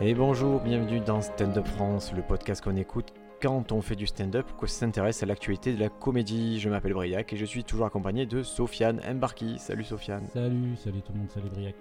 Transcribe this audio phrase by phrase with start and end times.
[0.00, 3.12] Et bonjour, bienvenue dans Stand Up France, le podcast qu'on écoute
[3.42, 6.60] quand on fait du stand-up, qu'on s'intéresse à l'actualité de la comédie.
[6.60, 9.58] Je m'appelle Briac et je suis toujours accompagné de Sofiane Mbarki.
[9.58, 10.26] Salut Sofiane.
[10.28, 11.76] Salut, salut tout le monde, salut Briac.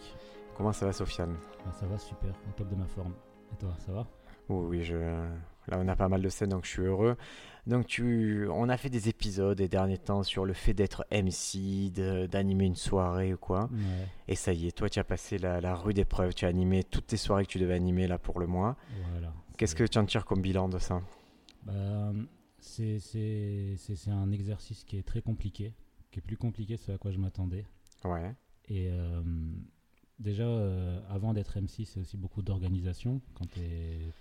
[0.55, 1.35] Comment ça va Sofiane?
[1.65, 3.13] Ah, Ça va super, au top de ma forme.
[3.53, 4.07] Et toi, ça va?
[4.47, 4.95] Oui, oui, je...
[5.69, 7.15] là on a pas mal de scènes donc je suis heureux.
[7.67, 8.47] Donc tu...
[8.49, 11.91] on a fait des épisodes ces derniers temps sur le fait d'être MC,
[12.29, 13.69] d'animer une soirée ou quoi.
[13.71, 16.47] Ouais, Et ça y est, toi tu as passé la, la rude épreuve, tu as
[16.47, 18.75] animé toutes tes soirées que tu devais animer là pour le mois.
[19.11, 19.33] voilà.
[19.57, 21.01] Qu'est-ce que tu en tires comme bilan de ça?
[21.63, 22.13] Bah,
[22.59, 22.99] c'est
[24.07, 25.73] un exercice qui est très compliqué,
[26.11, 27.65] qui est plus compliqué que ce à quoi je m'attendais.
[28.05, 28.33] Ouais.
[28.69, 29.21] Et euh,
[30.19, 33.21] déjà, euh, avant d'être MC, c'est aussi beaucoup d'organisation.
[33.33, 34.11] Quand tu es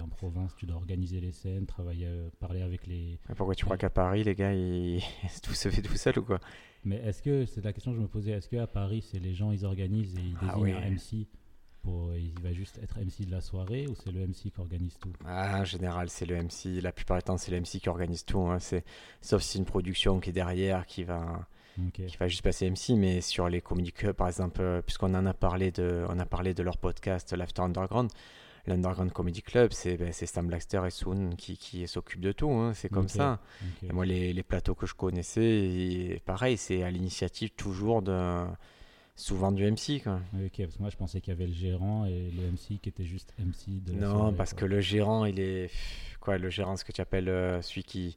[0.00, 3.18] en province, tu dois organiser les scènes, travailler, euh, parler avec les...
[3.28, 5.00] Mais Pourquoi tu crois qu'à Paris, les gars, ils...
[5.42, 6.38] tout se fait tout seul ou quoi?
[6.84, 9.34] Mais est-ce que, c'est la question que je me posais, est-ce qu'à Paris, c'est les
[9.34, 10.72] gens, ils organisent et ils Ah désignent oui.
[10.72, 11.26] un MC
[11.82, 14.96] pour, il va juste être MC de la soirée ou c'est le MC qui organise
[14.98, 15.12] tout?
[15.24, 16.80] Ah, en général, c'est le MC.
[16.82, 18.40] La plupart du temps, c'est le MC qui organise tout.
[18.40, 18.58] hein.
[18.58, 18.84] C'est...
[19.20, 21.46] Sauf si c'est une production qui est derrière, qui va...
[21.92, 22.96] Qui va juste passer MC.
[22.96, 26.54] Mais sur les clubs, par exemple, euh, puisqu'on en a parlé de, on a parlé
[26.54, 28.10] de leur podcast l'After Underground,
[28.66, 32.50] l'Underground Comedy Club, c'est, ben, c'est Stan Blackster et Soon qui, qui s'occupent de tout.
[32.50, 32.72] hein.
[32.74, 33.40] C'est comme ça.
[33.82, 38.44] Et moi, les, les plateaux que je connaissais, pareil, c'est à l'initiative toujours de
[39.14, 40.02] souvent du MC.
[40.02, 40.20] Quoi.
[40.44, 42.88] Ok, parce que moi je pensais qu'il y avait le gérant et le MC qui
[42.90, 44.60] était juste MC de la Non, soirée, parce quoi.
[44.60, 45.70] que le gérant, il est
[46.20, 48.16] quoi Le gérant, ce que tu appelles euh, celui qui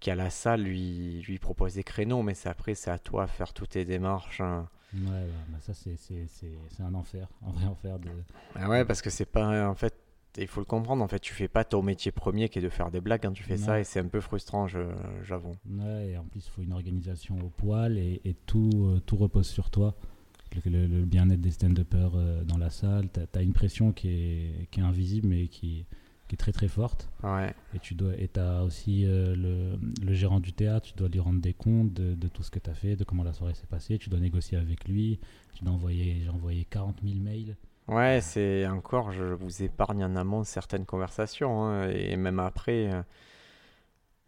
[0.00, 3.26] qui a la salle, lui, lui propose des créneaux, mais c'est après c'est à toi
[3.26, 4.40] de faire toutes tes démarches.
[4.40, 4.68] hein.
[4.94, 8.08] Ouais, ouais, bah ça c'est, c'est, c'est, c'est un enfer, un vrai enfer de...
[8.54, 9.94] Ah ouais, parce que c'est pas en fait.
[10.36, 12.68] Il faut le comprendre, en fait, tu fais pas ton métier premier qui est de
[12.68, 13.64] faire des blagues quand tu fais Non.
[13.64, 15.56] ça, et c'est un peu frustrant, j'avoue.
[15.68, 19.16] Ouais, et en plus il faut une organisation au poil et, et tout, euh, tout
[19.16, 19.96] repose sur toi.
[20.64, 24.08] Le, le- le bien-être des stand-uppers euh, dans la salle, t'as, t'as une pression qui
[24.10, 25.86] est, qui est invisible mais qui,
[26.28, 27.08] qui est très très forte.
[27.22, 31.08] Ouais, Et tu dois, et t'as aussi euh, le, le gérant du théâtre, tu dois
[31.08, 33.32] lui rendre des comptes de, de tout ce que tu as fait, de comment la
[33.32, 35.18] soirée s'est passée, tu dois négocier avec lui,
[35.54, 37.56] tu dois envoyer, j'ai envoyé 40 000 mails.
[37.88, 42.90] ouais, c'est encore, je vous épargne en amont certaines conversations, hein, et même après.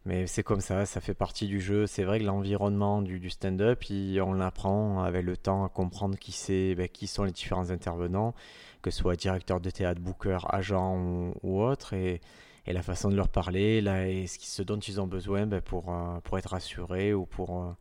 [0.06, 1.86] Euh, Mais c'est comme ça, ça fait partie du jeu.
[1.86, 3.84] C'est vrai que l'environnement du, du stand-up,
[4.22, 8.34] on apprend avec le temps à comprendre qui c'est, ben, qui sont les différents intervenants,
[8.82, 12.20] que ce soit directeur de théâtre, booker, agent ou, ou autre, et,
[12.66, 15.92] et la façon de leur parler, là, et ce, dont ils ont besoin ben, pour,
[15.92, 17.62] euh, pour être assurés ou pour.
[17.62, 17.72] euh,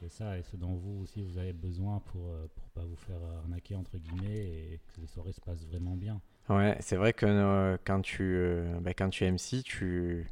[0.00, 3.20] C'est ça, et ce dont vous aussi vous avez besoin pour ne pas vous faire
[3.42, 6.20] arnaquer, entre guillemets, et que les soirées se passent vraiment bien.
[6.48, 10.28] Ouais, c'est vrai que euh, quand tu euh, ben, quand tu es MC, tu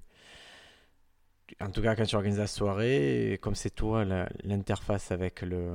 [1.60, 4.04] en tout cas quand tu organises la soirée, comme c'est toi
[4.44, 5.72] l'interface avec le,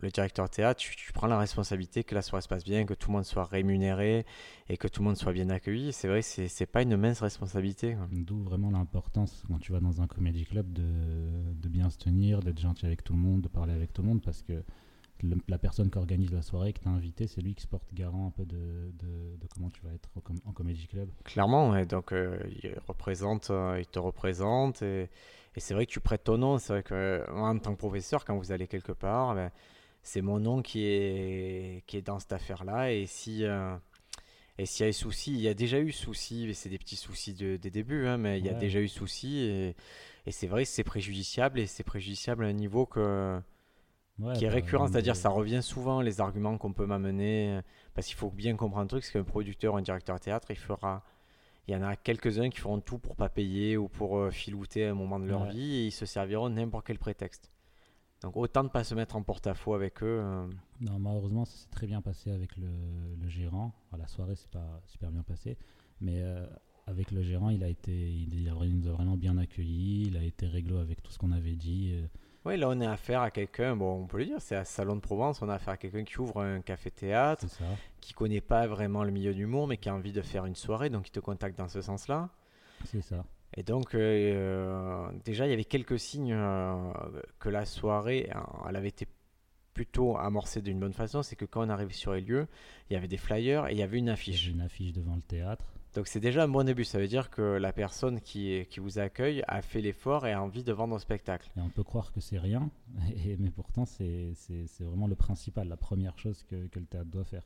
[0.00, 3.08] le directeur théâtre, tu, prends la responsabilité que la soirée se passe bien, que tout
[3.08, 4.24] le monde soit rémunéré
[4.68, 5.92] et que tout le monde soit bien accueilli.
[5.92, 7.96] C'est vrai, c'est c'est pas une mince responsabilité.
[8.12, 10.82] D'où vraiment l'importance, quand tu vas dans un comédie club, de,
[11.54, 14.08] de bien se tenir, d'être gentil avec tout le monde, de parler avec tout le
[14.08, 14.62] monde, parce que
[15.24, 17.66] le- la personne qui organise la soirée, que tu as invité, c'est lui qui se
[17.68, 21.08] porte garant un peu de, de, de comment tu vas être com- en comédie club.
[21.24, 25.08] Clairement, ouais, donc euh, il représente, euh, il te représente et,
[25.56, 26.58] et c'est vrai que tu prêtes ton nom.
[26.58, 29.50] C'est vrai que moi, en tant que professeur, quand vous allez quelque part, ben,
[30.02, 32.92] c'est mon nom qui est, qui est dans cette affaire-là.
[32.92, 33.74] Et si euh,
[34.58, 36.78] et s'il y a eu souci, il y a déjà eu souci, mais c'est des
[36.78, 39.74] petits soucis de, des débuts, hein, mais il y a déjà eu souci et,
[40.26, 43.40] et c'est vrai que c'est préjudiciable et c'est préjudiciable à un niveau que,
[44.18, 47.60] Ouais, qui est bah, récurrent, c'est-à-dire ça revient souvent les arguments qu'on peut m'amener,
[47.94, 50.46] parce qu'il faut bien comprendre un truc, c'est qu'un producteur ou un directeur de théâtre,
[50.50, 51.02] il fera,
[51.66, 54.86] il y en a quelques-uns qui feront tout pour pas payer ou pour euh, filouter
[54.86, 55.50] à un moment de leur Ouais.
[55.50, 57.50] vie et ils se serviront de n'importe quel prétexte.
[58.22, 60.20] Donc autant de pas se mettre en porte-à-faux avec eux.
[60.22, 60.46] euh,
[60.80, 62.68] Non, malheureusement, ça s'est très bien passé avec le,
[63.20, 63.72] le gérant.
[63.98, 65.58] La soirée, c'est pas super bien passé.
[66.00, 66.46] Mais euh,
[66.86, 70.04] avec le gérant, il a été, il, nous a vraiment bien accueillis.
[70.06, 71.90] Il a été réglo avec tout ce qu'on avait dit.
[71.94, 72.06] euh,
[72.44, 74.96] Oui, là on est affaire à quelqu'un, bon on peut le dire, c'est à Salon
[74.96, 77.46] de Provence, on a affaire à quelqu'un qui ouvre un café-théâtre,
[78.00, 80.90] qui connaît pas vraiment le milieu d'humour, mais qui a envie de faire une soirée,
[80.90, 82.28] donc il te contacte dans ce sens-là.
[82.84, 83.24] C'est ça.
[83.56, 86.92] Et donc, euh, déjà, il y avait quelques signes euh,
[87.38, 89.06] que la soirée, euh, elle avait été
[89.72, 91.22] plutôt amorcée d'une bonne façon.
[91.22, 92.46] C'est que quand on arrive sur les lieux,
[92.90, 94.44] il y avait des flyers et il y avait une Il y affiche.
[94.46, 95.64] avait une affiche devant le théâtre.
[95.94, 96.84] Donc, c'est déjà un bon début.
[96.84, 100.42] Ça veut dire que la personne qui, qui vous accueille a fait l'effort et a
[100.42, 101.50] envie de vendre un spectacle.
[101.56, 102.68] Et on peut croire que c'est rien,
[103.24, 106.86] et- mais pourtant c'est c'est- c'est vraiment le principal, la première chose que, que le
[106.86, 107.44] théâtre doit faire.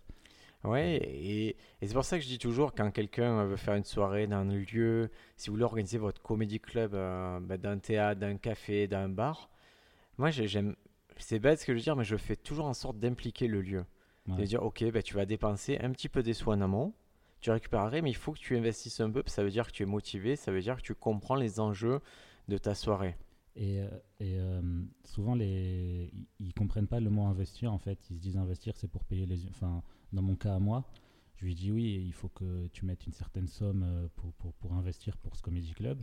[0.65, 1.49] Ouais, et,
[1.81, 4.39] et c'est pour ça que je dis toujours, quand quelqu'un veut faire une soirée dans
[4.39, 8.89] un lieu, si vous voulez organiser votre comédie club euh, ben, d'un théâtre, d'un café,
[8.89, 9.51] d'un bar,
[10.17, 10.75] moi j'ai- j'aime,
[11.19, 13.61] c'est bête ce que je veux dire, mais je fais toujours en sorte d'impliquer le
[13.61, 13.85] lieu.
[14.27, 14.37] Ouais.
[14.37, 16.93] De dire, ok, ben, tu vas dépenser un petit peu des sous en amont,
[17.41, 19.23] tu récupérerais, mais il faut que tu investisses un peu.
[19.27, 22.01] Ça veut dire que tu es motivé, ça veut dire que tu comprends les enjeux
[22.49, 23.17] de ta soirée.
[23.57, 23.89] Et, euh,
[24.23, 27.73] euh, souvent, les, ils, comprennent pas le mot investir.
[27.73, 29.47] En fait, ils se disent investir, c'est pour payer les.
[29.49, 29.83] Enfin,
[30.13, 30.85] dans mon cas à moi,
[31.37, 34.53] je lui dis oui, il faut que tu mettes une certaine somme euh, pour, pour,
[34.55, 36.01] pour investir pour ce comédie club.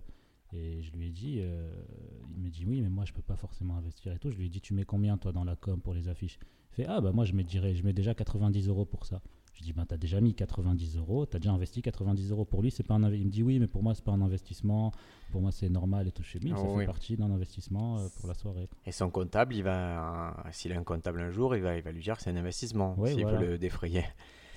[0.54, 3.76] Et je lui ai dit, il me dit oui, mais moi je peux pas forcément
[3.76, 4.30] investir et tout.
[4.30, 6.40] Je lui ai dit, tu mets combien toi dans la com pour les affiches?
[6.72, 9.22] Il fait, ah bah moi je mets, je mets déjà 90 euros pour ça.
[9.56, 12.44] Je dis, ben, tu as déjà mis 90 euros, tu as déjà investi 90 euros.
[12.44, 14.22] Pour lui, c'est pas un Il me dit, oui, mais pour moi, c'est pas un
[14.22, 14.92] investissement.
[15.32, 16.24] Pour moi, c'est normal et tout.
[16.24, 18.68] Chez lui, ça fait partie d'un investissement euh, pour la soirée.
[18.86, 21.92] Et son comptable, il va, s'il a un comptable un jour, il va, il va
[21.94, 24.04] lui dire que c'est un investissement, s'il veut le défrayer.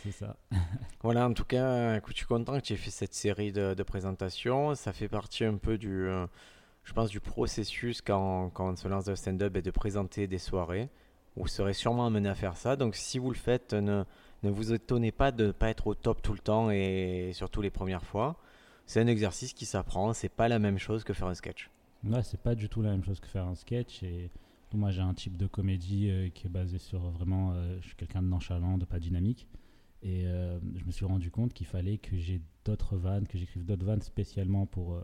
[0.02, 0.36] C'est ça.
[1.02, 3.74] voilà, en tout cas, écoute, je suis content que tu aies fait cette série de,
[3.74, 4.74] de présentations.
[4.74, 6.26] Ça fait partie un peu du, euh,
[6.82, 10.26] je pense, du processus quand, quand on se lance dans le stand-up et de présenter
[10.26, 10.88] des soirées.
[11.36, 12.74] Vous serez sûrement amené à faire ça.
[12.74, 14.04] Donc, si vous le faites, ne
[14.42, 17.60] ne vous étonnez pas de ne pas être au top tout le temps et surtout
[17.60, 18.36] les premières fois.
[18.86, 21.70] C'est un exercice qui s'apprend, c'est pas la même chose que faire un sketch.
[22.04, 24.02] Ouais, c'est pas du tout la même chose que faire un sketch.
[24.02, 24.30] Et
[24.74, 27.52] moi, j'ai un type de comédie euh, qui est basé sur vraiment.
[27.52, 29.46] Euh, je suis quelqu'un de nonchalant, de pas dynamique.
[30.02, 33.64] Et euh, je me suis rendu compte qu'il fallait que j'ai d'autres vannes, que j'écrive
[33.64, 35.02] d'autres vannes spécialement pour,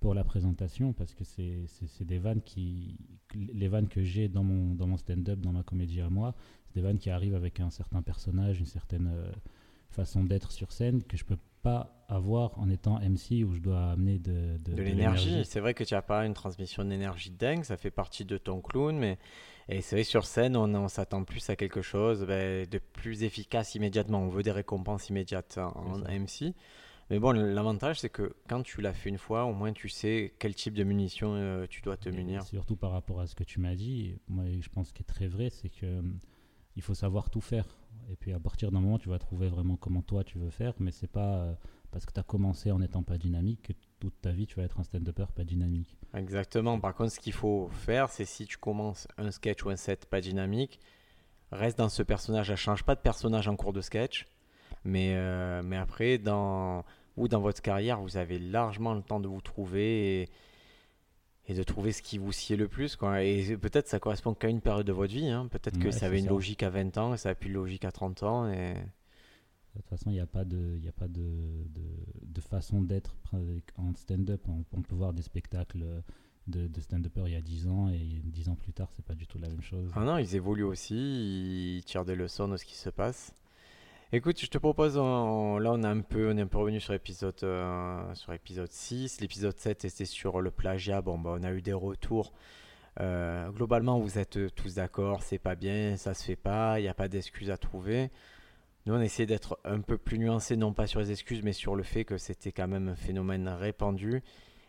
[0.00, 2.98] pour la présentation, parce que c'est des vannes qui.
[3.34, 6.34] Les vannes que j'ai dans mon, dans mon stand-up, dans ma comédie à moi,
[6.98, 9.30] qui arrivent avec un certain personnage, une certaine euh,
[9.90, 13.90] façon d'être sur scène que je peux pas avoir en étant MC où je dois
[13.90, 15.44] amener de, de, l'énergie.
[15.44, 18.60] C'est vrai que tu n'as pas une transmission d'énergie dingue, ça fait partie de ton
[18.60, 19.18] clown, mais
[19.68, 23.22] et c'est vrai sur scène on, on s'attend plus à quelque chose ben, de plus
[23.22, 24.20] efficace immédiatement.
[24.22, 26.54] On veut des récompenses immédiates en, MC.
[27.10, 30.34] Mais bon, l'avantage, c'est que quand tu l'as fait une fois, au moins tu sais
[30.38, 32.44] quel type de munitions euh, tu dois te munir.
[32.44, 35.26] Surtout par rapport à ce que tu m'as dit, moi je pense qui est très
[35.26, 36.02] vrai, c'est que
[36.78, 37.66] il faut savoir tout faire.
[38.10, 40.72] Et puis à partir d'un moment, tu vas trouver vraiment comment toi tu veux faire,
[40.78, 41.52] mais c'est pas euh,
[41.90, 44.62] parce que tu as commencé en n'étant pas dynamique que toute ta vie tu vas
[44.62, 45.98] être un stand-upper pas dynamique.
[46.14, 46.78] Exactement.
[46.78, 50.06] Par contre, ce qu'il faut faire, c'est si tu commences un sketch ou un set
[50.06, 50.78] pas dynamique,
[51.50, 52.48] reste dans ce personnage.
[52.50, 54.26] Ne change pas de personnage en cours de sketch,
[54.84, 56.84] mais, euh, mais après, dans,
[57.16, 60.30] ou dans votre carrière, vous avez largement le temps de vous trouver
[61.48, 62.94] et de trouver ce qui vous sied le plus.
[62.94, 63.22] Quoi.
[63.22, 65.28] Et peut-être ça correspond qu'à une période de votre vie.
[65.28, 65.48] Hein.
[65.48, 67.84] Peut-être que ça avait une logique à 20 ans et ça n'a plus de logique
[67.84, 68.48] à 30 ans.
[68.50, 68.74] Et...
[68.74, 71.82] De toute façon, il n'y a pas de, y a pas de, de,
[72.22, 73.16] de façon d'être
[73.76, 74.42] en stand-up.
[74.48, 75.84] On, peut voir des spectacles
[76.48, 79.14] de, de stand-uppers il y a 10 ans et 10 ans plus tard, c'est pas
[79.14, 79.90] du tout la même chose.
[79.94, 83.34] Ah non, ils évoluent aussi, ils tirent des leçons de ce qui se passe.
[84.10, 88.72] Écoute, je te propose, là on, est un peu revenu sur l'épisode euh, sur épisode
[88.72, 89.20] 6.
[89.20, 91.02] L'épisode 7 c'était sur le plagiat.
[91.02, 92.32] Bon, bah, on a eu des retours.
[93.00, 96.88] Euh, globalement, vous êtes tous d'accord, c'est pas bien, ça se fait pas, il n'y
[96.88, 98.10] a pas d'excuses à trouver.
[98.86, 101.76] Nous, on essaie d'être un peu plus nuancé, non pas sur les excuses, mais sur
[101.76, 104.22] le fait que c'était quand même un phénomène répandu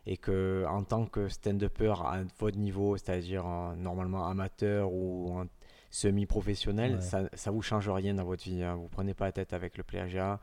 [0.06, 3.46] et que en tant que stand-upper à votre niveau, c'est-à-dire
[3.78, 5.46] normalement amateur ou en
[5.90, 8.64] semi-professionnel, ça, ça vous change rien dans votre vie.
[8.64, 8.76] Hein.
[8.76, 10.40] Vous prenez pas la tête avec le plagiat.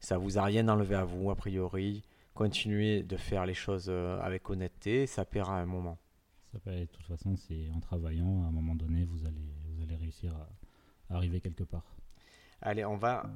[0.00, 2.02] Ça vous a rien enlevé à vous, a priori.
[2.34, 5.98] Continuez de faire les choses euh, avec honnêteté, ça paiera à un moment.
[6.52, 9.96] Ça de toute façon, c'est en travaillant, à un moment donné, vous allez, vous allez
[9.96, 11.96] réussir à, arriver quelque part.
[12.60, 13.30] Allez, on va,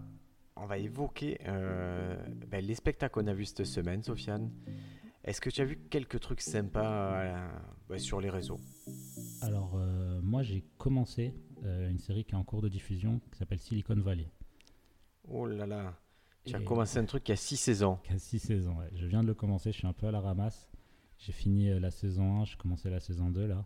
[0.56, 4.50] on va évoquer euh, ben, les spectacles qu'on a vus cette semaine, Sofiane.
[5.24, 7.48] Est-ce que tu as vu quelques trucs sympas euh,
[7.88, 8.60] ben, sur les réseaux?
[9.40, 9.78] Alors,
[10.22, 14.30] moi, j'ai commencé une série qui est en cours de diffusion qui s'appelle Silicon Valley.
[15.28, 15.94] Oh là là,
[16.44, 17.98] tu as commencé un truc qui a 6 saisons.
[18.04, 18.88] Qui a 6 saisons, ouais.
[18.94, 20.70] Je viens de le commencer, je suis un peu à la ramasse.
[21.18, 23.64] J'ai fini euh, la saison 1, j'ai commencé la saison 2 là.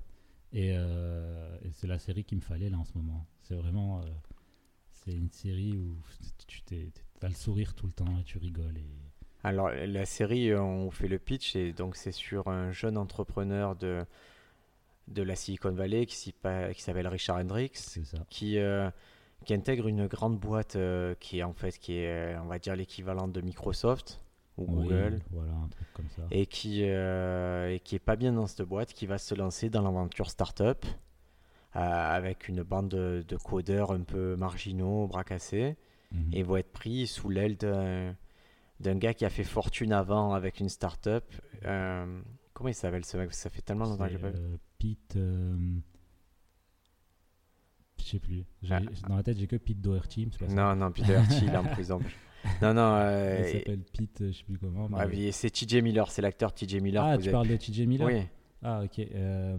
[0.54, 3.26] Euh, et, c'est la série qu'il me fallait là en ce moment.
[3.42, 4.02] C'est vraiment.
[4.90, 5.96] c'est une série où
[6.46, 6.62] tu
[7.22, 8.76] as le sourire tout le temps et tu rigoles.
[8.76, 8.86] Et...
[9.42, 14.04] Alors, la série, on fait le pitch, et donc c'est sur un jeune entrepreneur de
[15.08, 16.34] de la Silicon Valley qui
[16.76, 17.78] s'appelle Richard Hendricks,
[18.30, 18.90] qui, euh,
[19.44, 22.74] qui intègre une grande boîte euh, qui est en fait qui est on va dire
[22.76, 24.20] l'équivalent de Microsoft
[24.56, 25.20] ou Google,
[26.30, 29.68] et qui euh, et qui est pas bien dans cette boîte, qui va se lancer
[29.68, 30.84] dans l'aventure startup
[31.72, 35.76] avec une bande de, codeurs un peu marginaux, bras cassés,
[36.12, 36.30] mhm.
[36.32, 40.68] et vont être pris sous l'aile d'un gars qui a fait fortune avant avec une
[40.68, 41.24] startup.
[42.52, 43.34] comment il s'appelle ce mec?
[43.34, 44.30] Ça fait tellement longtemps que je pas
[44.84, 45.16] Pete.
[45.16, 45.56] Euh,
[47.98, 48.44] je sais plus.
[48.70, 48.80] Ah.
[49.08, 50.28] Dans la tête, j'ai que Pete Doherty.
[50.50, 52.00] Non, non, Pete Doherty, il est en prison.
[52.60, 52.96] Non, non.
[52.96, 54.86] Euh, il s'appelle Pete, je sais plus comment.
[55.32, 57.02] c'est TJ Miller, c'est l'acteur TJ Miller.
[57.02, 58.20] Ah, tu parles de TJ Miller Oui.
[58.62, 58.98] Ah, ok.
[58.98, 59.56] Euh,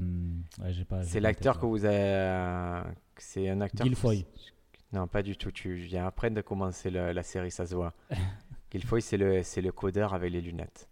[1.01, 2.83] c'est l'acteur que vous avez.
[3.17, 3.87] c'est un acteur.
[3.87, 4.27] Guilfoy.
[4.93, 5.51] Non, pas du tout.
[5.51, 7.95] Tu viens après de commencer la, série, ça se voit.
[8.71, 10.87] Guilfoyle, c'est le, le codeur avec les lunettes.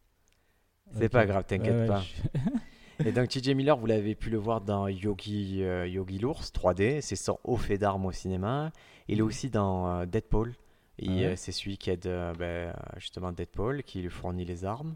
[0.94, 2.02] C'est pas grave, t'inquiète Ouais, ouais, pas.
[2.02, 2.40] je-
[3.06, 7.02] Et donc TJ Miller, vous l'avez pu le voir dans Yogi, euh, Yogi l'ours 3D,
[7.02, 8.72] c'est son haut fait d'armes au cinéma.
[9.08, 9.28] Il est Mhm.
[9.28, 10.54] aussi dans euh, Deadpool.
[11.00, 14.46] Et, Ah ouais euh, c'est celui qui aide euh, ben, justement Deadpool, qui lui fournit
[14.46, 14.96] les armes.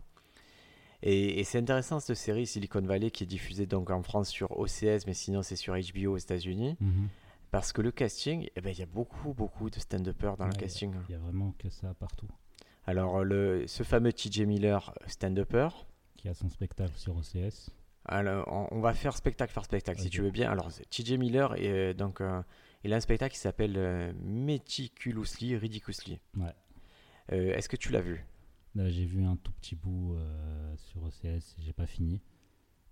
[1.03, 4.57] Et, et c'est intéressant cette série Silicon Valley qui est diffusée donc en France sur
[4.59, 6.75] OCS, mais sinon c'est sur HBO aux États-Unis.
[6.79, 7.07] Mhm.
[7.51, 10.53] Parce que le casting, eh ben, il y a beaucoup, beaucoup de stand-uppers dans le
[10.53, 10.93] casting.
[11.07, 12.27] Il y a vraiment que ça partout.
[12.85, 15.69] Alors, le, ce fameux TJ Miller stand-upper,
[16.17, 17.69] Qui a son spectacle sur OCS.
[18.07, 20.49] Alors, on, va faire spectacle par spectacle si tu veux bien.
[20.49, 22.41] Alors, TJ Miller, est, euh, donc, euh,
[22.83, 26.19] il a un spectacle qui s'appelle euh, Meticulously, Ridiculously.
[26.37, 26.53] Ouais.
[27.31, 28.25] Euh, Est-ce que tu l'as vu?
[28.75, 30.15] Là, j'ai vu un tout petit bout
[30.75, 32.21] sur OCS, j'ai pas fini.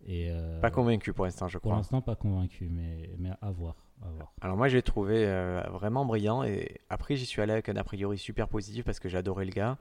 [0.07, 0.31] Et
[0.61, 1.77] Pas convaincu pour l'instant, je Pour crois.
[1.77, 3.75] l'instant, pas convaincu, mais, mais à voir.
[4.03, 4.33] À voir.
[4.41, 6.43] Alors, moi, je l'ai trouvé euh, vraiment brillant.
[6.43, 9.51] Et après, j'y suis allé avec un a priori super positif parce que j'adorais le
[9.51, 9.77] gars.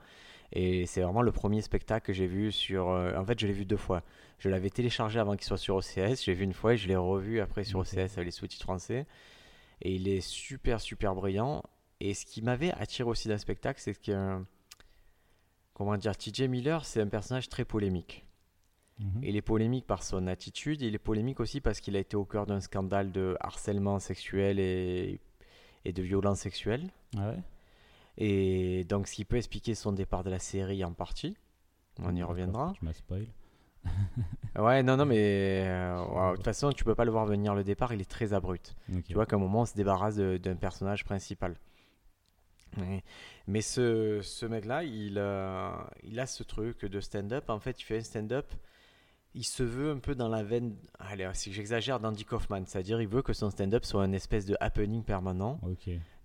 [0.52, 2.88] Et c'est vraiment le premier spectacle que j'ai vu sur.
[2.90, 4.02] euh, en fait, je l'ai vu deux fois.
[4.38, 6.22] Je l'avais téléchargé avant qu'il soit sur OCS.
[6.24, 7.80] J'ai vu une fois et je l'ai revu après sur.
[7.80, 9.06] OCS avec les sous-titres français.
[9.82, 11.62] Et il est super, super brillant.
[12.00, 14.42] Et ce qui m'avait attiré aussi d'un spectacle, c'est que.
[15.72, 18.24] Comment dire TJ Miller, c'est un personnage très polémique.
[19.00, 19.24] Mhm.
[19.24, 22.24] Il est polémique par son attitude, il est polémique aussi parce qu'il a été au
[22.24, 25.20] cœur d'un scandale de harcèlement sexuel et,
[25.84, 26.92] et de violence sexuelle.
[27.16, 27.42] Ah ouais
[28.16, 31.36] Et donc, ce qui peut expliquer son départ de la série en partie.
[32.00, 32.72] On y reviendra.
[32.78, 33.26] Tu m'as spoil.
[34.56, 37.56] Ouais, non, non, mais euh, ouais, de toute façon, tu peux pas le voir venir
[37.56, 38.76] le départ, il est très abrupt.
[39.04, 41.56] Tu vois qu'à un moment, on se débarrasse d'un personnage principal.
[43.46, 45.70] Mais ce, ce mec-là, il, euh,
[46.02, 47.50] il a ce truc de stand-up.
[47.50, 48.46] En fait, il fait un stand-up.
[49.36, 50.76] Il se veut un peu dans la veine.
[51.00, 52.64] Allez, si j'exagère, d'Andy Kaufman.
[52.66, 55.60] C'est-à-dire, il veut que son stand-up soit un espèce de happening permanent.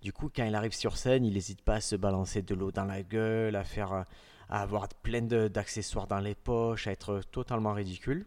[0.00, 2.70] Du coup, quand il arrive sur scène, il n'hésite pas à se balancer de l'eau
[2.70, 4.04] dans la gueule, à faire,
[4.48, 8.26] à avoir plein d'accessoires dans les poches, à être totalement ridicule.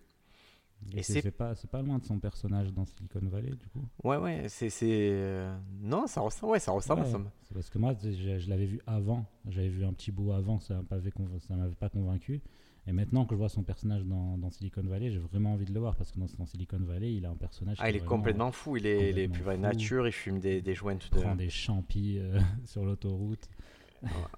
[0.91, 3.87] Et, Et c'est pas, pas loin de son personnage dans Silicon Valley, du coup.
[4.03, 7.03] Ouais, ouais, c'est, c'est, euh, non, ça ressemble, ouais, ça ressemble.
[7.03, 7.19] Ouais, ça
[7.53, 9.25] parce que moi, je, je l'avais vu avant.
[9.47, 12.41] J'avais vu un petit bout avant, ça ça m'avait pas convaincu.
[12.85, 15.73] Et maintenant que je vois son personnage dans, dans Silicon Valley, j'ai vraiment envie de
[15.73, 18.01] le voir parce que dans, dans Silicon Valley, il a un personnage Ah, qui il
[18.01, 18.75] est complètement fou.
[18.75, 20.05] Il est, il est plus nature.
[20.05, 21.03] Il fume des, des joints de.
[21.21, 23.49] prend des champis euh, sur l'autoroute.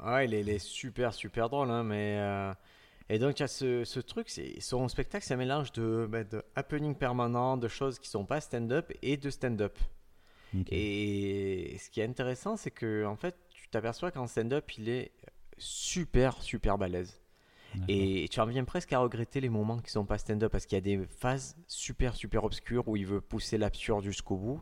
[0.06, 1.72] Ouais, il est, il est super, super drôle.
[1.72, 2.54] Hein, mais, euh,
[3.10, 4.30] Et donc, il y a ce, ce truc.
[4.60, 8.42] Son spectacle, c'est un mélange de, ben, de happening permanent, de choses qui sont pas
[8.42, 9.78] stand-up et de stand-up.
[10.70, 15.12] Et ce qui est intéressant, c'est que en fait, tu t'aperçois qu'en stand-up, il est
[15.58, 17.20] super, super balèze.
[17.88, 20.76] Et tu en viens presque à regretter les moments qui sont pas stand-up parce qu'il
[20.76, 24.62] y a des phases super, super obscures où il veut pousser l'absurde jusqu'au bout.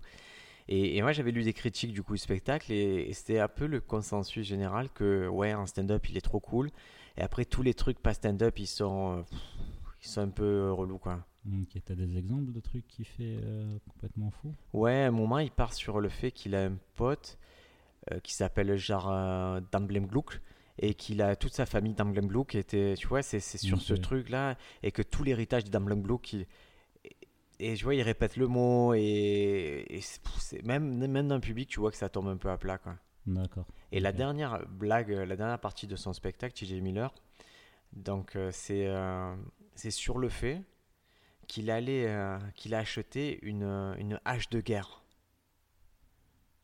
[0.68, 3.48] Et, et moi, j'avais lu des critiques du coup du spectacle et, et c'était un
[3.48, 6.70] peu le consensus général que, ouais, en stand-up, il est trop cool.
[7.18, 9.40] Et après, tous les trucs pas stand-up, ils sont, euh, pff,
[10.02, 11.26] ils sont un peu relous, quoi.
[11.46, 14.54] Ok, t'as des exemples de trucs qui fait euh, complètement fou?
[14.72, 17.38] Ouais, à un moment, il part sur le fait qu'il a un pote
[18.12, 20.40] euh, qui s'appelle genre euh, Damblem Gluck
[20.80, 24.02] et qu'il a toute sa famille Gluck qui était, tu vois, c'est sur ce Ok.
[24.02, 26.48] truc-là et que tout l'héritage Gluck, il-
[27.60, 31.42] et, je vois, il répète le mot et, et c'est- c'est- même, même dans le
[31.42, 32.96] public, tu vois que ça tombe un peu à plat, quoi.
[33.26, 33.66] D'accord.
[33.92, 37.14] Et la dernière blague, euh, la dernière partie de son spectacle, TJ Miller,
[37.94, 39.34] donc euh, c'est euh,
[39.76, 40.62] c'est sur le fait
[41.48, 43.64] qu'il allait, euh, qu'il a acheté une,
[44.00, 45.04] une hache de guerre.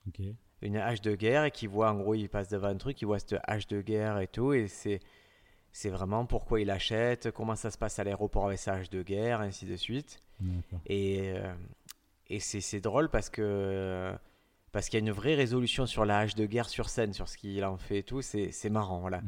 [0.08, 0.22] Ok.
[0.62, 3.06] Une hache de guerre et qu'il voit, en gros, il passe devant un truc, il
[3.06, 5.00] voit cette hache de guerre et tout, et c'est
[5.72, 9.04] c'est vraiment pourquoi il achète, comment ça se passe à l'aéroport avec sa hache de
[9.04, 10.20] guerre, ainsi de suite.
[10.88, 11.54] Et, euh,
[12.28, 14.12] et c'est c'est drôle parce que
[14.72, 17.28] parce qu'il y a une vraie résolution sur la hache de guerre sur scène, sur
[17.28, 18.22] ce qu'il en fait et tout.
[18.22, 19.22] C'est c'est marrant, voilà.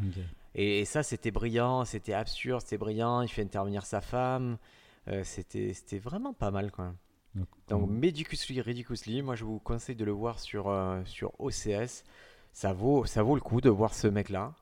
[0.53, 3.21] Et ça, c'était brillant, c'était absurde, c'était brillant.
[3.21, 4.57] Il fait intervenir sa femme.
[5.07, 6.93] Euh, c'était c'était vraiment pas mal, quoi.
[7.67, 12.03] Donc, Medicuously, Ridiculously, moi je vous conseille de le voir sur, euh, sur OCS.
[12.53, 14.53] Ça vaut, ça vaut le coup de voir ce mec-là.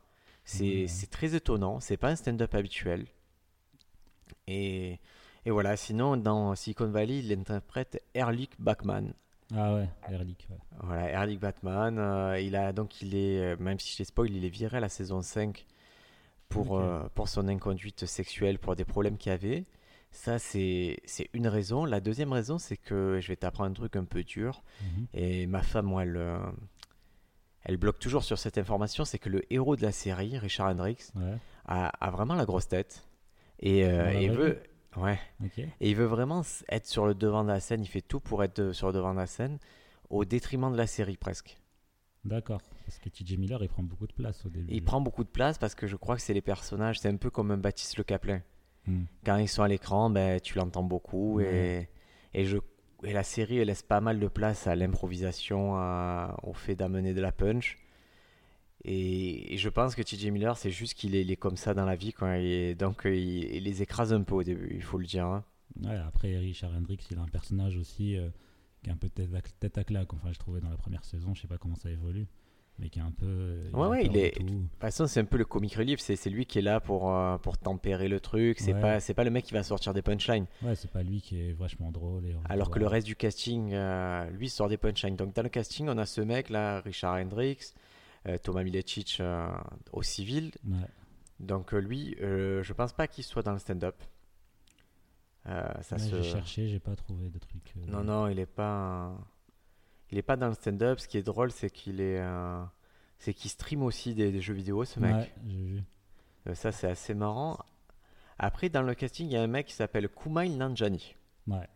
[0.43, 3.05] C'est c'est très étonnant, c'est pas un stand-up habituel.
[4.47, 4.99] Et,
[5.45, 9.13] et voilà, sinon dans Silicon Valley, il interprète Erlich Bachman.
[9.55, 10.57] Ah ouais, Erlich, ouais.
[10.81, 14.31] Voilà, Erlich Batman, euh, il a donc il est, euh, même si je les spoil,
[14.31, 15.65] il est viré à la saison 5
[16.49, 19.65] pour, euh, pour son inconduite sexuelle, pour des problèmes qu'il avait.
[20.11, 20.97] Ça, c'est
[21.33, 21.85] une raison.
[21.85, 24.63] La deuxième raison, c'est que je vais t'apprendre un truc un peu dur.
[24.81, 25.07] Mhm.
[25.13, 26.39] Et ma femme, moi, elle, euh,
[27.63, 29.05] elle bloque toujours sur cette information.
[29.05, 32.67] C'est que le héros de la série, Richard Hendricks, Ouais, a, a vraiment la grosse
[32.67, 33.07] tête.
[33.59, 34.63] Et, euh, et veut.
[34.97, 35.19] Ouais.
[35.79, 37.83] Et il veut vraiment être sur le devant de la scène.
[37.83, 39.59] Il fait tout pour être de- sur le devant de la scène,
[40.09, 41.57] au détriment de la série presque.
[42.25, 42.61] D'accord.
[42.85, 44.65] Parce que TJ Miller, il prend beaucoup de place au début.
[44.73, 47.15] Il prend beaucoup de place parce que je crois que c'est les personnages, c'est un
[47.17, 48.41] peu comme un Baptiste Le Caplin.
[48.87, 49.03] Hmm.
[49.25, 51.89] Quand ils sont à l'écran, ben, tu l'entends beaucoup et,
[52.33, 52.57] et, je,
[53.03, 55.73] et la série laisse pas mal de place à l'improvisation,
[56.43, 57.77] au fait d'amener de la punch.
[58.85, 61.95] Et, et je pense que TJ Miller, c'est juste qu'il est, comme ça dans la
[61.95, 62.13] vie.
[62.13, 65.25] Quoi, et donc il, il les écrase un peu au début, il faut le dire.
[65.25, 65.43] hein.
[65.83, 68.29] Ouais, après, Richard Hendricks, il a un personnage aussi euh,
[68.81, 70.13] qui est un peu tête à, tête à claque.
[70.13, 72.27] Enfin, je trouvais dans la première saison, je sais pas comment ça évolue,
[72.79, 73.25] mais qui est un peu.
[73.27, 74.39] euh, Ouais, ouais, il est-.
[74.41, 76.79] De toute façon, c'est un peu le comic relief, c'est c'est lui qui est là
[76.79, 78.59] pour, euh, pour tempérer le truc.
[78.59, 78.81] C'est Ouais.
[78.81, 80.45] pas, c'est pas le mec qui va sortir des punchlines.
[80.61, 82.25] Ouais, c'est pas lui qui est vachement drôle.
[82.25, 85.15] Et Alors que le reste du casting, euh, lui, sort des punchlines.
[85.15, 87.73] Donc dans le casting, on a ce mec là, Richard Hendricks,
[88.27, 89.21] euh, Thomas Milicic
[89.91, 90.51] au civil.
[90.67, 90.77] Ouais.
[91.39, 93.95] Donc lui, je pense pas qu'il soit dans le stand-up.
[95.45, 96.21] Ça se...
[96.21, 97.73] J'ai cherché, j'ai pas trouvé de trucs.
[97.77, 99.17] euh, Non, non, il est pas,
[100.11, 100.99] il est pas dans le stand-up.
[100.99, 102.63] Ce qui est drôle, c'est qu'il est, euh,
[103.17, 105.15] c'est qu'il stream aussi des, des jeux vidéo, ce mec.
[105.15, 105.83] Ouais, j'ai vu.
[106.47, 107.59] Euh, ça, c'est assez marrant.
[108.37, 111.15] Après, dans le casting, il y a un mec qui s'appelle Kumail Nanjiani.
[111.47, 111.67] Ouais.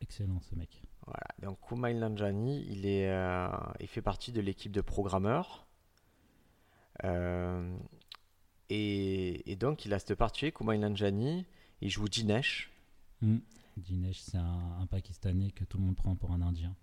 [0.00, 0.82] Excellent ce mec.
[1.06, 3.48] Voilà, donc Kumail Nanjiani, il, est, euh,
[3.80, 5.66] il fait partie de l'équipe de programmeurs.
[7.04, 7.76] Euh,
[8.68, 11.46] et, et donc, il a cette partie, Kumail Nanjiani,
[11.80, 12.70] il joue Dinesh.
[13.20, 13.38] Hmm.
[13.76, 16.74] Dinesh, c'est un, un Pakistanais que tout le monde prend pour un Indien.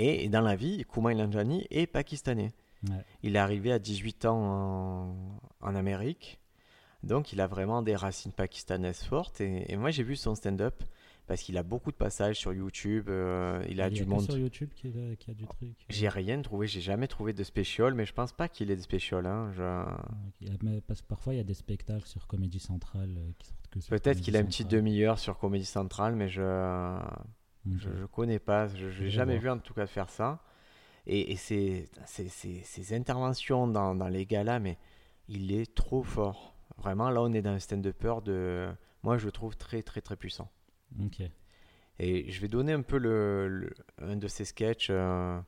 [0.00, 2.52] Et, dans la vie, Kumail Nanjiani est pakistanais.
[2.88, 3.04] Ouais.
[3.22, 6.38] Il est arrivé à 18 ans en, en Amérique.
[7.02, 9.40] Donc, il a vraiment des racines pakistanaises fortes.
[9.40, 10.82] Et, et moi, j'ai vu son stand-up
[11.26, 13.08] parce qu'il a beaucoup de passages sur YouTube.
[13.08, 14.22] euh, il a Il y du que monde.
[14.22, 15.74] sur YouTube qui a, a du truc.
[15.90, 18.80] J'ai rien trouvé, j'ai jamais trouvé de spécial, mais je pense pas qu'il ait de
[18.80, 19.26] spécial.
[19.26, 19.50] Hein.
[19.54, 20.00] Je- a-
[20.86, 23.78] parce que parfois il y a des spectacles sur Comédie Centrale euh, qui sortent que
[23.90, 26.40] Peut-être qu'il a une petite demi-heure sur Comédie Centrale, mais je
[27.76, 29.54] Je, je connais pas, je n'ai jamais voir.
[29.54, 30.42] vu en tout cas faire ça.
[31.06, 34.78] Et, et ces- ces interventions dans, dans les galas, mais
[35.28, 36.54] il est trop fort.
[36.76, 38.68] Vraiment, là, on est dans un stand-upper de.
[39.02, 40.50] Moi, je le trouve très, très, très puissant.
[41.02, 41.22] Ok.
[41.98, 45.40] Et je vais donner un peu le, le- un de ses sketchs, euh,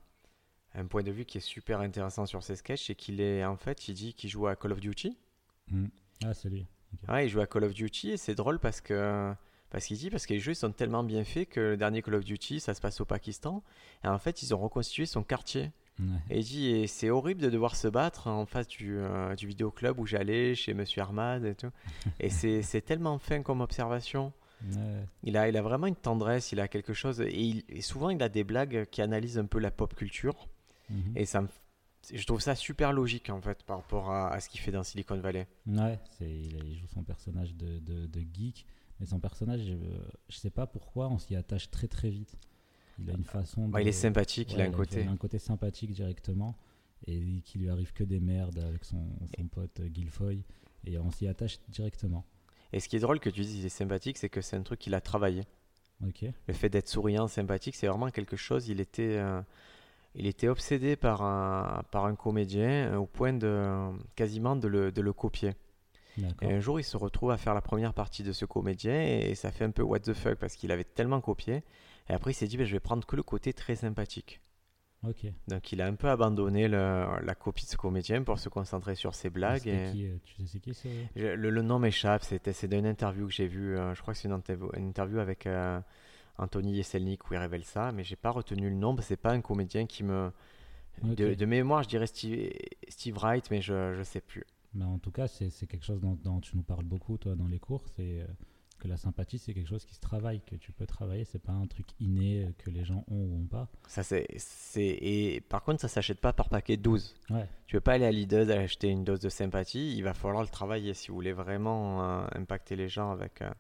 [0.75, 3.57] un point de vue qui est super intéressant sur ses sketchs, c'est qu'il est, en
[3.57, 5.17] fait, il dit qu'il joue à Call of Duty.
[5.71, 5.87] Hmm.
[6.25, 6.67] Ah, c'est lui.
[7.09, 9.33] Ouais, il joue à Call of Duty et c'est drôle parce que
[9.71, 12.03] parce qu'il dit parce que les jeux ils sont tellement bien faits que le dernier
[12.03, 13.63] Call of Duty ça se passe au Pakistan.
[14.05, 15.71] Et en fait ils ont reconstitué son quartier.
[15.99, 16.07] Ouais.
[16.31, 19.47] et il dit et c'est horrible de devoir se battre en face du, euh, du
[19.47, 21.71] vidéoclub où j'allais chez Monsieur Armad et tout.
[22.21, 24.33] Et c'est c'est tellement fin comme observation.
[24.63, 25.05] Ouais.
[25.23, 28.11] il a il a vraiment une tendresse il a quelque chose et, il- et souvent
[28.11, 30.49] il a des blagues qui analysent un peu la pop culture.
[30.91, 31.13] Mhm.
[31.17, 31.49] et ça me
[32.13, 34.83] je trouve ça super logique en fait par rapport à, à ce qu'il fait dans
[34.83, 35.47] Silicon Valley.
[35.67, 38.67] Ouais, c'est, il, il joue son personnage de, de, de geek,
[39.01, 42.37] mais son personnage, euh, je sais pas pourquoi, on s'y attache très très vite.
[42.99, 43.69] Il a une façon.
[43.69, 46.55] Bah, de- il est sympathique il a un côté il a un côté sympathique directement,
[47.07, 50.45] et qui lui arrive que des merdes avec son, son pote euh, Guilfoy,
[50.87, 52.25] et on s'y attache directement.
[52.73, 54.63] Et ce qui est drôle que tu dises il est sympathique, c'est que c'est un
[54.63, 55.43] truc qu'il a travaillé.
[56.07, 56.25] Ok.
[56.47, 58.69] Le fait d'être souriant, sympathique, c'est vraiment quelque chose.
[58.69, 59.43] Il était, euh,
[60.15, 64.93] il était obsédé par un, par un comédien euh, au point de quasiment de le,
[64.93, 65.53] de le copier.
[66.43, 69.35] Et un jour, il se retrouve à faire la première partie de ce comédien et,
[69.35, 71.63] ça fait un peu what the fuck parce qu'il avait tellement copié.
[72.09, 74.41] Et après, il s'est dit, ben, je vais prendre que le côté très sympathique.
[75.03, 75.25] Ok.
[75.49, 78.95] Donc, il a un peu abandonné le- la copie de ce comédien pour se concentrer
[78.95, 79.67] sur ses blagues.
[79.67, 80.75] Et- qui, euh, tu sais qui
[81.15, 84.29] Le, le nom m'échappe, c'est d'une interview que j'ai vue, euh, je crois que c'est
[84.29, 85.81] une, interview- une interview avec euh,
[86.37, 89.41] Anthony Yeselnik où il révèle ça, mais j'ai pas retenu le nom, c'est pas un
[89.41, 90.31] comédien qui me...
[91.03, 92.51] De, mémoire, je dirais Steve,
[92.89, 94.45] Steve Wright, mais je, je sais plus.
[94.75, 97.49] Mais en tout cas, c'est quelque chose dont, dont tu nous parles beaucoup, toi, dans
[97.49, 98.27] les cours, c'est euh,
[98.79, 101.53] que la sympathie, c'est quelque chose qui se travaille, que tu peux travailler, c'est pas
[101.53, 103.69] un truc inné euh, que les gens ont ou ont pas.
[103.89, 104.27] Ça, c'est,
[104.79, 107.15] et par contre, ça s'achète pas par paquet de 12.
[107.31, 110.43] Ouais, Tu veux pas aller à Lidl acheter une dose de sympathie, il va falloir
[110.43, 113.51] le travailler si vous voulez vraiment euh, impacter les gens avec, euh,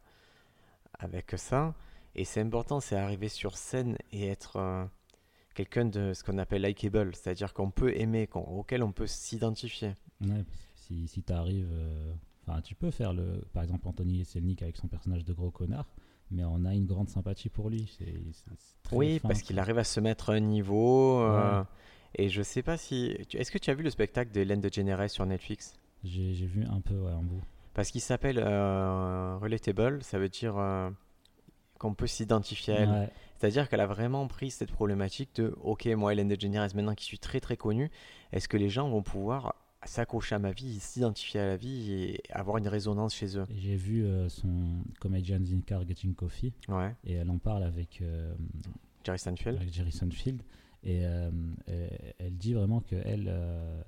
[0.98, 1.74] avec ça.
[2.14, 4.84] Et c'est important, c'est arriver sur scène et être euh,
[5.54, 9.94] quelqu'un de ce qu'on appelle likable, c'est-à-dire qu'on peut aimer, qu'on- auquel on peut s'identifier.
[10.20, 11.68] ouais, parce si, si tu arrives.
[12.46, 13.44] Enfin, tu peux faire le.
[13.52, 15.86] Par exemple, Anthony Selnik avec son personnage de gros connard,
[16.30, 17.96] mais on a une grande sympathie pour lui.
[18.82, 21.20] Très Oui, fin, parce qu'il arrive à se mettre à un niveau.
[21.20, 21.66] euh, Ouais.
[22.16, 23.16] Et je sais pas si.
[23.34, 25.74] Est-ce que tu as vu le spectacle d'Hélène DeGeneres sur Netflix?
[26.02, 27.42] J'ai j'ai vu un peu ouais, en bout.
[27.74, 30.90] Parce qu'il s'appelle euh, Relatable, ça veut dire euh,
[31.78, 32.88] qu'on peut s'identifier à elle.
[32.90, 37.04] Ouais, C'est-à-dire qu'elle a vraiment pris cette problématique de Ok, moi, Hélène DeGeneres, maintenant qui
[37.04, 37.90] suis très très connue,
[38.32, 42.20] est-ce que les gens vont pouvoir s'accrocher à ma vie, s'identifier à la vie et
[42.30, 46.94] avoir une résonance chez eux J'ai vu euh, son Comedians in Car Getting Coffee, Ouais,
[47.04, 48.34] et elle en parle avec, euh,
[49.04, 49.56] Jerry Seinfeld.
[49.56, 50.42] avec Jerry Seinfeld.
[50.82, 51.30] Et euh,
[51.66, 53.82] elle, elle dit vraiment que elle, euh,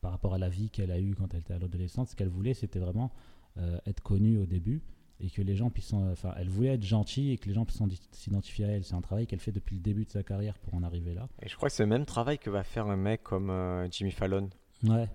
[0.00, 2.28] par rapport à la vie qu'elle a eue quand elle était à l'adolescence, ce qu'elle
[2.28, 3.12] voulait, c'était vraiment
[3.58, 4.82] euh, être connue au début
[5.20, 7.80] et que les gens puissent, enfin, elle voulait être gentille et que les gens puissent
[8.10, 8.84] s'identifier à elle.
[8.84, 11.28] C'est un travail qu'elle fait depuis le début de sa carrière pour en arriver là.
[11.40, 13.88] Et je crois que c'est le même travail que va faire un mec comme euh,
[13.90, 14.50] Jimmy Fallon.
[14.82, 15.08] Ouais.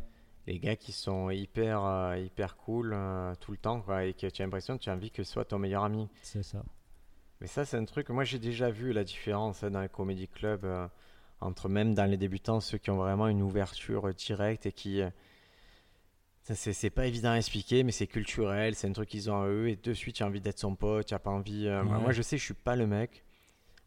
[0.47, 4.27] Les gars qui sont hyper, euh, hyper cool euh, tout le temps, quoi, et que
[4.27, 6.07] tu as l'impression que tu as envie que ce soit ton meilleur ami.
[6.21, 6.63] C'est ça.
[7.41, 8.09] Mais ça, c'est un truc.
[8.09, 10.67] Moi, j'ai déjà vu la différence hein, dans les comédie clubs
[11.41, 15.01] entre même dans les débutants ceux qui ont vraiment une ouverture directe et qui
[16.55, 19.69] c'est pas évident à expliquer, mais c'est culturel, c'est un truc qu'ils ont à eux,
[19.69, 21.67] et de suite, tu as envie d'être son pote, tu n'as pas envie.
[21.67, 23.23] Euh, moi, je sais, je suis pas le mec,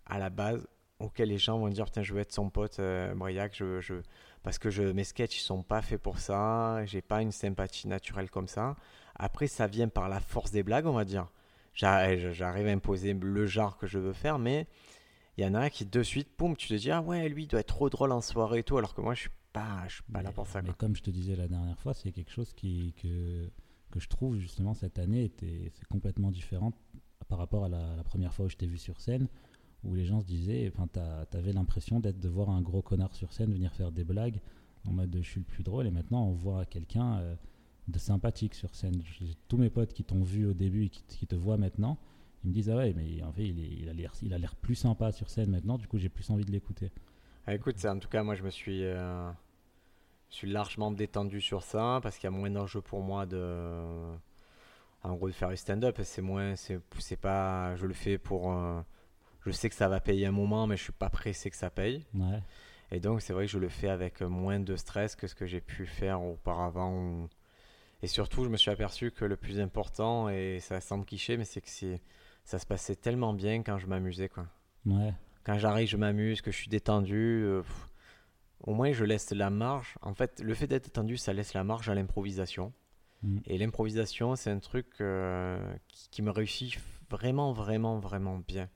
[0.07, 0.67] à la base,
[0.99, 3.95] auquel les gens vont dire Putain, je veux être son pote, euh, Briac, je, je...
[4.43, 8.31] parce que je, mes sketchs, sont pas faits pour ça, j'ai pas une sympathie naturelle
[8.31, 8.77] comme ça.
[9.15, 11.29] Après, ça vient par la force des blagues, on va dire.
[11.75, 14.67] J'arrive à imposer le genre que je veux faire, mais
[15.39, 17.47] il y en a qui, de suite, poum, tu te dis Ah ouais, lui, il
[17.47, 19.95] doit être trop drôle en soirée et tout, alors que moi, je suis pas, je
[19.95, 20.61] suis pas là pour ça.
[20.63, 23.51] Mais comme je te disais la dernière fois, c'est quelque chose qui, que,
[23.91, 26.73] que je trouve justement cette année était c'est complètement différent
[27.29, 29.29] par rapport à la, première fois où je t'ai vu sur scène,
[29.85, 30.87] où les gens se disaient, enfin,
[31.31, 34.41] t'avais l'impression d'être de voir un gros connard sur scène venir faire des blagues
[34.89, 37.35] en mode je suis le plus drôle, et maintenant on voit quelqu'un euh,
[37.89, 39.03] de sympathique sur scène.
[39.49, 41.99] Tous mes potes qui t'ont vu au début et qui, te voient maintenant,
[42.45, 45.51] ils me disent ah ouais, mais en fait il, a l'air plus sympa sur scène
[45.51, 46.91] maintenant, du coup j'ai plus envie de l'écouter.
[47.47, 49.31] Ah, écoute, en tout cas, moi je me suis, euh,
[50.31, 54.15] suis largement détendu sur ça parce qu'il y a moins d'enjeux pour moi de,
[55.03, 55.99] en gros, de faire du stand-up.
[56.05, 56.55] C'est moins,
[57.21, 58.81] pas, je le fais pour, euh,
[59.47, 61.71] je sais que ça va payer un moment, mais je suis pas pressé que ça
[61.71, 62.05] paye.
[62.91, 65.47] Et donc c'est vrai que je le fais avec moins de stress que ce que
[65.47, 67.29] j'ai pu faire auparavant.
[68.03, 71.45] Et surtout, je me suis aperçu que le plus important, et ça semble cliché, mais
[71.45, 71.69] c'est que
[72.45, 74.47] ça se passait tellement bien quand je m'amusais, quoi.
[74.85, 77.43] Ouais quand j'arrive, je m'amuse, que je suis détendu.
[77.45, 77.63] Euh,
[78.61, 79.97] au moins, je laisse la marge.
[80.03, 82.73] En fait, le fait d'être détendu, ça laisse la marge à l'improvisation.
[83.23, 83.39] Mm.
[83.47, 86.79] Et l'improvisation, c'est un truc euh, qui, me réussit
[87.11, 88.69] vraiment, vraiment, vraiment bien.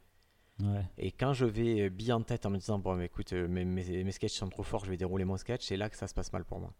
[0.98, 3.64] Et quand je vais bien en tête en me disant, bon, mais écoute, euh, mes,
[3.64, 6.14] mes, sketchs sont trop forts, je vais dérouler mon sketch, c'est là que ça se
[6.14, 6.72] passe mal pour moi.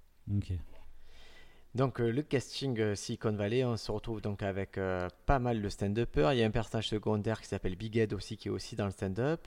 [1.74, 4.80] Donc, le casting Silicon Valley, on se retrouve donc avec
[5.26, 6.32] pas mal de stand-uppers.
[6.32, 8.86] Il y a un personnage secondaire qui s'appelle Big Ed aussi, qui est aussi dans
[8.86, 9.46] le stand-up.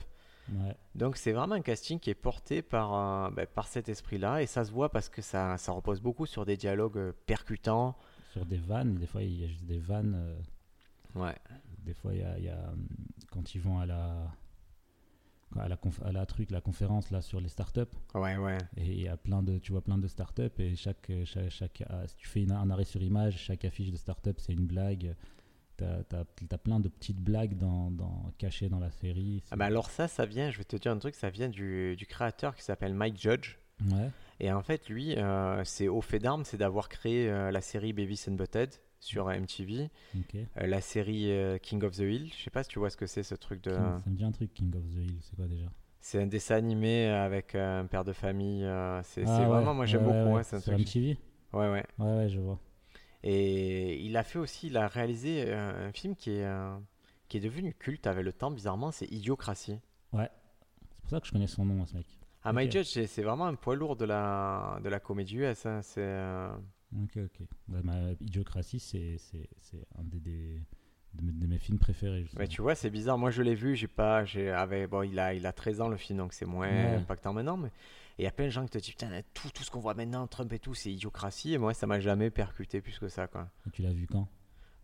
[0.94, 4.64] Donc c'est vraiment un casting qui est porté par, ben, par cet esprit-là et ça
[4.64, 7.96] se voit parce que ça, ça repose beaucoup sur des dialogues euh, percutants.
[8.32, 10.14] Sur des vannes, des fois il y a juste des vannes.
[10.16, 11.36] Euh, ouais.
[11.84, 12.72] Des fois il y a, y a,
[13.30, 14.30] quand ils vont à la
[15.58, 17.80] à la, à la truc la conférence là sur les startups
[18.14, 21.10] ouais ouais et il y a plein de tu vois plein de startups et chaque
[21.24, 24.52] chaque, chaque ah, si tu fais un arrêt sur image chaque affiche de startup c'est
[24.52, 25.16] une blague
[26.08, 29.42] T'as as, plein de petites blagues dans, dans, cachées dans la série.
[29.50, 31.96] Ah bah alors ça, ça vient, je vais te dire un truc, ça vient du,
[31.96, 33.56] du créateur qui s'appelle Mike Judge.
[33.90, 34.10] Ouais.
[34.40, 37.92] Et en fait, lui, euh, c'est au fait d'armes, c'est d'avoir créé euh, la série
[37.92, 41.32] Baby and Butthead sur MTV, euh, la série
[41.62, 42.30] King of the Hill.
[42.36, 43.72] Je sais pas si tu vois ce que c'est ce truc de.
[43.72, 45.66] ça me dit un truc King of the Hill, c'est quoi déjà?
[46.02, 48.62] C'est un dessin animé avec un père de famille.
[49.02, 50.36] c'est ah vraiment, moi j'aime beaucoup.
[50.36, 51.18] Ouais, sur MTV
[51.52, 51.84] Ouais, ouais.
[51.98, 52.58] Ouais, ouais, je vois.
[53.22, 56.76] Et il a fait aussi, il a réalisé euh, un film qui est, euh,
[57.28, 59.78] qui est devenu culte avec le temps, bizarrement, c'est Idiocratie.
[60.12, 60.30] Ouais,
[60.80, 62.06] c'est pour ça que je connais son nom, ce mec.
[62.42, 65.66] Ah, My Judge, c'est vraiment un poids lourd de la, de la comédie US.
[65.66, 66.00] Hein, c'est.
[66.96, 67.46] Ok, ok.
[67.68, 67.82] Bah,
[68.20, 69.18] Idiocratie, c'est
[69.98, 70.60] un des, des
[71.14, 72.26] de, mes films préférés.
[72.38, 73.18] Mais tu vois, c'est bizarre.
[73.18, 73.76] Moi, je l'ai vu.
[73.76, 74.52] J'ai pas, j'ai,
[74.88, 77.56] bon, il a, il a 13 ans le film, donc c'est moins impactant maintenant.
[77.56, 77.70] Mais
[78.18, 79.80] et il y a plein de gens qui te disent, putain, tout, tout ce qu'on
[79.80, 81.54] voit maintenant, Trump et tout, c'est idiocratie.
[81.54, 83.26] Et moi, ça m'a jamais percuté plus que ça.
[83.28, 83.48] Quoi.
[83.72, 84.28] tu l'as vu quand?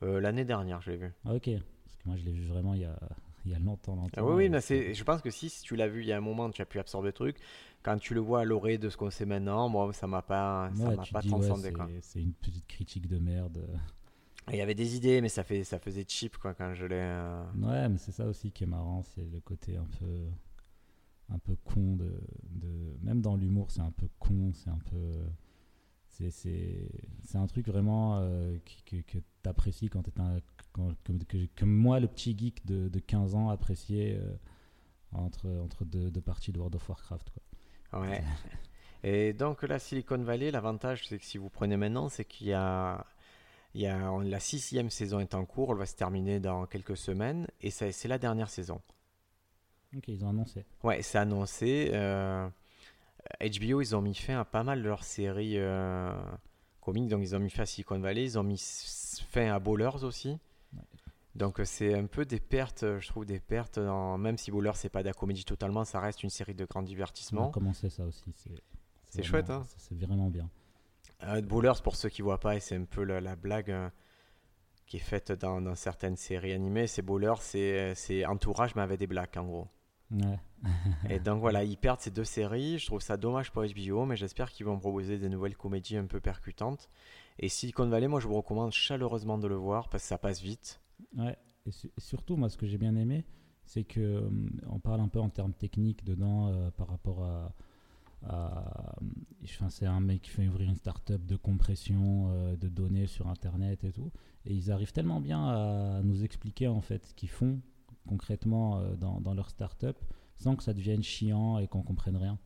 [0.03, 1.12] Euh, L'année dernière, je l'ai vu.
[1.25, 1.51] Ah, ok.
[1.85, 2.99] Parce que moi, je l'ai vu vraiment il y a,
[3.46, 3.94] il y a longtemps.
[3.94, 6.06] longtemps ah, oui, oui, mais c'est, je pense que si, si tu l'as vu il
[6.06, 7.37] y a un moment, tu as pu absorber le truc.
[7.82, 10.70] Quand tu le vois à l'orée de ce qu'on sait maintenant, moi, ça m'a pas,
[10.74, 11.72] ça m'a pas transcendé.
[12.02, 13.64] c'est, une petite critique de merde.
[14.50, 16.94] Il y avait des idées, mais ça, fait, ça faisait cheap quoi, quand je l'ai.
[16.96, 20.26] Euh, ouais, mais c'est ça aussi qui est marrant, c'est le côté un peu
[21.28, 25.24] un peu con de, de même dans l'humour c'est un peu con c'est un peu
[26.09, 28.56] c'est c'est un truc vraiment euh,
[28.87, 30.40] que, que tu apprécies quand tu es un
[30.76, 30.94] quand,
[31.56, 34.36] que, moi le petit geek de, de 15 ans appréciais euh,
[35.12, 38.22] entre entre deux, deux, parties de World of Warcraft quoi ouais
[39.02, 42.52] et donc la Silicon Valley l'avantage c'est que si vous prenez maintenant c'est qu'il y
[42.52, 43.06] a
[43.76, 46.96] il y a, la sixième saison est en cours, elle va se terminer dans quelques
[46.96, 48.80] semaines, et c'est la dernière saison.
[49.94, 50.64] Ok, ils ont annoncé.
[50.82, 51.90] Ouais, c'est annoncé.
[51.92, 52.48] Euh,
[53.40, 56.10] HBO, ils ont mis fin à pas mal de leurs séries euh,
[56.80, 57.08] comiques.
[57.08, 58.24] Donc, ils ont mis fin à Silicon Valley.
[58.24, 58.58] Ils ont mis
[59.30, 60.38] fin à Bowlers aussi.
[61.37, 63.79] Donc, c'est un peu des pertes, je trouve, des pertes.
[63.79, 64.18] Dans...
[64.18, 66.83] Même si Bowlers, c'est pas de la comédie totalement, ça reste une série de grands
[66.83, 67.46] divertissements.
[67.46, 68.25] On a commencé ça aussi.
[69.09, 69.64] C'est chouette, hein.
[69.77, 70.49] C'est vraiment bien.
[71.25, 73.88] Euh, Bowlers, pour ceux qui voient pas, et c'est un peu la, la blague euh,
[74.87, 78.99] qui est faite dans, dans certaines séries animées, c'est Bowlers, c'est c'est entourage mais avec
[78.99, 79.68] des blagues en gros.
[80.11, 80.38] Ouais.
[81.11, 82.79] Et donc voilà, ils perdent ces deux séries.
[82.79, 86.07] Je trouve ça dommage pour HBO, mais j'espère qu'ils vont proposer des nouvelles comédies un
[86.07, 86.88] peu percutantes.
[87.38, 90.40] Et Silicon Valley, moi je vous recommande chaleureusement de le voir parce que ça passe
[90.40, 90.81] vite.
[91.16, 93.24] Ouais, et, su- et surtout, moi, ce que j'ai bien aimé,
[93.64, 97.54] c'est que hum, on parle un peu en termes techniques dedans euh, par rapport à.
[98.24, 98.96] à-
[99.44, 103.28] enfin, c'est un mec qui fait ouvrir une start-up de compression euh, de données sur
[103.28, 104.11] Internet et tout.
[104.44, 107.61] Et ils arrivent tellement bien à nous expliquer en fait ce qu'ils font
[108.09, 109.96] concrètement euh, dans, dans leur start-up
[110.38, 112.38] sans que ça devienne chiant et qu'on comprenne rien.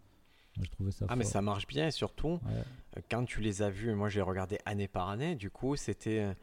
[0.60, 2.62] Je trouvais ça Ah, mais ça marche bien et surtout, Ouais,
[2.96, 6.34] euh, quand tu les as vus, moi j'ai regardé année par année, du coup, c'était.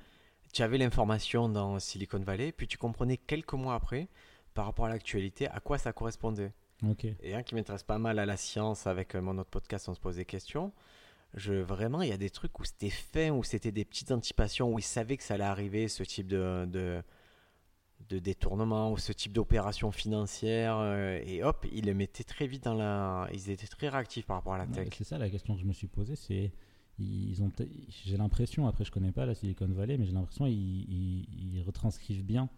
[0.53, 4.07] Tu avais l'information dans Silicon Valley, puis tu comprenais quelques mois après,
[4.53, 6.51] par rapport à l'actualité, à quoi ça correspondait.
[6.87, 7.05] ok.
[7.21, 9.93] Et un qui m'intéresse pas mal à la science, avec euh, mon autre podcast, on
[9.93, 10.71] se pose des questions.
[11.33, 14.73] Je, vraiment, il y a des trucs où c'était fin, où c'était des petites anticipations,
[14.73, 17.03] où ils savaient que ça allait arriver, ce type de, de,
[18.09, 20.77] de détournement, ou ce type d'opération financière.
[20.79, 23.27] euh, et hop, ils les mettaient très vite dans la.
[23.33, 24.87] Ils étaient très réactifs par rapport à la tech.
[24.97, 26.51] c'est ça la question que je me suis posée, c'est
[26.99, 27.51] ils ont
[28.05, 31.63] j'ai l'impression après je connais pas la Silicon Valley mais j'ai l'impression ils, ils, ils
[31.63, 32.49] retranscrivent bien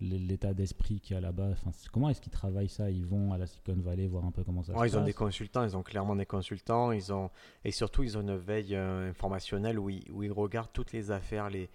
[0.00, 1.48] l'état d'esprit qu'il y a là-bas.
[1.52, 2.90] Enfin, comment est-ce qu'ils travaillent ça?
[2.90, 5.04] Ils vont à la Silicon Valley voir un peu comment ça Ouais, se ils ont
[5.04, 7.30] des consultants, ils ont clairement des consultants, ils ont
[7.64, 11.10] et surtout ils ont une veille euh, informationnelle où ils, où ils regardent toutes les
[11.10, 11.68] affaires, les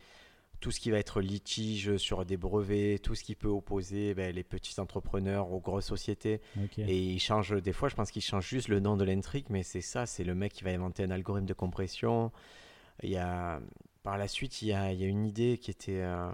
[0.66, 4.34] tout ce qui va être litige sur des brevets, tout ce qui peut opposer ben,
[4.34, 6.42] les petits entrepreneurs aux grosses sociétés.
[6.80, 9.62] Et ils changent des fois, je pense qu'ils changent juste le nom de l'intrigue, mais
[9.62, 12.32] c'est ça, c'est le mec qui va inventer un algorithme de compression.
[13.04, 13.62] Il y a
[14.02, 16.32] par la suite, il y a, il y a une idée qui était euh,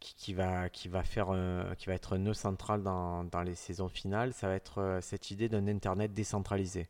[0.00, 3.42] qui, qui va qui va faire euh, qui va être un nœud central dans, dans
[3.42, 4.32] les saisons finales.
[4.32, 6.88] Ça va être euh, cette idée d'un internet décentralisé.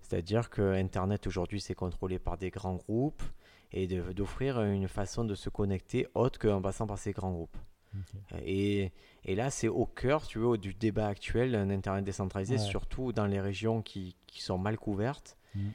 [0.00, 3.22] C'est-à-dire que Internet aujourd'hui c'est contrôlé par des grands groupes
[3.72, 7.56] et d'offrir une façon de se connecter autre qu'en passant par ces grands groupes.
[7.94, 8.40] ok.
[8.44, 8.92] Et,
[9.24, 12.60] et là, c'est au cœur, tu veux, du débat actuel, un Internet décentralisé, Ouais.
[12.60, 15.36] surtout dans les régions qui, qui sont mal couvertes.
[15.54, 15.68] Mm.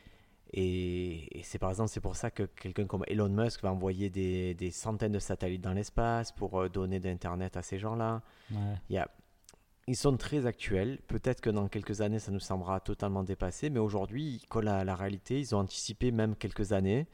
[0.55, 4.09] Et, et c'est par exemple, c'est pour ça que quelqu'un comme Elon Musk va envoyer
[4.11, 8.21] des, des centaines de satellites dans l'espace pour euh, donner d'Internet à ces gens-là.
[8.51, 8.57] Ouais.
[8.89, 9.09] Il y a-
[9.87, 10.99] ils sont très actuels.
[11.07, 14.83] Peut-être que dans quelques années, ça nous semblera totalement dépassé, mais aujourd'hui, ils collent à
[14.85, 15.39] la réalité.
[15.39, 17.07] Ils ont anticipé même quelques années.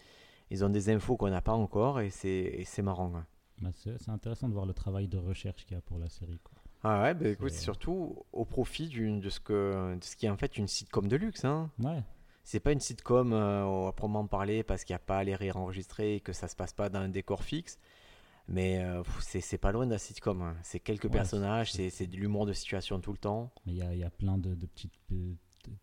[0.52, 3.14] Ils ont des infos qu'on n'a pas encore et c'est marrant.
[3.16, 3.26] hein.
[3.62, 6.40] Bah, c'est intéressant de voir le travail de recherche qu'il y a pour la série.
[6.44, 6.58] quoi.
[6.82, 10.30] Ah ouais, bah écoute, C'est- surtout au profit de, ce que, de ce qui est
[10.30, 11.44] en fait une sitcom de luxe.
[11.44, 11.70] Hein.
[11.80, 12.02] Ouais.
[12.46, 15.58] C'est pas une sitcom euh, à proprement parler parce qu'il n'y a pas les rires
[15.58, 17.78] enregistrés et que ça se passe pas dans un décor fixe.
[18.48, 20.42] Mais euh, c'est pas loin de la sitcom.
[20.42, 20.56] hein.
[20.64, 23.52] C'est quelques Ouais, personnages, c'est- de l'humour de situation tout le temps.
[23.66, 25.34] Mais il y a, y a plein de, de petites euh,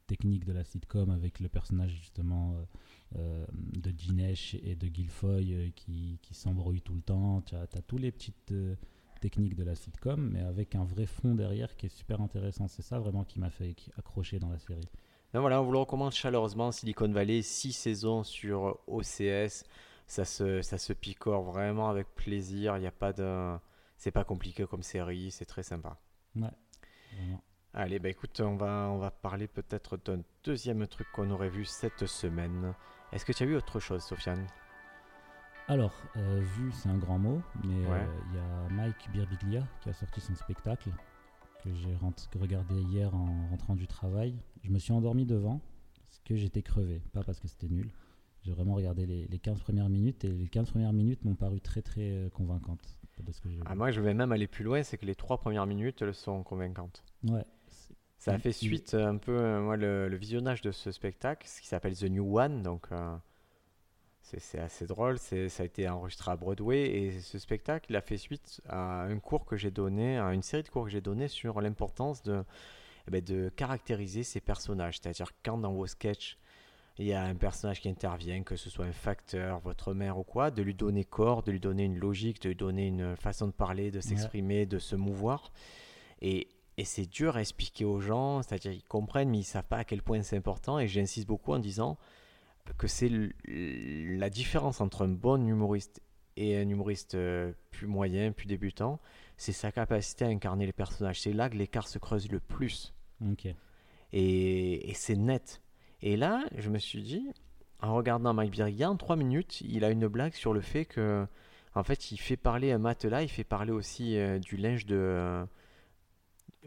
[0.06, 2.64] techniques de la sitcom avec le personnage justement euh, euh,
[3.14, 7.42] de Ginesh et de Guilfoy euh, qui, qui s'embrouillent tout le temps.
[7.42, 8.74] Tu as, tous les petites euh,
[9.20, 12.68] techniques de la sitcom, mais avec un vrai fond derrière qui est super intéressant.
[12.68, 14.88] C'est ça vraiment qui m'a fait accrocher dans la série.
[15.32, 16.72] Donc voilà, on vous le recommande chaleureusement.
[16.72, 19.64] Silicon Valley, 6 saisons sur OCS.
[20.06, 22.76] Ça se, ça se picore vraiment avec plaisir.
[22.76, 23.56] Il n'y a pas de.
[23.96, 25.98] C'est pas compliqué comme série, c'est très sympa.
[26.36, 26.50] Ouais,
[27.14, 27.42] vraiment.
[27.72, 31.64] Allez, bah écoute, on va, on va parler peut-être d'un deuxième truc qu'on aurait vu
[31.64, 32.74] cette semaine.
[33.12, 34.46] Est-ce que tu as vu autre chose, Sofiane?
[35.68, 38.06] Alors, euh, vu, c'est un grand mot, mais euh, il Ouais.
[38.34, 40.90] y a Mike Birbiglia qui a sorti son spectacle
[41.64, 41.96] que j'ai
[42.38, 44.36] regardé hier en rentrant du travail.
[44.62, 45.60] Je me suis endormi devant
[46.04, 47.90] parce que j'étais crevé, pas parce que c'était nul.
[48.42, 51.60] J'ai vraiment regardé les, les 15 premières minutes et les 15 premières minutes m'ont paru
[51.60, 53.62] très très euh, convaincantes de ce que j'ai vu.
[53.66, 56.44] ah, Moi, je vais même aller plus loin, c'est que les trois premières minutes sont
[56.44, 57.02] convaincantes.
[57.24, 57.44] Ouais,
[58.18, 60.90] Ça a Il- fait suite euh, un peu, euh, moi, le, le visionnage de ce
[60.90, 62.62] spectacle, ce qui s'appelle The New One.
[62.62, 63.16] Donc, euh,
[64.22, 65.18] c'est assez drôle.
[65.18, 66.80] Ça a été enregistré à Broadway.
[66.88, 70.42] Et ce spectacle, il a fait suite à un cours que j'ai donné, à une
[70.42, 72.42] série de cours que j'ai donné sur l'importance de,
[73.06, 74.98] eh ben, de caractériser ces personnages.
[74.98, 76.38] C'est-à-dire, quand dans vos sketchs,
[76.98, 80.24] il y a un personnage qui intervient, que ce soit un facteur, votre mère ou
[80.24, 83.46] quoi, de lui donner corps, de lui donner une logique, de lui donner une façon
[83.46, 85.52] de parler, de s'exprimer, de se mouvoir.
[86.22, 89.78] Et, et c'est dur à expliquer aux gens, c'est-à-dire ils comprennent, mais ils savent pas
[89.78, 90.78] à quel point c'est important.
[90.78, 91.96] Et j'insiste beaucoup en disant
[92.78, 93.10] que c'est
[93.46, 96.02] la différence entre un bon humoriste
[96.36, 99.00] et un humoriste euh, plus moyen, plus débutant,
[99.38, 101.20] c'est sa capacité à incarner les personnages.
[101.20, 102.94] C'est là que l'écart se creuse le plus.
[103.22, 103.48] ok.
[104.12, 105.62] Et, et c'est net.
[106.02, 107.30] Et là, je me suis dit,
[107.80, 111.26] en regardant Mike Birgia, en trois minutes, il a une blague sur le fait que,
[111.74, 114.96] en fait, il fait parler un matelas, il fait parler aussi euh, du linge de,
[114.96, 115.44] euh,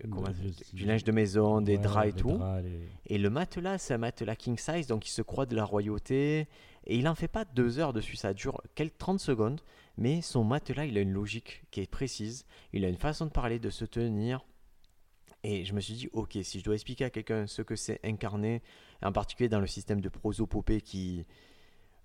[0.10, 2.38] comment- Je- du linge de maison, des Ouais, draps et tout.
[2.38, 5.56] draps, les- Et le matelas, c'est un matelas king size, donc il se croit de
[5.56, 6.48] la royauté.
[6.86, 9.62] Et il en fait pas deux heures dessus, ça dure quelques 30 secondes.
[9.98, 12.46] Mais son matelas, il a une logique qui est précise.
[12.74, 14.46] Il a une façon de parler, de se tenir.
[15.44, 18.00] Et je me suis dit, ok, si je dois expliquer à quelqu'un ce que c'est
[18.04, 18.62] incarné,
[19.02, 21.26] en particulier dans le système de prosopopée qui.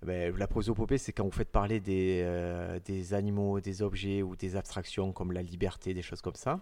[0.05, 4.35] ben, la prosopopée, c'est quand vous faites parler des, euh, des animaux, des objets ou
[4.35, 6.59] des abstractions comme la liberté, des choses comme ça.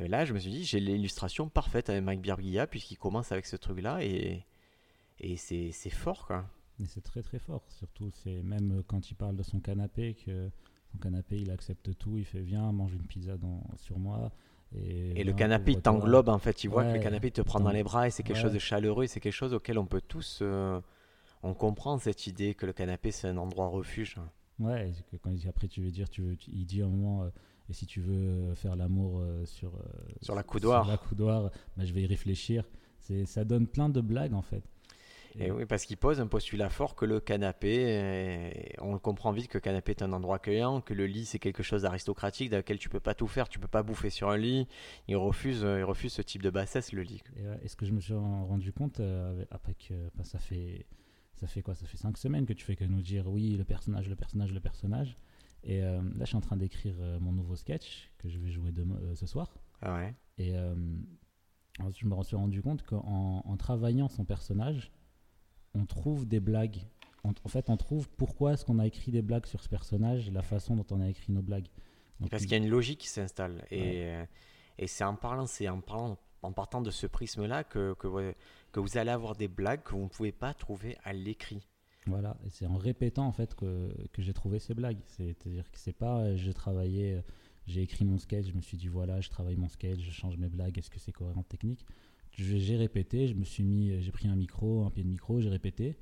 [0.00, 3.44] Et là, je me suis dit, j'ai l'illustration parfaite avec Mike Birbiglia, puisqu'il commence avec
[3.46, 4.46] ce truc-là, et,
[5.20, 6.46] et c'est c'est fort, quoi.
[6.78, 7.64] Mais c'est très très fort.
[7.70, 10.50] Surtout, c'est même quand il parle de son canapé, que
[10.92, 12.16] son canapé, il accepte tout.
[12.18, 14.30] Il fait Viens, mange une pizza dans, sur moi.
[14.74, 16.64] Et, Et le canapé, il t'englobe, en fait.
[16.64, 18.36] Il voit que le Ouais, canapé il te prend dans les bras, et c'est quelque
[18.36, 18.38] ouais.
[18.38, 20.38] chose de chaleureux, et c'est quelque chose auquel on peut tous...
[20.40, 20.80] euh,
[21.42, 24.16] on comprend cette idée que le canapé, c'est un endroit refuge.
[24.58, 27.22] Ouais, que quand il- après tu veux dire, tu veux, tu- il dit un moment,
[27.24, 27.30] euh,
[27.68, 28.14] et si tu veux
[28.50, 29.80] euh, faire l'amour euh, sur, euh,
[30.22, 30.84] Sur la coudoir.
[30.84, 32.64] sur la coudoir, bah, je vais y réfléchir.
[33.00, 34.62] C'est, ça donne plein de blagues en fait.
[35.40, 39.46] Et oui, parce qu'il pose un postulat fort que le canapé, on le comprend vite
[39.48, 42.56] que le canapé est un endroit accueillant, que le lit c'est quelque chose d'aristocratique dans
[42.56, 44.66] lequel tu peux pas tout faire, tu peux pas bouffer sur un lit.
[45.06, 47.22] Il refuse, il refuse ce type de bassesse, le lit.
[47.36, 49.00] Et, et ce que je me suis en- rendu compte
[49.52, 50.86] après que bah, ça fait
[51.34, 51.76] ça fait quoi?
[51.76, 54.52] Ça fait cinq semaines que tu fais que nous dire oui le personnage, le personnage,
[54.52, 55.16] le personnage.
[55.64, 58.50] Et euh, là, je suis en train d'écrire euh, mon nouveau sketch que je vais
[58.50, 59.52] jouer demain, euh, ce soir.
[59.82, 60.14] Ah ouais.
[60.38, 64.90] Et je me suis rendu compte qu'en en travaillant son personnage,
[65.74, 66.78] on trouve des blagues.
[67.24, 70.30] On- en fait, on trouve pourquoi est-ce qu'on a écrit des blagues sur ce personnage,
[70.30, 71.68] la façon dont on a écrit nos blagues.
[72.20, 73.64] Donc, Parce qu'il y a une logique qui s'installe.
[73.70, 74.12] Et,
[74.78, 78.96] et c'est en parlant, c'est en parlant, en partant de ce prisme-là que, que vous
[78.98, 81.66] allez avoir des blagues que vous ne pouvez pas trouver à l'écrit.
[82.06, 84.98] Voilà, et c'est en répétant en fait que, que j'ai trouvé ces blagues.
[85.06, 87.20] C'est-à-dire que c'est pas euh, j'ai travaillé, euh,
[87.66, 90.36] j'ai écrit mon sketch, je me suis dit voilà, je travaille mon sketch, je change
[90.38, 91.84] mes blagues, est-ce que c'est cohérent technique?
[92.32, 95.40] J'ai répété, je me suis mis, euh, j'ai pris un micro, un pied de micro,
[95.40, 95.96] j'ai répété.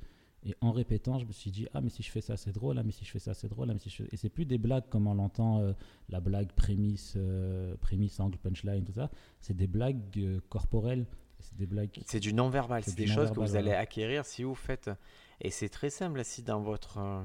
[0.44, 2.78] Et en répétant, je me suis dit ah mais si je fais ça c'est drôle,
[2.78, 4.08] ah mais si je fais ça c'est drôle, ah mais si je fais...
[4.12, 5.72] et c'est plus des blagues comme on l'entend, euh,
[6.08, 9.10] la blague prémisse, euh, prémisse, angle, punchline, tout ça.
[9.40, 11.06] C'est des blagues euh, corporelles,
[11.40, 11.90] c'est des blagues.
[12.06, 12.84] C'est du non-verbal.
[12.84, 14.90] C'est des choses que vous allez acquérir si vous faites.
[15.40, 16.98] Et c'est très simple si dans votre.
[16.98, 17.22] euh,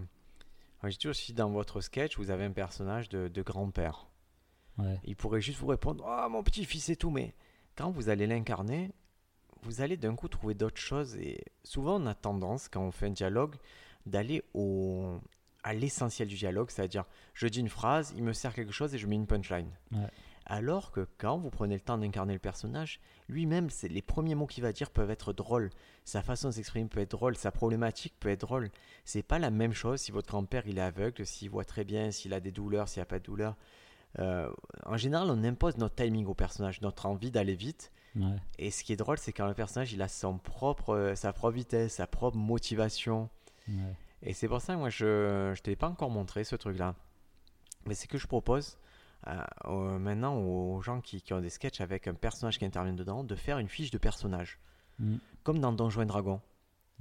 [0.83, 4.07] je dis toujours, si dans votre sketch vous avez un personnage de, de grand-père.
[4.77, 7.33] Ouais, Il pourrait juste vous répondre Ah, mon petit-fils et tout, mais
[7.75, 8.91] quand vous allez l'incarner,
[9.63, 11.15] vous allez d'un coup trouver d'autres choses.
[11.17, 13.55] Et souvent, on a tendance, quand on fait un dialogue,
[14.05, 15.19] d'aller au,
[15.63, 18.97] à l'essentiel du dialogue, c'est-à-dire je dis une phrase, il me sert quelque chose et
[18.97, 19.69] je mets une punchline.
[19.91, 20.09] Ouais.
[20.53, 24.47] Alors que quand vous prenez le temps d'incarner le personnage, lui-même, c'est- les premiers mots
[24.47, 25.69] qu'il va dire peuvent être drôles.
[26.03, 28.69] Sa façon de s'exprimer peut être drôle, sa problématique peut être drôle.
[29.05, 32.11] C'est pas la même chose si votre grand-père il est aveugle, s'il voit très bien,
[32.11, 33.55] s'il a des douleurs, s'il n'y a pas de douleurs.
[34.19, 34.51] Euh,
[34.85, 37.93] en général, on impose notre timing au personnage, notre envie d'aller vite.
[38.17, 38.35] ouais.
[38.59, 41.31] Et ce qui est drôle, c'est quand le personnage il a son propre, euh, sa
[41.31, 43.29] propre vitesse, sa propre motivation.
[43.69, 43.95] ouais.
[44.23, 46.93] Et c'est pour ça que moi je ne t'ai pas encore montré ce truc-là.
[47.85, 48.77] Mais c'est que je propose
[49.27, 52.93] euh, au- maintenant aux gens qui, qui ont des sketchs avec un personnage qui intervient
[52.93, 54.59] dedans de faire une fiche de personnage.
[54.99, 55.15] Mm.
[55.43, 56.41] Comme dans Donjons et Dragons.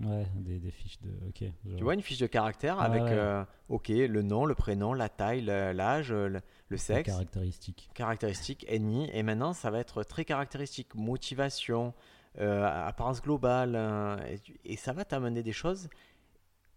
[0.02, 1.10] Ouais, des, des fiches de.
[1.28, 1.44] Ok.
[1.76, 3.10] Tu vois une fiche de caractère Ah avec ouais.
[3.12, 6.40] euh, ok le nom, le prénom, la taille, le- l'âge, le,
[6.78, 7.90] sexe, caractéristiques.
[7.92, 9.10] caractéristiques, ennemi.
[9.12, 11.92] Et maintenant ça va être très caractéristique, motivation,
[12.40, 13.74] euh, apparence globale.
[13.76, 14.16] euh,
[14.64, 15.90] et ça va t'amener des choses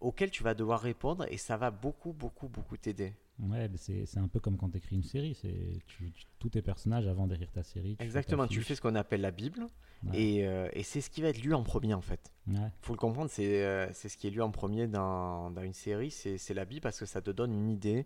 [0.04, 3.14] auxquelles tu vas devoir répondre et ça va beaucoup, beaucoup, beaucoup t'aider.
[3.40, 5.34] Ouais, c'est un peu comme quand tu écris une série.
[5.42, 7.92] C'est tu, tu- tous tes personnages avant d'écrire ta série.
[7.92, 9.68] tu fais ta Exactement, tu fais ce qu'on appelle la Bible
[10.06, 10.22] Ouais.
[10.22, 12.32] et, euh, et c'est ce qui va être lu en premier en fait.
[12.48, 15.62] Ouais, faut le comprendre, c'est euh, c'est ce qui est lu en premier dans, dans
[15.64, 18.06] une série, c'est la Bible parce que ça te donne une idée.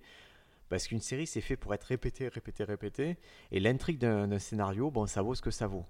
[0.69, 3.17] Parce qu'une série, c'est fait pour être répété, répété, répété.
[3.51, 5.85] Et l'intrigue d'un d'un scénario, bon, ça vaut ce que ça vaut.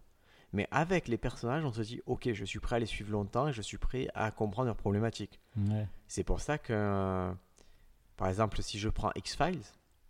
[0.53, 3.47] Mais avec les personnages, on se dit, ok, je suis prêt à les suivre longtemps
[3.49, 5.39] et je suis prêt à comprendre leurs problématiques.
[5.57, 5.87] ouais.
[6.07, 7.31] C'est pour ça que,
[8.15, 9.59] par exemple, si je prends X-Files,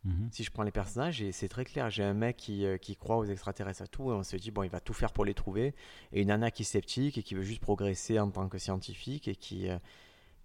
[0.06, 0.30] Mhm.
[0.32, 2.96] si je prends les personnages, et c'est très clair, j'ai un mec qui, euh, qui
[2.96, 5.26] croit aux extraterrestres à tout, et on se dit, bon, il va tout faire pour
[5.26, 5.74] les trouver,
[6.14, 9.28] et une nana qui est sceptique et qui veut juste progresser en tant que scientifique,
[9.28, 9.78] et qui, euh,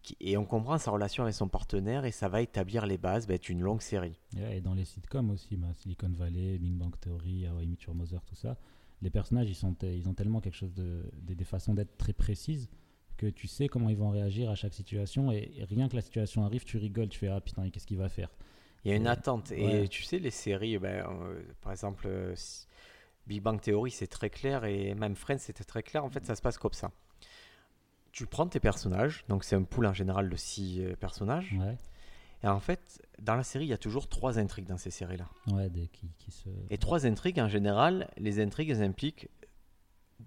[0.03, 3.29] qui- et on comprend sa relation avec son partenaire, et ça va établir les bases
[3.29, 4.19] bah, d'une longue série.
[4.37, 7.95] Et dans les sitcoms aussi, bah, Silicon Valley, Big Bang Theory, How I Met Your
[7.95, 8.57] Mother, tout ça,
[9.03, 12.13] les personnages, ils, sont, ils ont tellement quelque chose de, des, des façons d'être très
[12.13, 12.71] précises
[13.19, 16.03] que tu sais comment ils vont réagir à chaque situation et, et rien que la
[16.03, 18.31] situation arrive, tu rigoles, tu fais ah putain, qu'est-ce qu'il va faire?
[18.85, 22.05] Il y a une C'est- attente, et tu sais, les séries, ben, euh, par exemple,
[22.07, 22.35] euh,
[23.29, 26.35] Big Bang Theory, c'est très clair, et même Friends, c'était très clair, en fait, ça
[26.35, 26.91] se passe comme ça.
[28.13, 31.77] Tu prends tes personnages, donc c'est un pool en général de six euh, personnages, Ouais,
[32.45, 35.29] Et en fait, dans la série, il y a toujours trois intrigues dans ces séries-là.
[35.53, 36.49] Ouais, qui, qui se.
[36.71, 39.29] Et trois intrigues, en général, les intrigues elles impliquent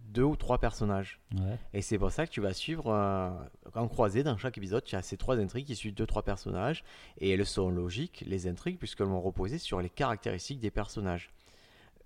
[0.10, 1.20] deux ou trois personnages.
[1.36, 3.30] Ouais, Et c'est pour ça que tu vas suivre euh,
[3.76, 4.84] en croisé dans chaque épisode.
[4.84, 6.84] Tu as ces trois intrigues qui suivent deux trois personnages
[7.18, 11.32] et elles sont logiques les intrigues puisqu'elles vont reposer sur les caractéristiques des personnages.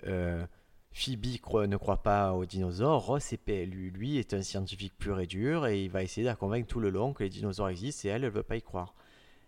[0.08, 0.46] Euh,
[0.92, 3.06] Phoebe croit- ne croit pas aux dinosaures.
[3.06, 3.92] Ross est PLU.
[3.92, 6.80] Lui est un scientifique pur et dur et il va essayer de la convaincre tout
[6.80, 8.94] le long que les dinosaures existent et elle ne veut pas y croire.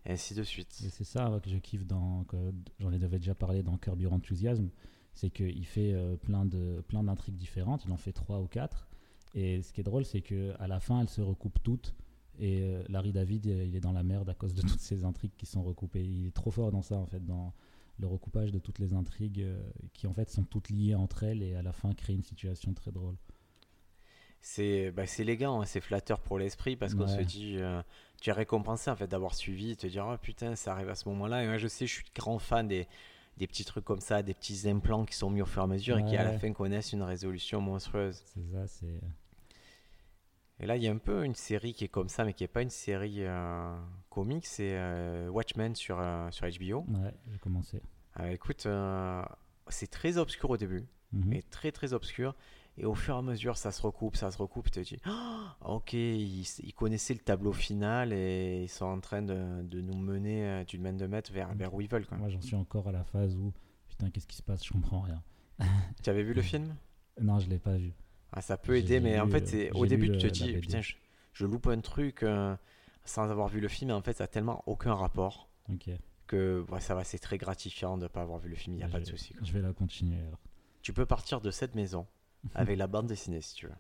[0.06, 0.72] Et ainsi de suite.
[0.72, 2.26] c'est ça que je kiffe dans.
[2.80, 4.70] J'en ai déjà parlé dans Curb Your Enthusiasm.
[5.14, 7.84] C'est qu'il fait euh, plein de plein d'intrigues différentes.
[7.86, 8.88] Il en fait trois ou quatre.
[9.34, 11.96] Et ce qui est drôle, c'est que à la fin, elles se recoupent toutes.
[12.40, 15.04] Et euh, Larry David, euh, il est dans la merde à cause de toutes ces
[15.04, 16.04] intrigues qui sont recoupées.
[16.04, 17.54] Il est trop fort dans ça, en fait, dans
[18.00, 19.46] le recoupage de toutes les intrigues
[19.94, 22.74] qui, en fait, sont toutes liées entre elles et à la fin créent une situation
[22.74, 23.16] très drôle.
[24.42, 27.82] C'est bah, élégant, hein, c'est flatteur pour l'esprit parce qu'on se dit, euh,
[28.22, 31.08] tu es récompensé en fait d'avoir suivi, te dire, oh putain, ça arrive à ce
[31.10, 31.44] moment-là.
[31.44, 32.88] Et moi, je sais, je suis grand fan des,
[33.38, 35.68] des petits trucs comme ça, des petits implants qui sont mis au fur et à
[35.68, 38.22] mesure et qui à la fin connaissent une résolution monstrueuse.
[38.26, 39.00] C'est ça, c'est.
[40.60, 42.44] Et là, il y a un peu une série qui est comme ça, mais qui
[42.44, 43.76] n'est pas une série euh,
[44.12, 46.86] comique, c'est euh, Watchmen sur, euh, sur HBO.
[46.88, 47.82] Ouais, j'ai commencé.
[48.30, 48.68] Écoute,
[49.70, 50.86] c'est très obscur au début.
[51.14, 51.24] Mhm.
[51.28, 52.36] mais très très obscur.
[52.78, 54.72] Et au fur et à mesure, ça se recoupe, ça se recoupe.
[54.72, 59.00] Tu te dis, Ah, ok, ils, ils connaissaient le tableau final et ils sont en
[59.02, 62.08] train de, de nous mener euh, d'une main de maître vers, vers où ils veulent.
[62.08, 62.18] Quoi.
[62.18, 63.52] Moi, j'en suis encore à la phase où,
[63.90, 64.66] putain, qu'est-ce qui se passe?
[64.66, 65.22] Je comprends rien.
[66.02, 66.76] Tu avais vu le film?
[67.22, 67.92] Non, je l'ai pas vu.
[68.32, 70.96] ah, Ça peut aider, mais en fait, euh, au début, tu te dis, putain, je,
[71.34, 72.56] je loupe un truc euh,
[73.04, 73.90] sans avoir vu le film.
[73.92, 75.90] Et en fait, ça a tellement aucun rapport Ok.
[76.26, 78.76] que ouais, ça va, c'est très gratifiant de ne pas avoir vu le film.
[78.76, 79.36] Il n'y a Je pas de souci.
[79.44, 80.40] Je vais la continuer alors.
[80.82, 82.08] Tu peux partir de cette maison
[82.56, 83.74] avec la bande dessinée si tu veux.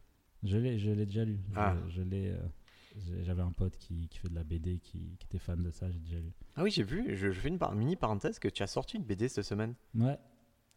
[0.43, 1.39] Je l'ai, je l'ai déjà lu.
[1.51, 1.75] Je- Ah.
[1.89, 2.29] Je, l'ai.
[2.31, 2.37] euh,
[3.23, 5.89] J'avais un pote qui, qui fait de la BD qui, qui était fan de ça,
[5.91, 6.31] j'ai déjà lu.
[6.55, 8.97] Ah oui, j'ai vu, je, je fais une par- mini parenthèse que tu as sorti
[8.97, 9.75] une BD cette semaine.
[9.95, 10.17] Ouais,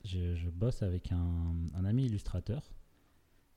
[0.04, 2.62] je, je bosse avec un, un ami illustrateur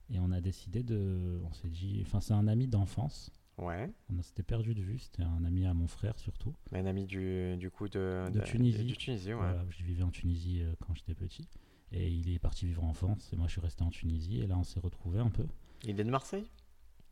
[0.09, 1.41] et on a décidé de.
[1.45, 2.01] On s'est dit.
[2.05, 3.31] Enfin, c'est un ami d'enfance.
[3.57, 3.91] Ouais.
[4.15, 4.99] On s'était perdu de vue.
[4.99, 6.55] C'était un ami à mon frère surtout.
[6.71, 8.85] Un ami du, du coup de, De Tunisie.
[8.85, 9.35] Du Tunisie, ouais.
[9.35, 11.47] Voilà, je vivais en Tunisie euh, quand j'étais petit.
[11.91, 13.29] Et il est parti vivre en France.
[13.33, 14.39] Et moi, je suis resté en Tunisie.
[14.41, 15.45] Et là, on s'est retrouvés un peu.
[15.85, 16.45] Il vient de Marseille?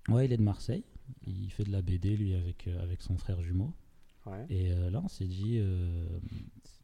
[0.10, 0.84] Ouais, il est de Marseille.
[1.26, 3.74] Il fait de la BD, lui, avec, euh, avec son frère jumeau.
[4.26, 4.46] Ouais.
[4.50, 6.08] Et euh, là, on s'est dit, euh,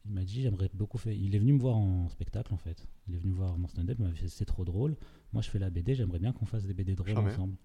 [0.04, 1.12] il m'a dit, j'aimerais beaucoup faire.
[1.12, 2.86] Il est venu me voir en spectacle, en fait.
[3.08, 4.96] Il est venu voir mon stand-up, il m'a fait, c'est trop drôle.
[5.32, 7.56] Moi, je fais la BD, j'aimerais bien qu'on fasse des BD drôles ensemble.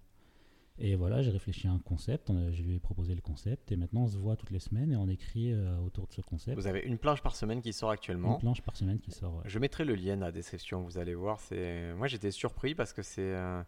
[0.79, 4.01] Et voilà, j'ai réfléchi à un concept, je lui ai proposé le concept, et maintenant
[4.01, 6.55] on se voit toutes les semaines et on écrit euh, autour de ce concept.
[6.59, 8.35] Vous avez une planche par semaine qui sort Une actuellement.
[8.35, 9.35] planche par semaine qui sort.
[9.37, 9.41] ouais.
[9.45, 11.39] Je mettrai le lien dans la description, vous allez voir.
[11.39, 13.21] C'est Moi j'étais surpris parce que c'est.
[13.33, 13.61] euh,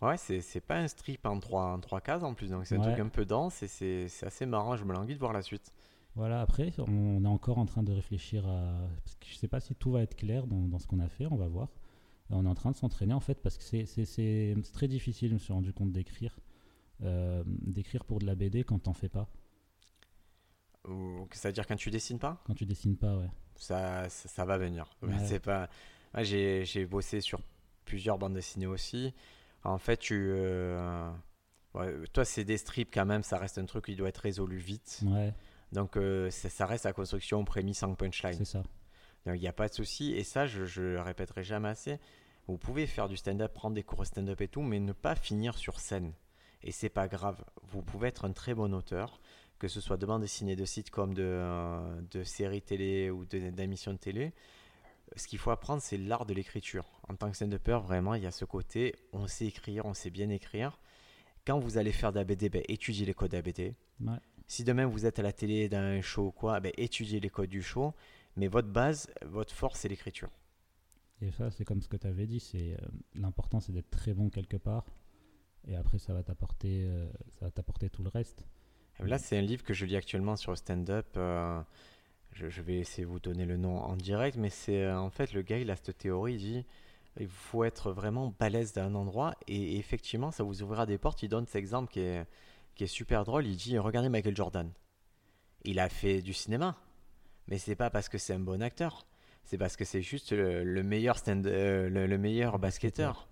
[0.00, 2.74] Ouais, c'est c'est pas un strip en trois, en trois cases en plus, donc c'est
[2.74, 2.86] un Ouais.
[2.88, 4.74] truc un peu dense et c'est c'est assez marrant.
[4.76, 5.72] Je me languis de voir la suite.
[6.16, 8.80] Voilà, après, on est encore en train de réfléchir à.
[9.04, 11.06] Parce que je sais pas si tout va être clair dans, dans ce qu'on a
[11.08, 11.68] fait, on va voir.
[12.32, 15.38] On est en train de s'entraîner en fait, parce que c'est- très difficile, je me
[15.38, 16.38] suis rendu compte d'écrire.
[17.02, 19.28] Euh, d'écrire pour de la BD quand t'en fais pas.
[21.30, 22.42] C'est-à-dire quand tu dessines pas?
[22.46, 23.30] Quand tu dessines pas, ouais.
[23.56, 24.86] ça, ça, ça va venir.
[25.02, 25.12] Ouais.
[25.24, 25.68] C'est pas.
[26.14, 27.40] Moi, j'ai bossé sur
[27.84, 29.14] plusieurs bandes dessinées aussi.
[29.64, 30.14] En fait, tu.
[30.32, 31.10] euh,
[31.74, 33.22] ouais, toi, c'est des strips quand même.
[33.22, 35.00] Ça reste un truc qui doit être résolu vite.
[35.06, 35.32] Ouais,
[35.70, 38.34] Donc, euh, ça, ça reste la construction prémisse en punchline.
[38.34, 38.62] c'est ça.
[39.24, 40.12] Donc, il n'y a pas de souci.
[40.14, 41.98] Et ça, je, je le répéterai jamais assez.
[42.48, 45.14] Vous pouvez faire du stand-up, prendre des cours de stand-up et tout, mais ne pas
[45.14, 46.12] finir sur scène.
[46.62, 47.44] Et c'est pas grave.
[47.70, 49.20] Vous pouvez être un très bon auteur,
[49.58, 53.92] que ce soit de bande dessinée, de sitcom, de, euh, de séries télé ou d'émissions
[53.92, 54.32] de télé.
[55.16, 56.84] Ce qu'il faut apprendre, c'est l'art de l'écriture.
[57.08, 60.10] En tant que stand-upper, vraiment, il y a ce côté, on sait écrire, on sait
[60.10, 60.78] bien écrire.
[61.46, 63.74] Quand vous allez faire de la BD, ben, étudiez les codes ABD.
[64.00, 64.18] Ouais.
[64.46, 67.30] Si demain vous êtes à la télé dans un show ou quoi, ben, étudiez les
[67.30, 67.94] codes du show.
[68.36, 70.30] Mais votre base, votre force, c'est l'écriture.
[71.22, 72.40] Et ça, c'est comme ce que tu avais dit.
[72.40, 74.84] C'est euh, l'important, c'est d'être très bon quelque part.
[75.68, 78.44] Et après, ça va t'apporter, euh, ça va t'apporter tout le reste.
[78.98, 81.06] Là, c'est un livre que je lis actuellement sur le stand-up.
[81.16, 81.62] euh,
[82.32, 85.32] je, je vais essayer de vous donner le nom en direct, mais c'est en fait
[85.32, 86.66] le gars, il a cette théorie, il dit
[87.20, 91.22] il faut être vraiment balèze dans un endroit, et, effectivement, ça vous ouvrira des portes.
[91.22, 92.26] Il donne cet exemple qui est,
[92.74, 93.46] qui est super drôle.
[93.46, 94.70] Il dit regardez Michael Jordan.
[95.64, 96.76] Il a fait du cinéma,
[97.46, 99.06] mais c'est pas parce que c'est un bon acteur,
[99.44, 103.28] c'est parce que c'est juste le, le meilleur stand, euh, le, le meilleur basketteur.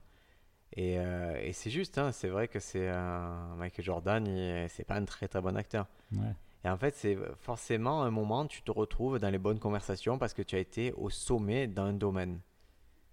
[0.74, 4.94] Et, euh, et c'est juste, hein, c'est vrai que c'est euh, Michael Jordan, c'est pas
[4.96, 5.88] un très très bon acteur.
[6.12, 6.32] Ouais.
[6.64, 10.34] Et en fait, c'est forcément un moment tu te retrouves dans les bonnes conversations parce
[10.34, 12.40] que tu as été au sommet d'un domaine.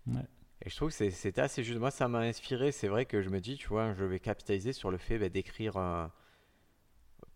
[0.05, 0.21] Ouais.
[0.63, 1.79] Et je trouve que c'est- c'était assez juste.
[1.79, 2.71] Moi, ça m'a inspiré.
[2.71, 5.29] C'est vrai que je me dis, tu vois, je vais capitaliser sur le fait bah,
[5.29, 5.77] d'écrire.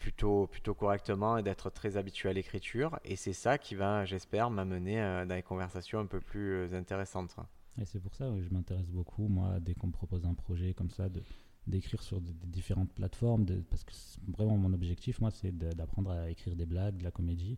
[0.01, 2.99] Plutôt, correctement et d'être très habitué à l'écriture.
[3.05, 7.35] Et c'est ça qui va, j'espère, m'amener dans des conversations un peu plus intéressantes.
[7.79, 10.73] Et c'est pour ça que je m'intéresse beaucoup, moi, dès qu'on me propose un projet
[10.73, 11.21] comme ça, de,
[11.67, 13.93] d'écrire sur différentes plateformes, parce que
[14.27, 17.57] vraiment mon objectif, moi, c'est d'apprendre à écrire des blagues, de la comédie,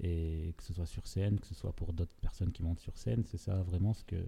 [0.00, 2.96] et que ce soit sur scène, que ce soit pour d'autres personnes qui montent sur
[2.96, 4.24] scène, c'est ça vraiment ce que,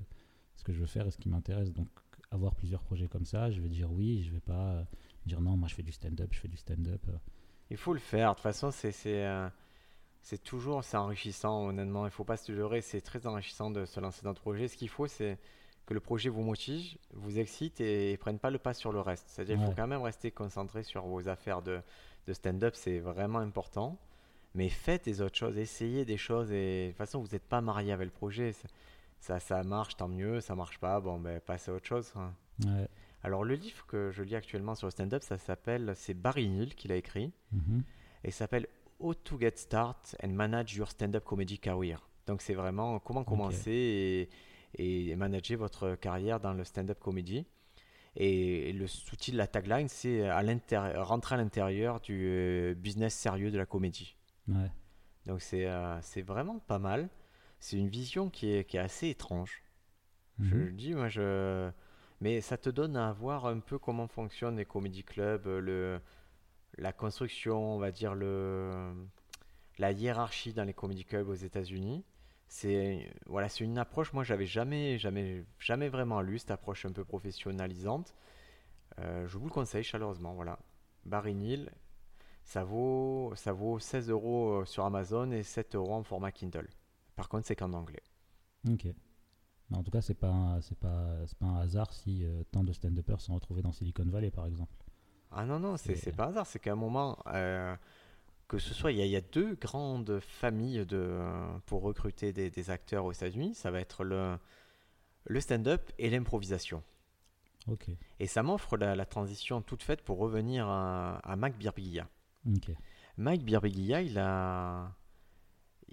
[0.56, 1.72] ce que je veux faire et ce qui m'intéresse.
[1.72, 1.88] Donc,
[2.30, 4.84] avoir plusieurs projets comme ça, je vais dire oui, je vais pas
[5.24, 7.06] dire non, moi je fais du stand-up, je fais du stand-up.
[7.74, 8.94] Il faut le faire, de toute façon, c'est.
[9.06, 9.48] Euh,
[10.26, 14.00] c'est toujours c'est enrichissant honnêtement il faut pas se leurrer c'est très enrichissant de se
[14.00, 15.36] lancer dans un projet ce qu'il faut c'est
[15.86, 19.00] que le projet vous motive, vous excite et, ne prenne pas le pas sur le
[19.00, 19.26] reste.
[19.28, 21.80] C'est-à-dire qu'il faut quand même rester concentré sur vos affaires de,
[22.26, 23.98] de stand-up, c'est vraiment important.
[24.54, 27.60] Mais faites des autres choses, essayez des choses et de toute façon, vous n'êtes pas
[27.60, 28.54] marié avec le projet.
[29.20, 32.12] Ça, ça marche, tant mieux, ça marche pas, bon, ben, passez à autre chose.
[33.24, 36.74] Alors, le livre que je lis actuellement sur le stand-up, ça s'appelle, c'est Barry Neal
[36.74, 37.82] qui l'a écrit, mm-hmm.
[38.24, 38.68] et ça s'appelle
[39.00, 41.98] How to Get Start and Manage Your Stand-up Comedy Career.
[42.26, 44.28] Donc, c'est vraiment comment commencer et
[44.78, 47.46] et manager votre carrière dans le stand-up comedy.
[48.16, 50.42] Et le sous de la tagline, c'est à
[51.02, 54.16] rentrer à l'intérieur du euh, business sérieux de la comédie.
[54.46, 54.70] Ouais.
[55.26, 57.08] Donc c'est euh, c'est vraiment pas mal.
[57.58, 59.62] C'est une vision qui est, qui est assez étrange.
[60.38, 60.64] Je mhm.
[60.64, 61.70] le dis, moi, je...
[62.24, 66.00] mais ça te donne à voir un peu comment fonctionnent les comédie clubs, le,
[66.78, 68.94] la construction, on va dire, le,
[69.78, 72.02] la hiérarchie dans les comédie clubs aux États-Unis
[72.48, 74.12] c'est voilà, une approche.
[74.12, 78.14] Moi, j'avais jamais, jamais, jamais vraiment lu cette approche un peu professionnalisante.
[79.00, 80.34] Euh, je vous le conseille chaleureusement.
[80.34, 80.58] Voilà,
[81.04, 81.72] Barry Neal,
[82.44, 86.68] ça vaut, ça vaut 16 euros euh, sur Amazon et 7 euros en format Kindle.
[87.16, 88.02] Par contre, c'est qu'en anglais.
[88.70, 88.86] Ok.
[89.70, 92.64] Mais en tout cas, c'est pas, c'est pas, c'est pas un hasard si euh, tant
[92.64, 94.72] de stand-uppers sont retrouvés dans Silicon Valley, par exemple.
[95.30, 96.46] Ah non, non, c'est, pas un hasard.
[96.46, 97.18] C'est qu'à un moment,
[98.46, 101.18] que ce soit, il y, a, deux grandes familles de,
[101.66, 103.54] pour recruter des, acteurs aux États-Unis.
[103.54, 104.38] Ça va être le,
[105.24, 106.82] le stand-up et l'improvisation.
[108.20, 112.08] Et ça m'offre la, transition toute faite pour revenir à, à Mike Birbiglia.
[113.16, 114.92] Mike Birbiglia, il a,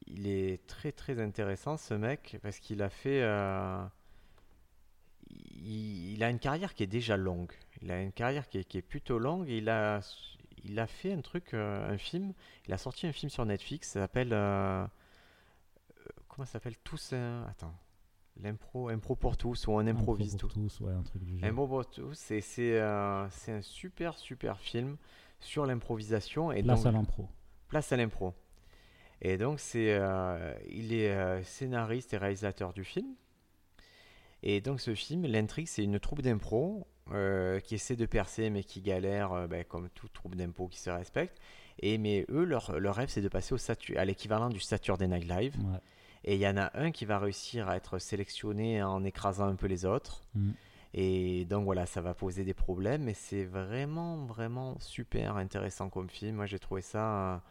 [0.07, 3.83] il est très très intéressant ce mec parce qu'il a fait, euh,
[5.29, 7.51] il, a une carrière qui est déjà longue.
[7.81, 9.47] Il a une carrière qui est, qui est plutôt longue.
[9.49, 10.01] Et il a,
[10.63, 12.33] il a fait un truc, euh, un film.
[12.67, 13.89] Il a sorti un film sur Netflix.
[13.89, 14.33] Ça s'appelle.
[14.33, 14.85] Euh,
[16.27, 16.77] comment ça s'appelle?
[16.83, 17.13] Tous.
[17.47, 17.75] attends.
[18.37, 20.79] L'impro, impro pour tous ou on improvise impro pour tous.
[20.79, 21.49] ouais, un truc du genre.
[21.49, 23.29] Impro pour tous, c'est, c'est, un
[23.61, 24.95] super super film
[25.39, 26.51] sur l'improvisation.
[26.51, 27.27] Et Place à l'impro.
[27.67, 28.33] Place à l'impro.
[29.21, 29.99] Et donc c'est,
[30.69, 33.13] il est scénariste et réalisateur du film.
[34.43, 38.63] Et donc ce film, l'intrigue, c'est une troupe d'impro euh, qui essaient de percer mais
[38.63, 41.37] qui galèrent euh, ben, comme tout troupe d'impôts qui se respecte.
[41.79, 45.27] Et mais eux, leur, leur rêve, c'est de passer au à l'équivalent du Saturday Night
[45.27, 45.55] Live.
[46.23, 49.55] Et il y en a un qui va réussir à être sélectionné en écrasant un
[49.55, 50.23] peu les autres.
[50.35, 50.51] Mm.
[50.93, 56.09] Et donc voilà, ça va poser des problèmes, mais c'est vraiment, vraiment super intéressant comme
[56.09, 56.35] film.
[56.35, 57.41] Moi, j'ai trouvé ça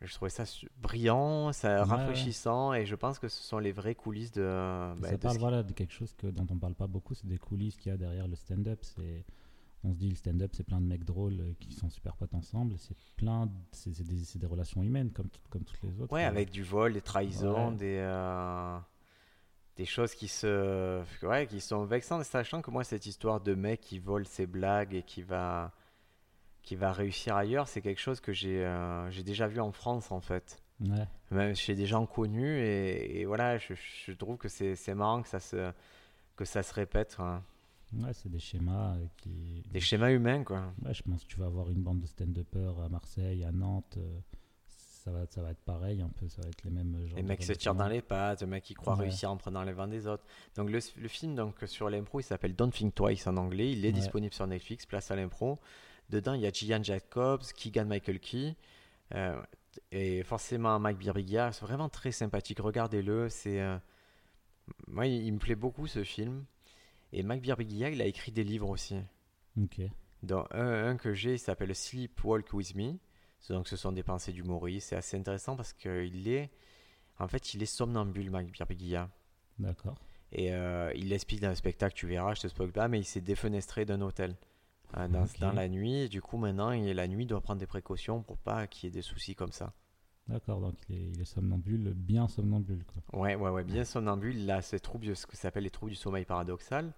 [0.00, 0.44] je trouvais ça
[0.78, 4.42] brillant, ça rafraîchissant, et je pense que ce sont les vraies coulisses de.
[4.98, 7.38] Bah, ça parle voilà, de quelque chose que, dont on parle pas beaucoup, c'est des
[7.38, 8.80] coulisses qu'il y a derrière le stand-up.
[8.82, 9.24] C'est
[9.84, 12.34] on se dit le stand-up c'est plein de mecs drôles euh, qui sont super potes
[12.34, 16.50] ensemble c'est plein c'est des, des, relations humaines comme, comme toutes les autres ouais avec
[16.50, 18.78] du vol des trahisons des euh,
[19.76, 23.80] des choses qui se ouais qui sont vexantes sachant que moi cette histoire de mec
[23.80, 25.72] qui vole ses blagues et qui va
[26.64, 30.10] qui va réussir ailleurs, c'est quelque chose que j'ai euh, j'ai déjà vu en France
[30.10, 30.58] en fait.
[30.80, 31.06] Ouais.
[31.30, 35.38] Même chez des gens connus et, voilà, je, je, trouve que c'est marrant que ça
[35.38, 35.70] se,
[36.36, 37.16] que ça se répète.
[37.92, 39.62] Ouais, c'est des schémas euh, qui.
[39.70, 40.72] Des schémas humains quoi.
[40.84, 43.96] Ouais, je pense que tu vas avoir une bande de stand-uppers à Marseille, à Nantes.
[43.98, 44.18] Euh,
[44.66, 47.42] ça va, ça va être pareil, un peu, ça va être les mêmes Les mecs
[47.42, 50.06] se tirent dans les pattes, les mecs qui croient réussir en prenant les vents des
[50.06, 50.24] autres.
[50.56, 53.70] Donc le, le film donc, sur l'impro, il s'appelle Don't Think Twice en anglais.
[53.70, 55.58] Il est disponible sur Netflix, place à l'impro.
[56.10, 58.56] Dedans, il y a Gian Jacobs, Keegan Michael Key.
[59.14, 59.40] Euh,
[59.90, 62.60] et forcément Mike Birbiglia, c'est vraiment très sympathique.
[62.60, 63.76] Regardez-le, c'est euh,
[64.86, 66.44] moi il, me plaît beaucoup ce film.
[67.12, 68.96] Et Mike Birbiglia, il a écrit des livres aussi.
[69.60, 69.80] Ok.
[70.22, 72.94] Dans un, que j'ai, il s'appelle Sleep Walk with Me.
[73.48, 74.88] Donc ce sont des pensées d'humoriste.
[74.88, 76.50] C'est assez intéressant parce qu'il est,
[77.18, 79.10] en fait, il est somnambule, Mike Birbiglia.
[79.58, 79.98] D'accord.
[80.32, 83.04] Et euh, il l'explique dans le spectacle, tu verras, je te spoil pas, mais il
[83.04, 84.34] s'est défenestré d'un hôtel.
[84.94, 86.08] Dans, la nuit.
[86.08, 88.94] du coup, maintenant, il, la nuit doit prendre des précautions pour pas qu'il y ait
[88.94, 89.72] des soucis comme ça.
[90.28, 92.82] D'accord, donc il est, somnambule, bien somnambule.
[92.84, 93.20] Quoi.
[93.20, 94.38] Ouais, ouais, ouais, bien somnambule.
[94.38, 96.92] Il a ces troubles, ce que s'appelle les troubles du sommeil paradoxal.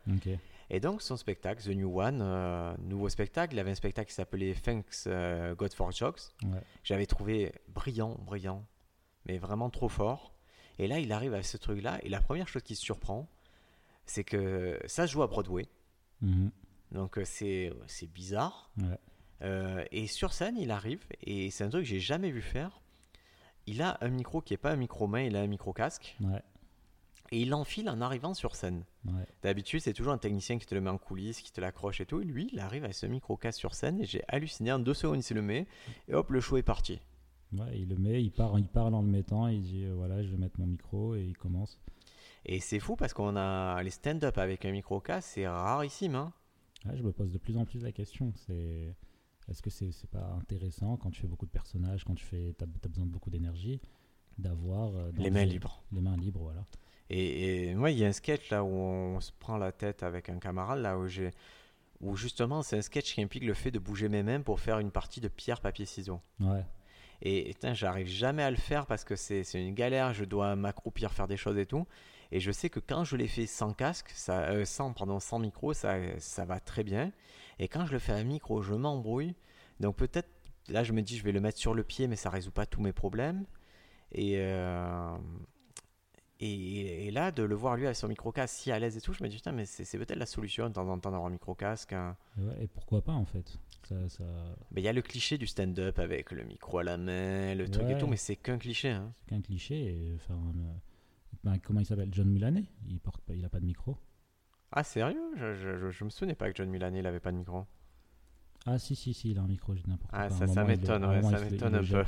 [0.69, 4.15] Et donc, son spectacle, The New One, euh, nouveau spectacle, il avait un spectacle qui
[4.15, 6.33] s'appelait Thanks euh, God for Jokes.
[6.45, 6.61] Ouais.
[6.83, 8.65] J'avais trouvé brillant, brillant,
[9.27, 10.35] mais vraiment trop fort.
[10.79, 13.29] Et là, il arrive avec ce truc-là, et la première chose qui se surprend,
[14.07, 15.67] c'est que ça se joue à Broadway.
[16.21, 16.51] Mhm.
[16.93, 18.71] Donc, euh, c'est c'est bizarre.
[18.79, 18.99] Ouais.
[19.43, 22.81] Euh, et sur scène, il arrive, et c'est un truc que j'ai jamais vu faire.
[23.67, 26.17] Il a un micro qui est pas un micro main, il a un micro casque,
[26.21, 26.41] Ouais.
[27.33, 28.85] et il l'enfile en arrivant sur scène.
[29.05, 29.27] Ouais.
[29.43, 32.07] D'habitude, c'est toujours un technicien qui te le met en coulisses, qui te l'accroche et
[32.07, 32.21] tout.
[32.21, 34.73] Et lui, il arrive avec ce micro casque sur scène, et j'ai halluciné.
[34.73, 35.67] En deux secondes, il se le met,
[36.09, 37.01] et hop, le show est parti.
[37.53, 40.23] Ouais, il le met, il part, il parle en le mettant, il dit euh, voilà,
[40.23, 41.79] je vais mettre mon micro et il commence.
[42.45, 46.15] Et c'est fou parce qu'on a les stand-up avec un micro casque, c'est rarissime.
[46.17, 46.33] Hein
[46.95, 48.33] Je me pose de plus en plus la question.
[48.35, 48.95] C'est
[49.49, 52.55] est-ce que c'est c'est pas intéressant quand tu fais beaucoup de personnages, quand tu fais,
[52.59, 53.81] t'as as besoin de beaucoup d'énergie,
[54.39, 55.83] d'avoir euh, les le mains libres.
[55.93, 56.65] Les mains libres, voilà.
[57.09, 60.03] Et, et moi, il y a un sketch là où on se prend la tête
[60.03, 61.31] avec un camarade, là où j'ai.
[62.01, 64.81] Où justement, c'est un sketch qui implique le fait de bouger mes mains pour faire
[64.81, 66.21] une partie de pierre, papier, ciseaux.
[66.41, 66.65] Ouais.
[67.23, 71.13] Et putain, j'arrive jamais à le faire parce que c'est une galère, je dois m'accroupir,
[71.13, 71.87] faire des choses et tout.
[72.33, 75.39] Et je sais que quand je l'ai fait sans casque, ça, euh, sans, pardon, sans
[75.39, 77.13] micro, ça, ça va très bien.
[77.59, 79.35] Et quand je le fais à micro, je m'embrouille.
[79.81, 80.29] Donc peut-être,
[80.69, 82.67] là je me dis, je vais le mettre sur le pied, mais ça résout pas
[82.67, 83.47] tous mes problèmes.
[84.13, 85.17] Et, euh,
[86.39, 89.01] et, et là, de le voir lui avec son micro casque si à l'aise et
[89.01, 91.29] tout, je me dis, putain, mais c'est peut-être la solution de temps en temps d'avoir
[91.29, 91.93] un micro casque.
[91.93, 92.17] hein.
[92.39, 93.59] Et, ouais, et pourquoi pas en fait
[94.09, 94.25] ça...
[94.75, 97.89] Il y a le cliché du stand-up avec le micro à la main, le truc
[97.89, 98.91] et tout, mais c'est qu'un cliché.
[98.91, 99.13] Hein.
[99.21, 99.77] C'est qu'un cliché.
[99.77, 100.73] Et, enfin, euh,
[101.47, 102.09] ben, comment il s'appelle?
[102.11, 102.65] John Mulaney?
[102.89, 103.97] Il porte pas, il a pas de micro.
[104.73, 105.31] Ah, sérieux?
[105.37, 107.65] Je, je, je, me souvenais pas que John Mulaney il avait pas de micro.
[108.67, 110.49] Ah si si si, il a un micro, je n'importe Ah, quoi.
[110.49, 112.05] Ça, m'étonne, ouais, ça m'étonne un peu.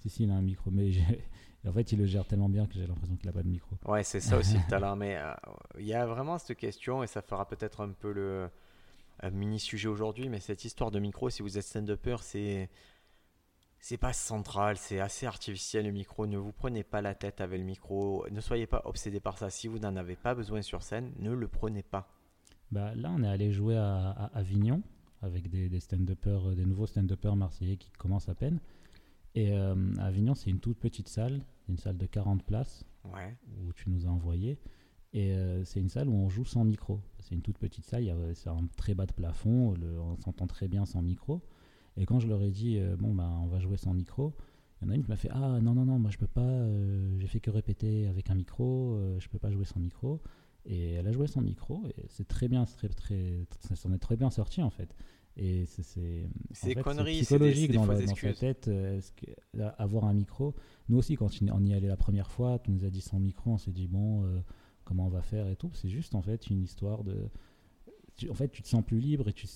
[0.00, 0.90] Si si, il a un micro, mais
[1.68, 3.76] en fait, il le gère tellement bien que j'ai l'impression qu'il a pas de micro.
[3.84, 4.96] Ouais, c'est ça aussi le talent.
[4.96, 5.34] Mais euh,
[5.78, 8.48] il y a vraiment cette question, et ça fera peut-être un peu le
[9.20, 12.70] un mini sujet aujourd'hui, mais cette histoire de micro, si vous êtes stand-upper, c'est.
[13.80, 16.26] C'est pas central, c'est assez artificiel le micro.
[16.26, 18.26] Ne vous prenez pas la tête avec le micro.
[18.30, 19.50] Ne soyez pas obsédé par ça.
[19.50, 22.08] Si vous n'en avez pas besoin sur scène, ne le prenez pas.
[22.72, 24.82] Bah, là, on est allé jouer à, à Avignon
[25.22, 28.58] avec des, des stand-uppers, euh, des nouveaux stand-uppers marseillais qui commencent à peine.
[29.34, 33.34] Et euh, à Avignon, c'est une toute petite salle, une salle de 40 places Ouais.
[33.64, 34.58] où tu nous as envoyé.
[35.14, 37.00] Et euh, c'est une salle où on joue sans micro.
[37.20, 39.98] C'est une toute petite salle, il y a- c'est un très bas de plafond, le-
[40.00, 41.40] on s'entend très bien sans micro.
[41.98, 44.34] Et quand je leur ai dit, euh, bon, bah, on va jouer sans micro,
[44.80, 46.26] il y en a une qui m'a fait, ah non, non, non, moi je peux
[46.28, 49.80] pas, euh, j'ai fait que répéter avec un micro, euh, je peux pas jouer sans
[49.80, 50.20] micro.
[50.64, 53.92] Et elle a joué sans micro, et c'est très bien, c'est très, très, ça s'en
[53.92, 54.94] est très bien sorti en fait.
[55.36, 55.82] Et c'est-
[56.82, 58.68] conneries, c'est des- des dans, la- dans sa tête.
[58.68, 60.54] euh, que- avoir un micro,
[60.88, 63.52] nous aussi, quand on y allait la première fois, tu nous as dit sans micro,
[63.52, 64.24] on s'est dit bon,
[64.84, 65.70] comment on va faire et tout.
[65.74, 67.28] C'est juste en fait une histoire de.
[68.18, 69.46] Tu- en fait, tu te sens plus libre et tu,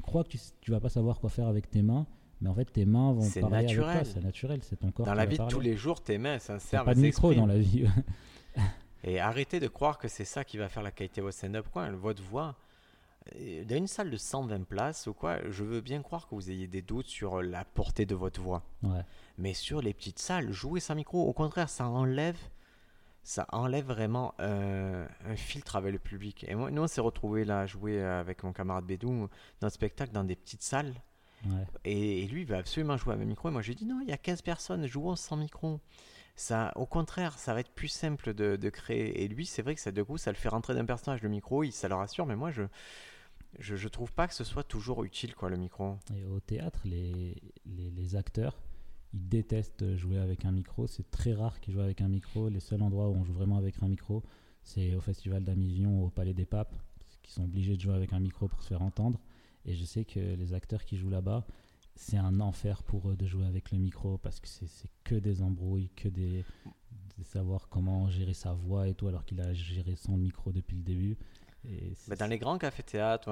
[0.00, 2.06] crois que tu, tu vas pas savoir quoi faire avec tes mains,
[2.40, 4.02] mais en fait, tes mains vont parler avec naturel.
[4.02, 4.04] toi.
[4.14, 5.04] C'est naturel, c'est ton corps.
[5.06, 6.86] Dans la vie de tous les jours, tes mains T'as servent.
[6.86, 7.84] pas de micro dans la vie.
[9.04, 11.66] Et arrêtez de croire que c'est ça qui va faire la qualité de votre stand-up.
[11.72, 11.90] Quoi.
[11.92, 12.56] Votre voix,
[13.36, 16.50] euh, dans une salle de 120 places ou quoi, je veux bien croire que vous
[16.50, 18.62] ayez des doutes sur la portée de votre voix.
[18.82, 19.02] ouais.
[19.38, 22.38] Mais sur les petites salles, jouer sans micro, au contraire, ça enlève,
[23.26, 26.46] ça enlève vraiment euh, un filtre avec le public.
[26.48, 29.28] Et moi, nous, on s'est retrouvés là à jouer avec mon camarade Bédou
[29.60, 30.94] dans un spectacle dans des petites salles.
[31.44, 31.66] Ouais.
[31.84, 33.48] Et, et lui, il va absolument jouer avec micro.
[33.48, 35.80] Et moi, je lui dit non, il y a 15 personnes, jouons sans micro.
[36.36, 39.24] Ça, au contraire, ça va être plus simple de, de créer.
[39.24, 41.28] Et lui, c'est vrai que ça, de coup, ça le fait rentrer d'un personnage le
[41.28, 42.26] micro, il, ça le rassure.
[42.26, 42.62] Mais moi, je,
[43.58, 45.98] je, je trouve pas que ce soit toujours utile, quoi, le micro.
[46.14, 48.56] Et au théâtre, les, les, les acteurs,
[49.12, 50.86] ils détestent jouer avec un micro.
[50.86, 52.48] C'est très rare qu'ils jouent avec un micro.
[52.48, 54.22] Les seuls endroits où on joue vraiment avec un micro,
[54.62, 56.74] c'est au Festival d'Amivion, au Palais des Papes,
[57.22, 59.20] qui sont obligés de jouer avec un micro pour se faire entendre.
[59.64, 61.44] Et je sais que les acteurs qui jouent là-bas,
[61.94, 65.42] c'est un enfer pour eux de jouer avec le micro parce que c'est que des
[65.42, 66.44] embrouilles, que des
[67.18, 70.76] de savoir comment gérer sa voix et tout, alors qu'il a géré son micro depuis
[70.76, 71.16] le début.
[72.06, 73.24] Bah, dans les grands cafés-théâtres,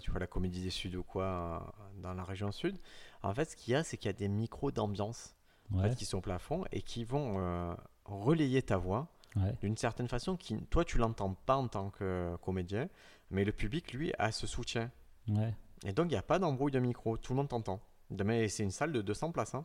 [0.00, 2.78] tu vois, la Comédie des Sud ou quoi, euh, dans la région sud,
[3.22, 5.34] en fait, ce qu'il y a, c'est qu'il y a des micros d'ambiance
[5.72, 9.54] en ouais, fait, qui sont au plafond et qui vont euh, relayer ta voix ouais,
[9.60, 12.88] d'une certaine façon qui, toi, tu l'entends pas en tant que comédien,
[13.30, 14.90] mais le public, lui, a ce soutien.
[15.28, 15.54] ouais,
[15.84, 17.80] Et donc, il n'y a pas d'embrouille de micro, tout le monde t'entend.
[18.10, 19.54] Mais c'est une salle de 200 places.
[19.54, 19.64] Hein.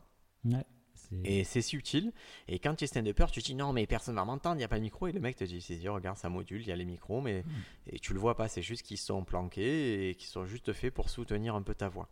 [1.24, 2.12] Et c'est si utile.
[2.48, 4.64] Et quand tu es stand-upper, tu te dis non, mais personne va m'entendre, il n'y
[4.64, 5.06] a pas de micro.
[5.06, 7.44] Et le mec te dit, c'est regarde, ça module, il y a les micros, mais
[7.86, 10.92] et tu le vois pas, c'est juste qu'ils sont planqués et qu'ils sont juste faits
[10.92, 12.08] pour soutenir un peu ta voix.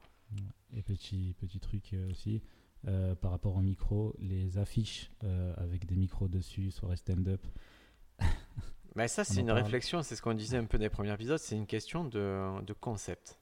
[0.76, 2.42] Et petit, petit truc euh, aussi,
[2.88, 7.40] euh, par rapport au micro, les affiches euh, avec des micros dessus, soirée stand-up.
[8.96, 9.60] Mais ça, c'est une parle.
[9.60, 12.62] réflexion, c'est ce qu'on disait un peu dans les premiers épisodes, c'est une question de,
[12.62, 13.40] de concept.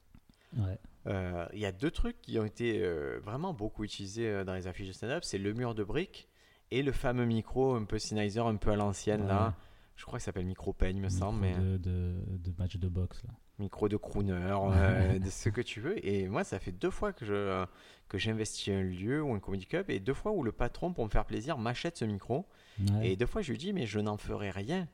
[0.57, 0.79] Ouais.
[1.07, 2.83] Euh, Il y a deux trucs qui ont été
[3.23, 6.29] vraiment beaucoup utilisés dans les affiches de stand-up, c'est le mur de briques
[6.71, 9.55] et le fameux micro un peu Sennheiser, un peu à l'ancienne là.
[9.97, 12.77] Je crois que ça s'appelle micro peigne, me Micro semble, mais de, de, de match
[12.77, 13.35] de boxe là.
[13.63, 14.33] Micro de crooner,
[14.75, 16.05] euh, de ce que tu veux.
[16.07, 17.65] Et moi, ça fait deux fois que je
[18.09, 21.05] que j'investis un lieu ou un comedy club et deux fois où le patron, pour
[21.05, 22.47] me faire plaisir, m'achète ce micro.
[22.79, 23.13] Ouais.
[23.13, 24.87] Et deux fois, je lui dis, mais je n'en ferai rien.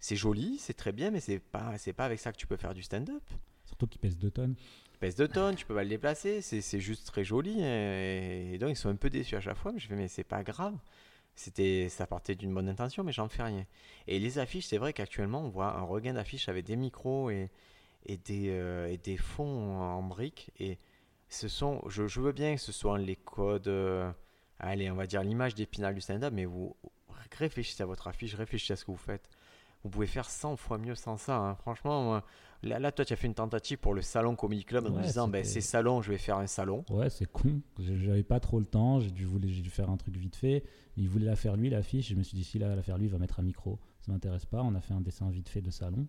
[0.00, 2.58] C'est joli, c'est très bien, mais c'est pas, c'est pas avec ça que tu peux
[2.58, 3.22] faire du stand-up.
[3.64, 4.54] Surtout qu'il pèse 2 tonnes.
[4.92, 7.58] Tu pèses 2 tonnes, tu peux pas le déplacer, c'est, c'est juste très joli.
[7.62, 10.08] Et, et donc, ils sont un peu déçus à chaque fois, mais je fais, mais
[10.08, 10.76] c'est pas grave.
[11.38, 13.64] C'était, ça partait d'une bonne intention, mais j'en fais rien.
[14.08, 17.48] Et les affiches, c'est vrai qu'actuellement, on voit un regain d'affiches avec des micros et,
[18.06, 20.50] et, des, euh, et des fonds en briques.
[20.58, 20.78] Et
[21.28, 24.10] ce sont, je, je veux bien que ce soit les codes, euh,
[24.58, 26.74] allez, on va dire l'image d'épinal du stand-up, mais vous
[27.38, 29.28] réfléchissez à votre affiche, réfléchissez à ce que vous faites.
[29.84, 31.36] Vous pouvez faire 100 fois mieux sans ça.
[31.36, 31.54] hein.
[31.54, 32.24] Franchement, moi,
[32.64, 34.96] là, là, toi, tu as fait une tentative pour le salon Comedy Club en Ouais,
[34.98, 36.84] me disant, ben, c'est salon, je vais faire un salon.
[36.90, 37.60] Ouais, c'est con.
[37.78, 38.98] J'avais pas trop le temps.
[38.98, 40.64] J'ai dû, voulais- j'ai dû faire un truc vite fait.
[40.96, 42.08] Il voulait la faire lui, l'affiche.
[42.08, 43.78] Je me suis dit, si là, la faire lui, il va mettre un micro.
[44.00, 44.62] Ça m'intéresse pas.
[44.62, 46.08] On a fait un dessin vite fait de salon.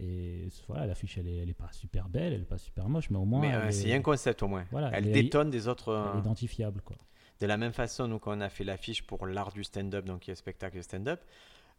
[0.00, 3.10] Et voilà, l'affiche, elle est, elle est pas super belle, elle est pas super moche,
[3.10, 4.64] mais au moins, mais c'est un concept au moins.
[4.72, 5.92] Voilà, elle elle est- détonne des autres.
[5.92, 6.96] elle euh, est identifiable, quoi.
[7.40, 10.20] De la même façon, nous, quand on a fait l'affiche pour l'art du stand-up, donc
[10.20, 11.20] qui est le spectacle de stand-up,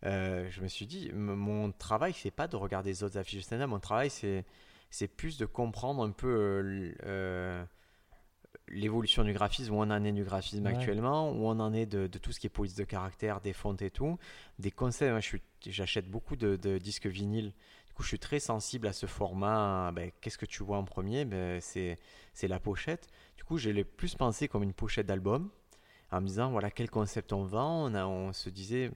[0.05, 3.43] euh, je me suis dit, mon travail, c'est pas de regarder les autres affiches de
[3.43, 4.45] stand-up, mon travail, c'est,
[4.89, 7.63] c'est plus de comprendre un peu euh, euh,
[8.68, 10.74] l'évolution du graphisme, où on en est du graphisme Ouais.
[10.76, 13.53] actuellement, où on en est de, de tout ce qui est police de caractère, des
[13.53, 14.18] fontes et tout,
[14.59, 15.11] des concepts.
[15.11, 17.53] Moi, j'achète beaucoup de, de disques vinyles.
[17.95, 19.89] Du coup, je suis très sensible à ce format.
[19.93, 21.23] Ben, Qu'est-ce que tu vois en premier?
[21.23, 21.97] Ben, c'est,
[22.43, 23.07] la pochette.
[23.37, 25.49] Du coup, je l'ai plus pensé comme une pochette d'album,
[26.11, 27.85] en me disant voilà quel concept on vend?
[27.89, 28.91] On, a, on se disait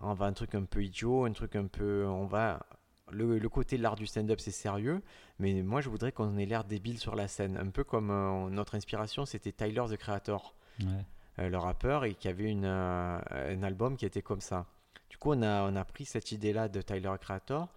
[0.00, 2.06] on va un truc un peu idiot, un truc un peu.
[2.06, 2.64] On va.
[3.10, 5.02] Le, le côté de l'art du stand-up, c'est sérieux,
[5.40, 7.56] mais moi je voudrais qu'on ait l'air débile sur la scène.
[7.56, 11.04] Un peu comme euh, notre inspiration, c'était Tyler the Creator, Ouais.
[11.40, 14.66] euh, le rappeur, et qui avait une, euh, un album qui était comme ça.
[15.10, 17.68] Du coup, on a, on a pris cette idée-là de Tyler the Creator,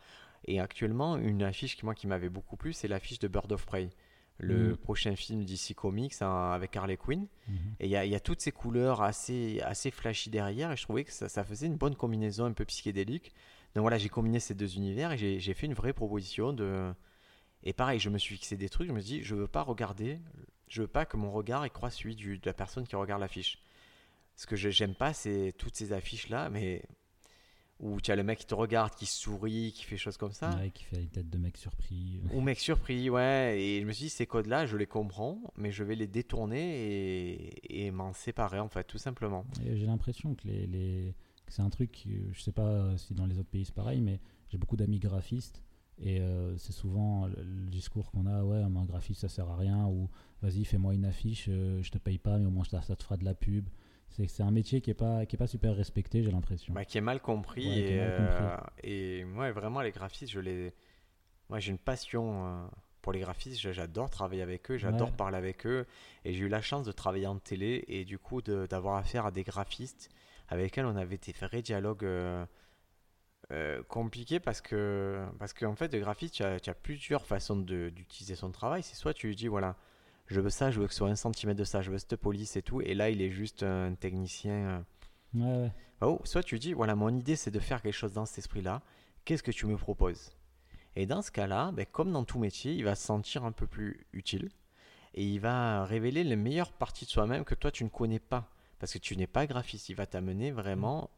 [0.46, 3.66] et actuellement, une affiche qui, moi, qui m'avait beaucoup plu, c'est l'affiche de Bird of
[3.66, 3.90] Prey,
[4.38, 4.78] le Mhm.
[4.78, 7.28] prochain film d'ici Comics hein, avec Harley Quinn.
[7.48, 7.56] Mhm.
[7.82, 10.78] Et il y, a- il y a toutes ces couleurs assez, assez flashy derrière, et
[10.78, 13.34] je trouvais que ça, ça faisait une bonne combinaison un peu psychédélique.
[13.76, 16.94] Donc voilà, j'ai combiné ces deux univers et j'ai fait une vraie proposition de.
[17.64, 19.62] Et pareil, je me suis fixé des trucs, je me suis dit, je veux pas
[19.62, 20.20] regarder,
[20.70, 23.20] je veux pas que mon regard y croise celui du- de la personne qui regarde
[23.22, 23.62] l'affiche.
[24.38, 26.84] Ce que je- j'aime pas, c'est toutes ces affiches-là, mais
[27.80, 30.55] où tu as le mec qui te regarde, qui sourit, qui fait choses comme ça.
[30.57, 32.21] Ouais, qui fait une tête de mec surpris.
[32.34, 33.57] Ou mec surpris, ouais.
[33.61, 36.59] Et je me suis dit, ces codes-là, je les comprends, mais je vais les détourner
[36.93, 39.45] et, et m'en séparer, en fait, tout simplement.
[39.63, 41.15] J'ai l'impression que, les, les-
[41.47, 44.19] c'est un truc, je sais pas si dans les autres pays c'est pareil, mais
[44.49, 45.63] j'ai beaucoup d'amis graphistes
[46.01, 47.36] et euh, c'est souvent le,
[47.69, 50.09] discours qu'on a, ouais, un graphiste ça sert à rien, ou
[50.41, 53.03] vas-y fais-moi une affiche, euh, je te paye pas, mais au moins ça, ça te
[53.03, 53.67] fera de la pub.
[54.12, 56.74] C'est c'est un métier qui est pas, qui est pas super respecté, j'ai l'impression.
[56.74, 57.68] Bah, qui est mal compris.
[57.68, 60.74] Ouais, et, mal euh, et moi, vraiment, les graphistes, je les.
[61.49, 62.68] Moi, j'ai une passion euh,
[63.01, 63.60] pour les graphistes.
[63.60, 65.16] J'a- J'adore travailler avec eux, j'adore Ouais.
[65.16, 65.86] parler avec eux.
[66.26, 69.32] Et j'ai eu la chance de travailler en télé et du coup d'avoir affaire à
[69.32, 70.10] des graphistes
[70.49, 72.45] avec lesquels on avait des vrais dialogues euh,
[73.88, 78.51] compliqués parce que, parce qu'en fait, le graphiste, tu as, as plusieurs façons d'utiliser son
[78.51, 78.84] travail.
[78.84, 79.76] C'est soit tu lui dis, voilà,
[80.30, 82.15] je veux ça, je veux que ce soit un centimètre de ça, je veux cette
[82.15, 82.82] police et tout.
[82.82, 84.53] Et là, il est juste un technicien.
[84.53, 84.80] euh,
[85.36, 85.71] Ouais, ouais.
[86.01, 88.82] Oh, soit tu dis, voilà, mon idée c'est de faire quelque chose dans cet esprit-là,
[89.25, 90.32] qu'est-ce que tu me proposes?
[90.95, 93.67] Et dans ce cas-là, ben, comme dans tout métier, il va se sentir un peu
[93.67, 94.49] plus utile
[95.13, 98.49] et il va révéler les meilleures parties de soi-même que toi tu ne connais pas.
[98.80, 101.09] Parce que tu n'es pas graphiste, il va t'amener vraiment,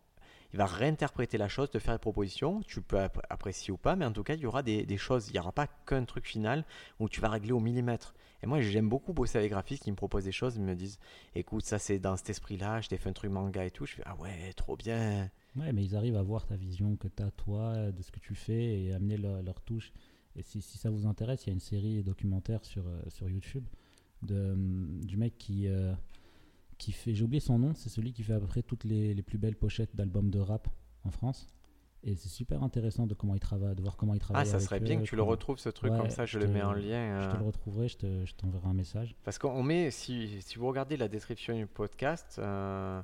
[0.54, 3.96] il va réinterpréter la chose, te faire des propositions, tu peux ap- apprécier ou pas,
[3.96, 6.26] mais en tout cas il y aura des, choses, il n'y aura pas qu'un truc
[6.26, 6.66] final
[7.00, 8.14] où tu vas régler au millimètre.
[8.44, 10.76] Et moi j'aime beaucoup bosser avec des graphistes qui me proposent des choses, ils me
[10.76, 11.00] disent,
[11.36, 13.96] écoute, ça c'est dans cet esprit-là, je t'ai fait un truc manga et tout, je
[13.96, 15.30] fais, ah ouais, trop bien.
[15.56, 18.20] Ouais, mais ils arrivent à voir ta vision que tu as, toi, de ce que
[18.20, 19.92] tu fais et amener leur, touche.
[20.38, 23.30] Et si, si ça vous intéresse, il y a une série documentaire sur, euh, sur
[23.30, 23.66] YouTube
[24.22, 25.94] de, hum, du mec qui, euh,
[26.82, 27.14] qui fait.
[27.14, 29.38] J'ai oublié son nom, c'est celui qui fait à peu près toutes les, les plus
[29.38, 30.68] belles pochettes d'albums de rap
[31.06, 31.48] en France.
[32.04, 34.42] Et c'est super intéressant de comment il travaille, de voir comment il travaille.
[34.42, 36.32] Ah, ça serait eux, bien que tu le retrouves ce truc Ouais, comme ça, je
[36.34, 37.22] je le te- mets en lien.
[37.22, 39.16] Je euh, te le retrouverai, je te- je t'enverrai un message.
[39.24, 43.00] Parce qu'on met, si, si vous regardez la description du podcast, euh,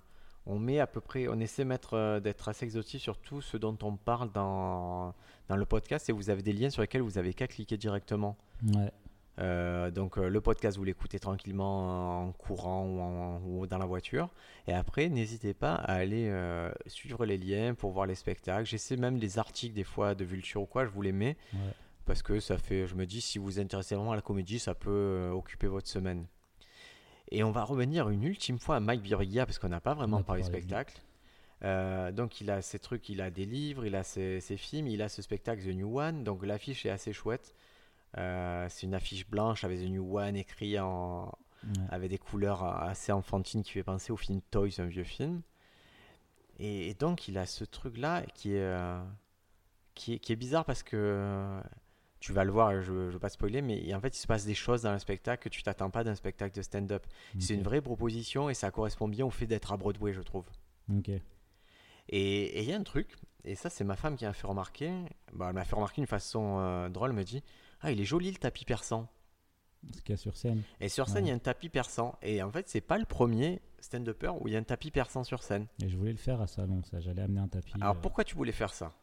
[0.48, 3.56] on met à peu près, on essaie mettre, euh, d'être assez exhaustif sur tout ce
[3.58, 5.14] dont on parle dans,
[5.48, 8.36] dans le podcast et vous avez des liens sur lesquels vous avez qu'à cliquer directement.
[8.74, 8.92] Ouais.
[9.40, 13.86] Euh, donc euh, le podcast, vous l'écoutez tranquillement en courant ou, en- ou dans la
[13.86, 14.30] voiture.
[14.68, 18.66] Et après, n'hésitez pas à aller euh, suivre les liens pour voir les spectacles.
[18.66, 21.38] J'essaie même les articles des fois de Vulture ou quoi, je vous les mets.
[21.54, 21.60] Ouais.
[22.06, 24.60] Parce que ça fait, je me dis, si vous vous intéressez vraiment à la comédie,
[24.60, 26.26] ça peut euh, occuper votre semaine.
[27.30, 30.18] Et on va revenir une ultime fois à Mike Birgia, parce qu'on n'a pas vraiment
[30.24, 30.98] parlé spectacle.
[31.64, 34.88] Euh, donc il a ces trucs, il a des livres, il a ses, ses films,
[34.88, 36.24] il a ce spectacle The New One.
[36.24, 37.54] Donc l'affiche est assez chouette.
[38.18, 41.32] Euh, c'est une affiche blanche avec The New One écrit en,
[41.64, 41.84] Ouais.
[41.90, 45.42] avec des couleurs assez enfantines qui fait penser au film Toys, un vieux film.
[46.60, 49.00] Et, et donc il a ce truc là qui est, euh,
[49.96, 51.62] qui est, qui est bizarre parce que euh,
[52.20, 54.46] tu vas le voir, je ne veux pas spoiler, mais en fait il se passe
[54.46, 57.06] des choses dans le spectacle que tu t'attends pas d'un spectacle de stand-up.
[57.40, 60.46] C'est une vraie proposition et ça correspond bien au fait d'être à Broadway, je trouve.
[60.96, 61.10] Ok.
[62.10, 64.92] Et il y a un truc, et ça c'est ma femme qui m'a fait remarquer,
[65.34, 67.44] bah, elle m'a fait remarquer d'une façon euh, drôle, elle me dit
[67.82, 69.08] Ah, il est joli le tapis persan.
[69.94, 70.64] Ce qu'il y a sur scène.
[70.80, 71.24] Et sur scène, Ouais.
[71.26, 72.16] il y a un tapis persan.
[72.22, 75.24] Et en fait, c'est pas le premier stand-upper où il y a un tapis persan
[75.24, 75.68] sur scène.
[75.84, 77.00] Et je voulais le faire à Salon, ça.
[77.00, 77.74] J'allais amener un tapis.
[77.80, 78.94] Alors euh, pourquoi tu voulais faire ça?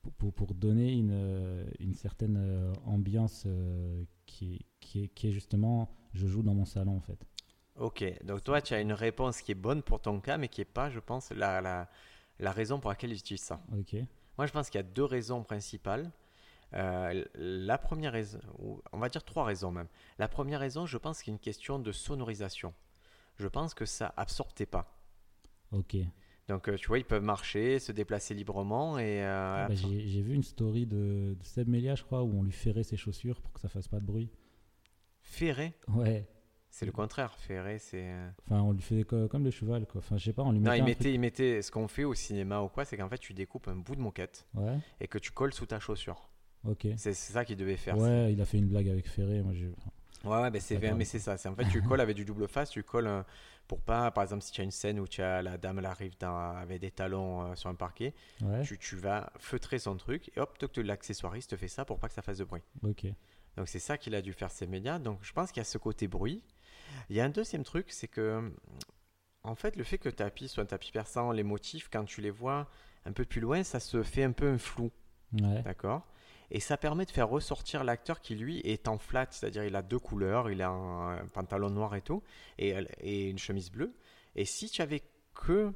[0.00, 5.08] pour, pour, pour donner une, euh, une certaine euh, ambiance euh, qui, est, qui, est,
[5.08, 5.94] qui est justement.
[6.12, 7.24] Je joue dans mon salon en fait.
[7.76, 10.60] Ok, donc toi, tu as une réponse qui est bonne pour ton cas, mais qui
[10.60, 11.88] est pas, je pense, la, la,
[12.40, 13.62] la raison pour laquelle j'utilise ça.
[13.78, 13.94] Ok.
[14.38, 16.10] Moi, je pense qu'il y a deux raisons principales.
[16.74, 18.40] Euh, la première raison,
[18.92, 19.88] on va dire trois raisons même.
[20.18, 22.72] La première raison, je pense qu'il y a une question de sonorisation.
[23.38, 24.98] Je pense que ça absorbe tes pas.
[25.72, 25.96] Ok.
[26.48, 29.22] Donc, euh, tu vois, ils peuvent marcher, se déplacer librement et.
[29.22, 32.42] euh, Ah bah, J'ai vu une story de, de Seb Melia, je crois, où on
[32.42, 34.30] lui ferrait ses chaussures pour que ça fasse pas de bruit.
[35.20, 36.26] ferré, Ouais.
[36.68, 37.34] c'est le contraire.
[37.36, 38.12] Ferré, c'est.
[38.46, 40.00] Enfin, on lui fait co- comme le cheval, quoi.
[40.00, 41.62] Enfin, je sais pas, on lui Non, mettait il mettait, il mettait.
[41.62, 44.00] Ce qu'on fait au cinéma ou quoi, c'est qu'en fait, tu découpes un bout de
[44.00, 44.78] moquette Ouais.
[45.00, 46.28] et que tu colles sous ta chaussure.
[46.64, 46.86] Ok.
[46.96, 47.96] C'est ça qu'il devait faire.
[47.98, 49.42] Ouais, il a fait une blague avec Ferré.
[49.42, 49.52] Moi.
[50.24, 51.36] Ouais, ouais, ben c'est mais c'est ça.
[51.36, 53.22] C'est en fait, tu colles avec du double face, tu colles euh,
[53.66, 55.86] pour pas, par exemple, si tu as une scène où tu as la dame, elle
[55.86, 58.62] arrive dans- avec des talons euh, sur un parquet, Ouais.
[58.62, 62.14] tu, tu vas feutrer son truc et hop, l'accessoiriste te fait ça pour pas que
[62.14, 62.62] ça fasse de bruit.
[62.84, 63.06] Ok.
[63.56, 64.98] Donc c'est ça qu'il a dû faire ces médias.
[65.00, 66.44] Donc je pense qu'il y a ce côté bruit.
[67.10, 68.52] Il y a un deuxième truc, c'est que
[69.42, 72.30] en fait, le fait que tapis soit un tapis persan, les motifs, quand tu les
[72.30, 72.68] vois
[73.06, 74.92] un peu plus loin, ça se fait un peu un flou.
[75.32, 75.62] Ouais.
[75.62, 76.06] D'accord?
[76.54, 79.82] Et ça permet de faire ressortir l'acteur qui, lui, est en flat, c'est-à-dire il a
[79.82, 82.22] deux couleurs, il a un, un pantalon noir et tout,
[82.58, 83.94] et, elle- et une chemise bleue.
[84.36, 85.02] Et si tu avais
[85.34, 85.72] que.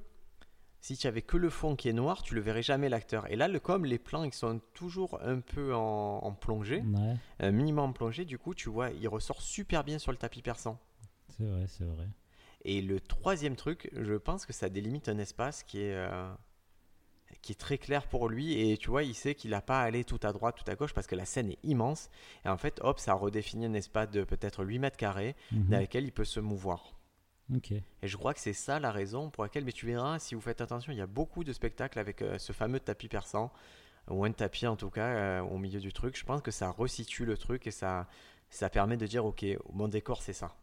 [0.82, 3.28] Si tu avais que le fond qui est noir, tu le verrais jamais l'acteur.
[3.32, 7.16] Et là, le, comme les plans ils sont toujours un peu en, en plongée, Ouais.
[7.40, 10.42] un minimum en plongée, du coup, tu vois, il ressort super bien sur le tapis
[10.42, 10.78] persan.
[11.36, 12.06] C'est vrai, c'est vrai.
[12.64, 16.28] Et le troisième truc, je pense que ça délimite un espace qui est, euh,
[17.42, 18.58] qui est très clair pour lui.
[18.70, 20.74] Et tu vois, il sait qu'il n'a pas à aller tout à droite, tout à
[20.74, 22.10] gauche, parce que la scène est immense.
[22.44, 25.68] Et en fait, hop, ça redéfinit un espace de peut-être 8 mètres carrés Mhm.
[25.70, 26.92] dans lequel il peut se mouvoir.
[28.02, 30.40] Et je crois que c'est ça la raison pour laquelle, mais tu verras, si vous
[30.40, 33.52] faites attention, il y a beaucoup de spectacles avec euh, ce fameux tapis persan,
[34.10, 36.16] ou un tapis en tout cas, euh, au milieu du truc.
[36.18, 38.08] Je pense que ça resitue le truc et ça,
[38.50, 40.56] ça permet de dire, ok, mon décor, c'est ça.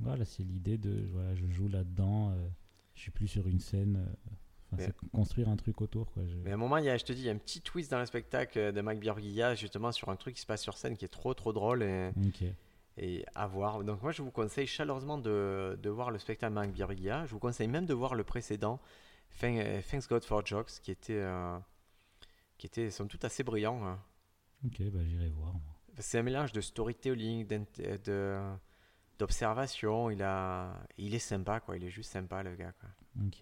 [0.00, 1.08] Voilà, c'est l'idée de.
[1.12, 2.30] Voilà, je joue là-dedans.
[2.30, 2.48] euh,
[2.94, 4.06] je suis plus sur une scène.
[4.74, 6.22] Enfin, Mais- c'est construire un truc autour, quoi.
[6.26, 7.38] je- Mais à un moment, il y a, je te dis, il y a un
[7.38, 10.62] petit twist dans le spectacle de Mike Birbiglia, justement sur un truc qui se passe
[10.62, 13.82] sur scène qui est trop trop drôle et, à voir.
[13.84, 17.26] Donc moi, je vous conseille chaleureusement de, de voir le spectacle de Mike Birbiglia.
[17.26, 18.78] Je vous conseille même de voir le précédent,
[19.40, 21.58] Thank- Thanks God for Jokes, qui était, euh,
[22.58, 23.84] qui était somme toute assez brillant.
[23.84, 23.98] hein.
[24.64, 25.54] Ok, bah j'irai voir.
[25.98, 27.46] C'est un mélange de storytelling,
[29.18, 30.10] d'observation.
[30.10, 31.76] Il a, il est sympa quoi.
[31.76, 32.88] Il est juste sympa le gars quoi.
[33.26, 33.38] Ok.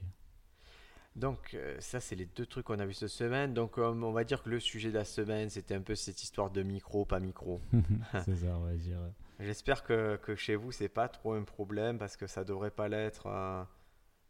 [1.15, 3.53] Donc euh, ça c'est les deux trucs qu'on a vu cette semaine.
[3.53, 6.23] Donc euh, on va dire que le sujet de la semaine c'était un peu cette
[6.23, 7.61] histoire de micro pas micro.
[8.25, 8.99] c'est ça, on va dire.
[9.39, 12.89] J'espère que, que chez vous c'est pas trop un problème parce que ça devrait pas
[12.89, 13.27] l'être.
[13.27, 13.63] euh,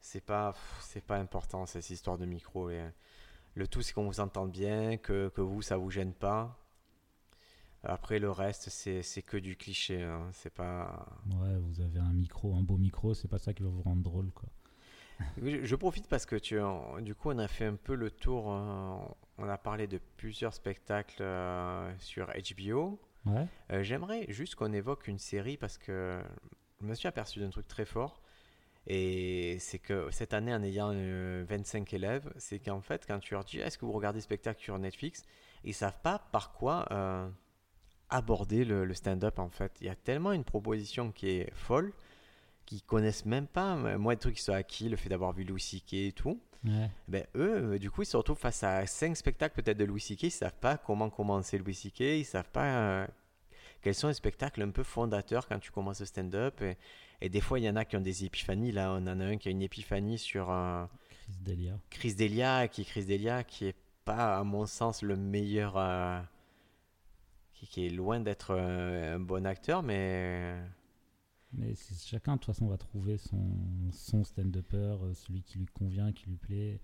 [0.01, 2.71] c'est pas c'est pas important cette histoire de micro.
[2.71, 2.83] et,
[3.55, 6.59] le tout c'est qu'on vous entende bien, que, que vous ça vous gêne pas.
[7.85, 10.03] Après le reste c'est c'est que du cliché.
[10.03, 11.07] hein, C'est pas.
[11.31, 14.03] Ouais, vous avez un micro, un beau micro, c'est pas ça qui va vous rendre
[14.03, 14.49] drôle, quoi.
[15.41, 16.59] Oui, Je profite parce que tu,
[17.01, 18.53] du coup, on a fait un peu le tour.
[18.53, 18.97] euh,
[19.39, 23.01] On a parlé de plusieurs spectacles euh, sur HBO.
[23.27, 23.47] Ouais.
[23.71, 26.21] Euh, J'aimerais juste qu'on évoque une série parce que
[26.81, 28.21] je me suis aperçu d'un truc très fort.
[28.89, 33.35] Et c'est que cette année, en ayant euh, 25 élèves, c'est qu'en fait, quand tu
[33.35, 35.25] leur dis est-ce que vous regardez spectacle sur Netflix,
[35.63, 37.29] ils savent pas par quoi euh,
[38.11, 39.73] aborder le, le stand-up en fait.
[39.81, 41.93] Il y a tellement une proposition qui est folle
[42.67, 43.77] qu'ils connaissent même pas.
[43.77, 45.95] Moi, des trucs qui sont acquis, le fait d'avoir vu Louis C.K.
[45.95, 46.41] et tout.
[46.65, 46.91] Ouais.
[47.09, 50.01] Ben, eux, euh, du coup, ils se retrouvent face à cinq spectacles peut-être de Louis
[50.01, 50.25] C.K.
[50.25, 52.01] Ils savent pas comment commencer Louis C.K.
[52.01, 53.07] Ils savent pas euh,
[53.81, 56.77] quels sont les spectacles un peu fondateurs quand tu commences le stand-up et,
[57.21, 58.73] et des fois, il y en a qui ont des épiphanies.
[58.73, 60.91] Là, on en a un qui a une épiphanie sur un
[61.23, 61.79] Chris Delia.
[61.89, 66.21] Chris Delia, qui Chris Delia, qui est pas, à mon sens, le meilleur, euh,
[67.53, 70.57] qui, qui est loin d'être euh, un bon acteur, mais
[71.55, 71.75] Mais
[72.05, 73.41] chacun, de toute façon, va trouver son,
[73.93, 76.81] son stand-upper, euh, celui qui lui convient, qui lui plaît.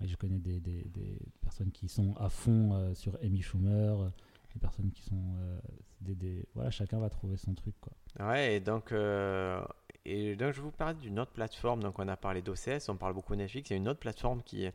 [0.00, 4.08] Je connais des, des- des personnes qui sont à fond euh, sur Amy Schumer, euh,
[4.54, 5.34] des personnes qui sont.
[5.38, 5.58] euh,
[6.00, 7.92] des, des- Voilà, chacun va trouver son truc, quoi.
[8.20, 9.62] Ouais, et donc, euh,
[10.04, 11.82] et donc je vais vous parler d'une autre plateforme.
[11.82, 13.70] Donc, on a parlé d'OCS, on parle beaucoup de Netflix.
[13.70, 14.66] Il y a une autre plateforme qui,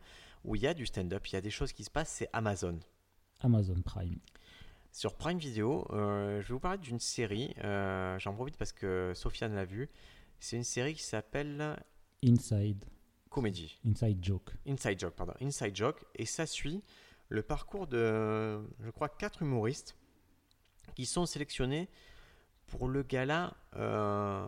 [0.44, 2.28] où il y a du stand-up, il y a des choses qui se passent, c'est
[2.32, 2.78] Amazon.
[3.40, 4.18] Amazon Prime.
[4.92, 7.54] Sur Prime Video, euh, je vais vous parler d'une série.
[7.64, 9.88] euh, J'en profite parce que Sofiane l'a vue.
[10.38, 11.76] C'est une série qui s'appelle
[12.22, 12.84] Inside,
[13.30, 13.78] Comedy.
[13.86, 14.50] Inside Joke.
[14.66, 15.32] Inside Joke, pardon.
[15.40, 16.04] Inside Joke.
[16.16, 16.82] Et ça suit
[17.30, 19.96] le parcours de, je crois, quatre humoristes
[20.94, 21.88] qui sont sélectionnés
[22.66, 23.54] pour le gala.
[23.76, 24.46] euh,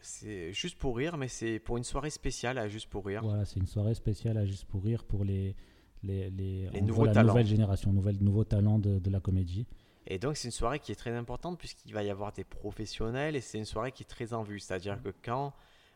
[0.00, 3.22] c'est juste pour rire, mais c'est pour une soirée spéciale à juste pour rire.
[3.24, 5.56] Voilà, c'est une soirée spéciale à Juste pour Rire pour les,
[6.02, 7.28] les, les, Les nouveaux la talents.
[7.28, 9.66] nouvelle génération, nouvelle, nouveaux talents de, de la comédie.
[10.06, 13.36] Et donc, c'est une soirée qui est très importante puisqu'il va y avoir des professionnels
[13.36, 14.58] et c'est une soirée qui est très en vue.
[14.58, 15.52] C'est-à-dire que quand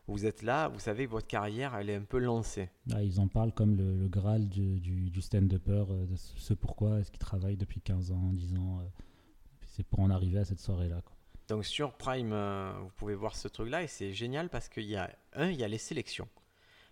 [0.07, 2.69] vous êtes là, vous savez que votre carrière, elle est un peu lancée.
[2.87, 6.53] Là, ils en parlent comme le, le Graal du, du, du stand-upper, euh, de ce
[6.53, 8.79] pourquoi est-ce qu'ils travaillent depuis 15 ans, 10 ans.
[8.81, 8.89] euh,
[9.65, 11.01] c'est pour en arriver à cette soirée-là.
[11.47, 14.95] Donc sur Prime, euh, vous pouvez voir ce truc-là et c'est génial parce qu'il y
[14.95, 16.27] a un, il y a les sélections.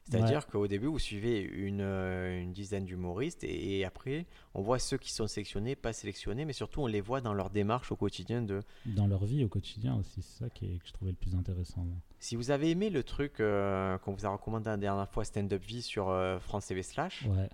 [0.10, 4.80] C'est-à-dire qu'au début, vous suivez une, euh, une dizaine d'humoristes et, et après, on voit
[4.80, 7.96] ceux qui sont sélectionnés, pas sélectionnés, mais surtout on les voit dans leur démarche au
[7.96, 8.62] quotidien de.
[8.86, 11.36] Dans leur vie au quotidien aussi, c'est ça qui est, que je trouvais le plus
[11.36, 11.86] intéressant.
[12.20, 15.52] Si vous avez aimé le truc euh, qu'on vous a recommandé la dernière fois, Stand
[15.54, 17.50] Up Vie sur euh, France TV Slash, Ouais,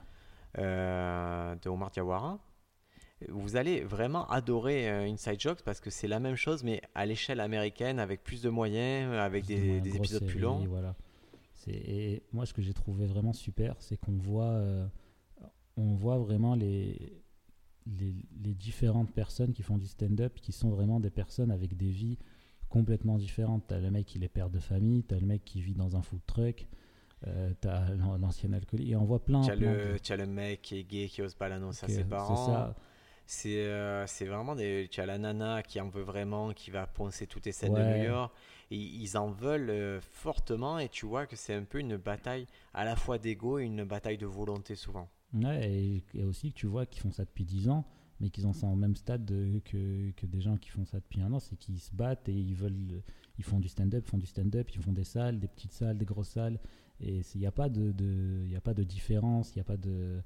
[0.58, 2.39] euh, de Omar Diawara,
[3.30, 7.39] vous allez vraiment adorer Inside Jokes parce que c'est la même chose mais à l'échelle
[7.39, 10.66] américaine avec plus de moyens, avec plus des, épisodes plus longs.
[10.68, 10.95] Voilà.
[11.68, 14.88] Et moi, ce que j'ai trouvé vraiment super, c'est qu'on voit, euh,
[15.76, 17.22] on voit vraiment les,
[17.86, 21.89] les, les différentes personnes qui font du stand-up, qui sont vraiment des personnes avec des
[21.89, 22.18] vies
[22.70, 23.65] complètement différentes.
[23.68, 26.01] T'as le mec qui est père de famille, t'as le mec qui vit dans un
[26.01, 26.68] food truck,
[27.26, 29.41] euh, t'as l'an- l'ancien alcoolique, et on voit plein.
[29.41, 31.89] Tu as, plein le, de- le mec qui est gay qui ose pas l'annoncer à
[31.89, 32.74] ses c'est parents.
[33.28, 34.88] C'est euh, c'est vraiment des.
[34.89, 37.84] Tu as la nana qui en veut vraiment, qui va poncer toutes les scènes de.
[37.84, 38.34] New York.
[38.71, 42.47] Et ils en veulent euh, fortement et tu vois que c'est un peu une bataille
[42.73, 45.09] à la fois d'ego et une bataille de volonté souvent.
[45.34, 47.86] Ouais, et, et aussi que tu vois qu'ils font ça depuis 10 ans,
[48.19, 50.99] mais qu'ils en sont au même stade de- que, que des gens qui font ça
[50.99, 53.03] depuis un an, c'est qu'ils se battent et ils veulent,
[53.38, 56.05] ils font du stand-up, font du stand-up, ils font des salles, des petites salles, des
[56.05, 56.59] grosses salles,
[57.01, 59.65] et il n'y a pas de, de- y a pas de différence, il y a
[59.65, 60.21] pas de,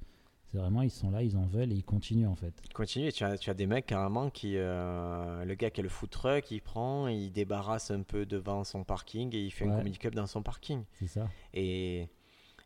[0.52, 2.54] c'est vraiment ils sont là, ils en veulent et ils continuent en fait.
[2.74, 4.58] Continue, et tu as, tu as des mecs carrément qui.
[4.58, 8.64] euh, le gars qui a le food truck, il prend, il débarrasse un peu devant
[8.64, 9.78] son parking et il fait un Ouais.
[9.78, 10.84] comedy club dans son parking.
[11.00, 11.30] C'est ça.
[11.54, 12.08] Et,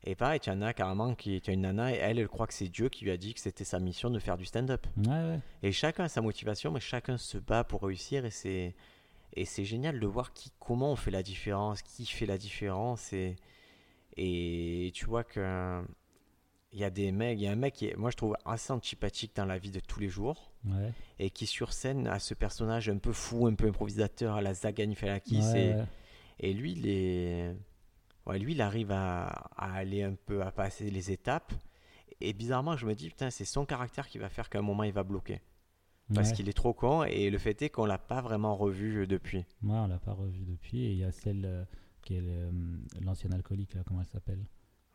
[0.04, 1.40] et pareil, tu en as carrément qui.
[1.42, 3.34] Tu as une nana et elle, elle croit que c'est Dieu qui lui a dit
[3.34, 4.86] que c'était sa mission de faire du stand-up.
[4.98, 5.40] Ouais, ouais.
[5.64, 8.74] Et chacun a sa motivation, mais chacun se bat pour réussir et c'est.
[9.38, 13.12] Et c'est génial de voir qui, comment on fait la différence, qui fait la différence.
[13.14, 13.36] Et,
[14.18, 15.84] et tu vois que.
[16.76, 18.36] Il y a des mecs, il y a un mec qui est, moi je trouve
[18.46, 20.52] assez antipathique dans la vie de tous les jours.
[20.66, 20.92] Ouais.
[21.20, 24.54] et qui sur scène a ce personnage un peu fou, un peu improvisateur à la
[24.54, 25.86] Zagan Falakis Ouais,
[26.40, 27.56] et, lui il est
[28.26, 31.54] ouais, lui il arrive à, à aller un peu à passer les étapes.
[32.20, 34.84] Et bizarrement je me dis putain c'est son caractère qui va faire qu'à un moment
[34.84, 35.40] il va bloquer.
[36.14, 39.08] Parce qu'il est trop con et le fait est qu'on l'a pas vraiment revu euh,
[39.08, 39.44] depuis.
[39.62, 41.64] Moi, on l'a pas revu depuis, et il y a celle euh,
[42.04, 42.52] qui est euh,
[43.02, 44.46] l'ancienne alcoolique, là, comment elle s'appelle?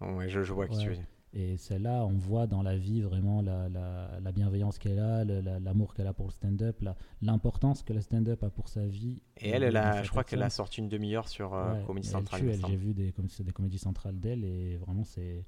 [0.00, 0.96] Ouais, je, je vois qui tu.
[1.32, 5.94] Et celle-là, on voit dans la vie vraiment la, la, la bienveillance qu'elle a, l'amour
[5.94, 6.82] qu'elle a pour le stand-up,
[7.22, 9.22] l'importance que le stand-up a pour sa vie.
[9.36, 12.08] Et elle, elle a, je crois qu'elle a sorti une demi-heure sur euh, Ouais, Comedy
[12.08, 12.40] et Central.
[12.40, 12.72] Elle il tue, me elle, semble.
[12.72, 12.94] j'ai vu
[13.44, 15.44] des, comédies centrales d'elle et vraiment c'est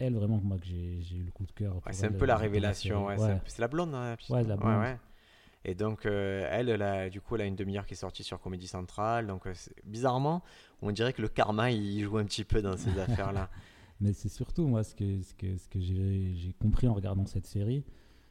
[0.00, 1.76] elle vraiment que moi que j'ai eu le coup de cœur.
[1.76, 3.06] Ouais, c'est un peu la révélation.
[3.06, 3.16] ouais,
[3.46, 3.94] c'est- la blonde.
[3.94, 4.96] hein, la petite- Ouais, la blonde.
[5.64, 8.24] Et donc, euh, elle, elle a- du coup, elle a une demi-heure qui est sortie
[8.24, 9.28] sur Comédie Centrale.
[9.28, 9.54] Donc, euh,
[9.84, 10.42] bizarrement,
[10.80, 13.48] on dirait que le karma, il joue un petit peu dans ces affaires-là.
[14.02, 17.46] Mais c'est surtout, moi, ce que, ce que, ce que j'ai compris en regardant cette
[17.46, 17.84] série,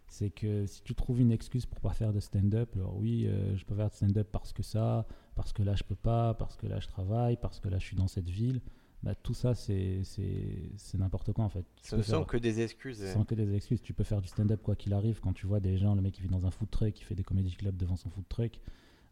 [0.08, 3.56] c'est que si tu trouves une excuse pour pas faire de stand-up, alors oui, euh,
[3.56, 6.58] je peux faire de stand-up parce que ça, parce que là je peux pas, parce
[6.58, 8.60] que là je travaille, parce que là je suis dans cette ville,
[9.04, 11.66] bah, tout ça c'est c'est- c'est n'importe quoi en fait.
[11.82, 13.02] Tu Ce sont faire- que des excuses.
[13.14, 15.22] sans que des excuses, tu peux faire du stand-up quoi qu'il arrive.
[15.22, 17.16] Quand tu vois des gens, le mec qui vit dans un food truck, qui fait
[17.16, 18.60] des comédie clubs devant son food truck,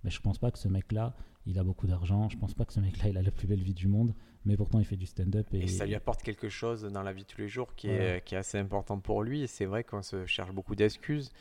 [0.04, 1.16] mais je pense pas que ce mec-là,
[1.50, 2.30] il a beaucoup d'argent.
[2.30, 4.14] Je pense pas que ce mec-là, il a la plus belle vie du monde,
[4.46, 7.12] mais pourtant il fait du stand-up et, Et ça lui apporte quelque chose dans la
[7.12, 8.18] vie de tous les jours qui, Voilà.
[8.18, 9.42] est, qui est assez important pour lui.
[9.42, 11.32] Et c'est vrai qu'on se cherche beaucoup d'excuses.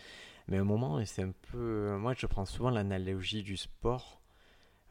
[0.48, 1.96] Mais un moment, et c'est un peu.
[1.98, 4.22] Moi, je prends souvent l'analogie du sport.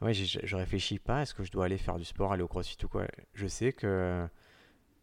[0.00, 2.48] Ouais, j'ai- je réfléchis pas, est-ce que je dois aller faire du sport, aller au
[2.48, 3.08] crossfit ou quoi?
[3.34, 4.24] Je sais que,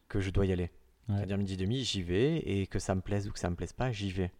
[0.07, 0.71] que je dois y aller.
[1.09, 1.17] Ouais.
[1.17, 3.55] C'est-à-dire midi et demi, j'y vais, et que ça me plaise ou que ça me
[3.57, 4.31] plaise pas, j'y vais.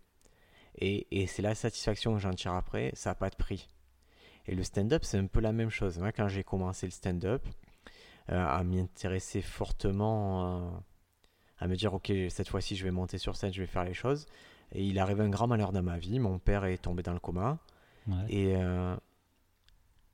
[0.78, 3.70] Et, et c'est la satisfaction que j'en tire après, ça n'a pas de prix.
[4.48, 5.98] Et le stand-up, c'est un peu la même chose.
[5.98, 7.46] Moi, quand j'ai commencé le stand-up,
[8.32, 10.70] euh, à m'y intéresser fortement, euh,
[11.60, 13.94] à me dire, ok, cette fois-ci, je vais monter sur scène, je vais faire les
[13.94, 14.26] choses.
[14.72, 16.20] Et il arrive un grand malheur dans ma vie.
[16.20, 17.60] Mon père est tombé dans le coma.
[18.08, 18.16] Ouais.
[18.30, 18.96] Et, euh,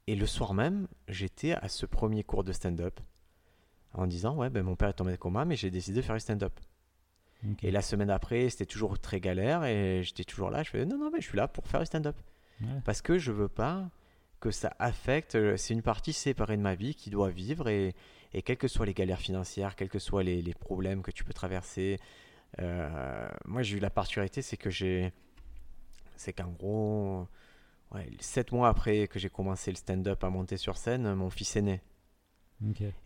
[0.08, 3.00] et le soir même, j'étais à ce premier cours de stand-up
[3.94, 6.06] en disant, ouais, ben, mon père est tombé dans le coma, mais j'ai décidé de
[6.06, 6.60] faire du stand-up.
[7.64, 10.62] Et la semaine après, c'était toujours très galère et j'étais toujours là.
[10.62, 12.16] Je fais non, non, mais je suis là pour faire du stand-up.
[12.62, 12.68] Ouais.
[12.86, 13.90] Parce que je veux pas
[14.42, 15.36] que ça affecte.
[15.36, 17.96] euh, C'est une partie séparée de ma vie qui doit vivre et,
[18.34, 21.24] et quelles que soient les galères financières, quels que soient les, les problèmes que tu
[21.24, 21.98] peux traverser.
[22.60, 25.14] euh, moi, j'ai eu la particularité, c'est que j'ai.
[26.18, 27.28] C'est qu'en gros,
[27.94, 31.56] ouais, sept mois après que j'ai commencé le stand-up à monter sur scène, mon fils
[31.56, 31.82] est né.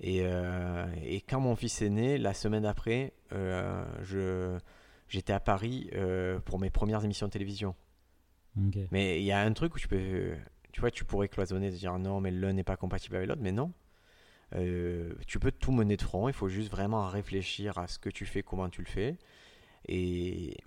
[0.02, 4.58] Et, euh, et quand mon fils est né, la semaine après, euh, je,
[5.08, 5.90] j'étais à Paris
[6.46, 7.76] pour mes premières émissions de télévision.
[8.92, 10.36] Mais il y a un truc où tu peux,
[10.76, 13.42] tu vois, tu pourrais cloisonner, te dire non, mais l'un n'est pas compatible avec l'autre,
[13.42, 13.72] mais non.
[14.56, 18.10] Euh, tu peux tout mener de front, il faut juste vraiment réfléchir à ce que
[18.10, 19.18] tu fais, comment tu le fais.
[19.88, 20.58] Et,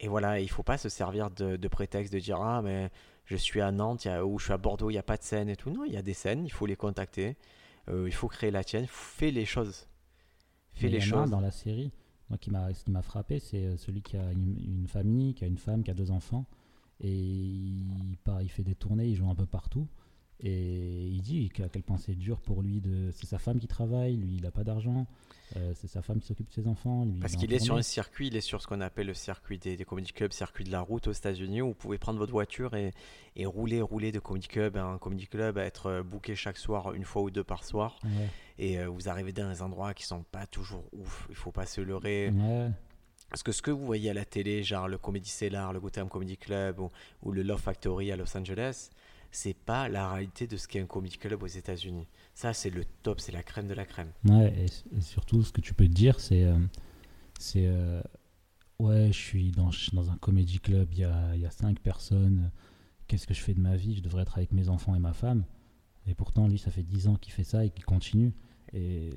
[0.00, 2.90] et voilà, il faut pas se servir de, de prétexte de dire ah, mais
[3.26, 5.04] je suis à Nantes il y a- ou je suis à Bordeaux, il n'y a
[5.04, 5.70] pas de scène et tout.
[5.70, 7.36] Non, il y a des scènes, il faut les contacter,
[7.90, 9.88] Euh, il faut créer la tienne, fais les choses.
[10.72, 11.28] Fais Mais les il y en a un choses.
[11.28, 11.92] dans la série,
[12.30, 15.34] moi qui m'a, ce qui m'a frappé, c'est euh, celui qui a une, une famille,
[15.34, 16.46] qui a une femme, qui a deux enfants,
[17.00, 19.86] et il, part, il fait des tournées, il joue un peu partout,
[20.40, 23.66] et il dit à quel point c'est dur pour lui de, c'est sa femme qui
[23.66, 25.06] travaille, lui il a pas d'argent,
[25.56, 27.18] euh, c'est sa femme qui s'occupe de ses enfants, lui.
[27.18, 29.76] Parce qu'il est sur un circuit, il est sur ce qu'on appelle le circuit des,
[29.76, 32.74] des comedy clubs, circuit de la route aux États-Unis, où vous pouvez prendre votre voiture
[32.74, 32.92] et,
[33.34, 37.04] et rouler, rouler de comedy club en comedy club, être euh, booké chaque soir, une
[37.04, 37.98] fois ou deux par soir.
[38.04, 38.28] Ouais,
[38.58, 41.66] Et euh, vous arrivez dans des endroits qui sont pas toujours ouf, il faut pas
[41.66, 42.30] se leurrer.
[42.30, 42.70] ouais,
[43.30, 46.08] Parce que ce que vous voyez à la télé, genre le Comedy Cellar, le Gotham
[46.08, 46.80] Comedy Club
[47.22, 48.90] ou, le Love Factory à Los Angeles,
[49.30, 52.06] c'est pas la réalité de ce qu'est un comedy club aux États-Unis.
[52.34, 54.10] Ça, c'est le top, c'est la crème de la crème.
[54.24, 56.56] ouais, et, surtout ce que tu peux te dire, c'est, euh,
[57.56, 58.02] euh,
[58.78, 59.70] ouais, je suis dans,
[60.10, 62.50] un comédie club, il y a, y cinq personnes,
[63.06, 63.96] qu'est-ce que je fais de ma vie?
[63.96, 65.44] Je devrais être avec mes enfants et ma femme.
[66.06, 68.32] Et pourtant, lui, ça fait 10 ans qu'il fait ça et qu'il continue.
[68.74, 69.10] Et,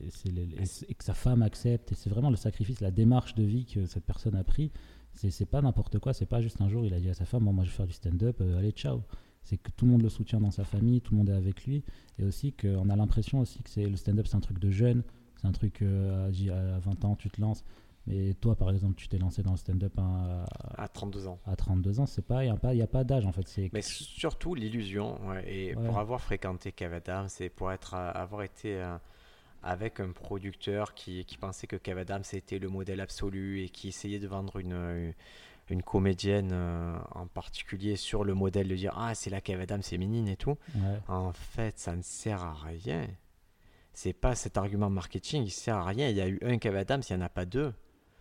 [0.97, 1.91] que sa femme accepte.
[1.91, 4.71] Et c'est vraiment le sacrifice, la démarche de vie que cette personne a pris.
[5.13, 6.13] C'est c'est pas n'importe quoi.
[6.13, 7.75] C'est pas juste un jour, il a dit à sa femme Bon, Moi, je vais
[7.75, 9.01] faire du stand-up, euh, allez, ciao.
[9.43, 11.65] C'est que tout le monde le soutient dans sa famille, tout le monde est avec
[11.65, 11.83] lui.
[12.19, 15.03] Et aussi qu'on a l'impression aussi que c'est le stand-up, c'est un truc de jeune.
[15.41, 17.63] C'est un truc euh, à, dix- à 20 ans, tu te lances.
[18.07, 20.45] Mais toi, par exemple, tu t'es lancé dans le stand-up à,
[20.77, 21.39] À 32 ans.
[21.45, 22.05] à 32 ans.
[22.05, 23.47] C'est pas, il n'y a pas, y a pas d'âge en fait.
[23.47, 25.19] C'est Mais surtout l'illusion.
[25.27, 25.85] ouais, et Ouais.
[25.85, 28.75] pour avoir fréquenté Kev Adams et pour être, euh, avoir été
[29.63, 33.89] avec un producteur qui, qui pensait que Kev Adams était le modèle absolu et qui
[33.89, 35.11] essayait de vendre une, euh,
[35.69, 39.83] une comédienne euh, en particulier sur le modèle de dire Ah, c'est la Kev Adams
[39.83, 40.57] féminine et tout.
[40.75, 40.99] ouais.
[41.07, 43.07] En fait, ça ne sert à rien.
[43.93, 46.07] C'est pas cet argument marketing, il sert à rien.
[46.09, 47.73] Il y a eu un Kev Adams, il n'y en a pas deux.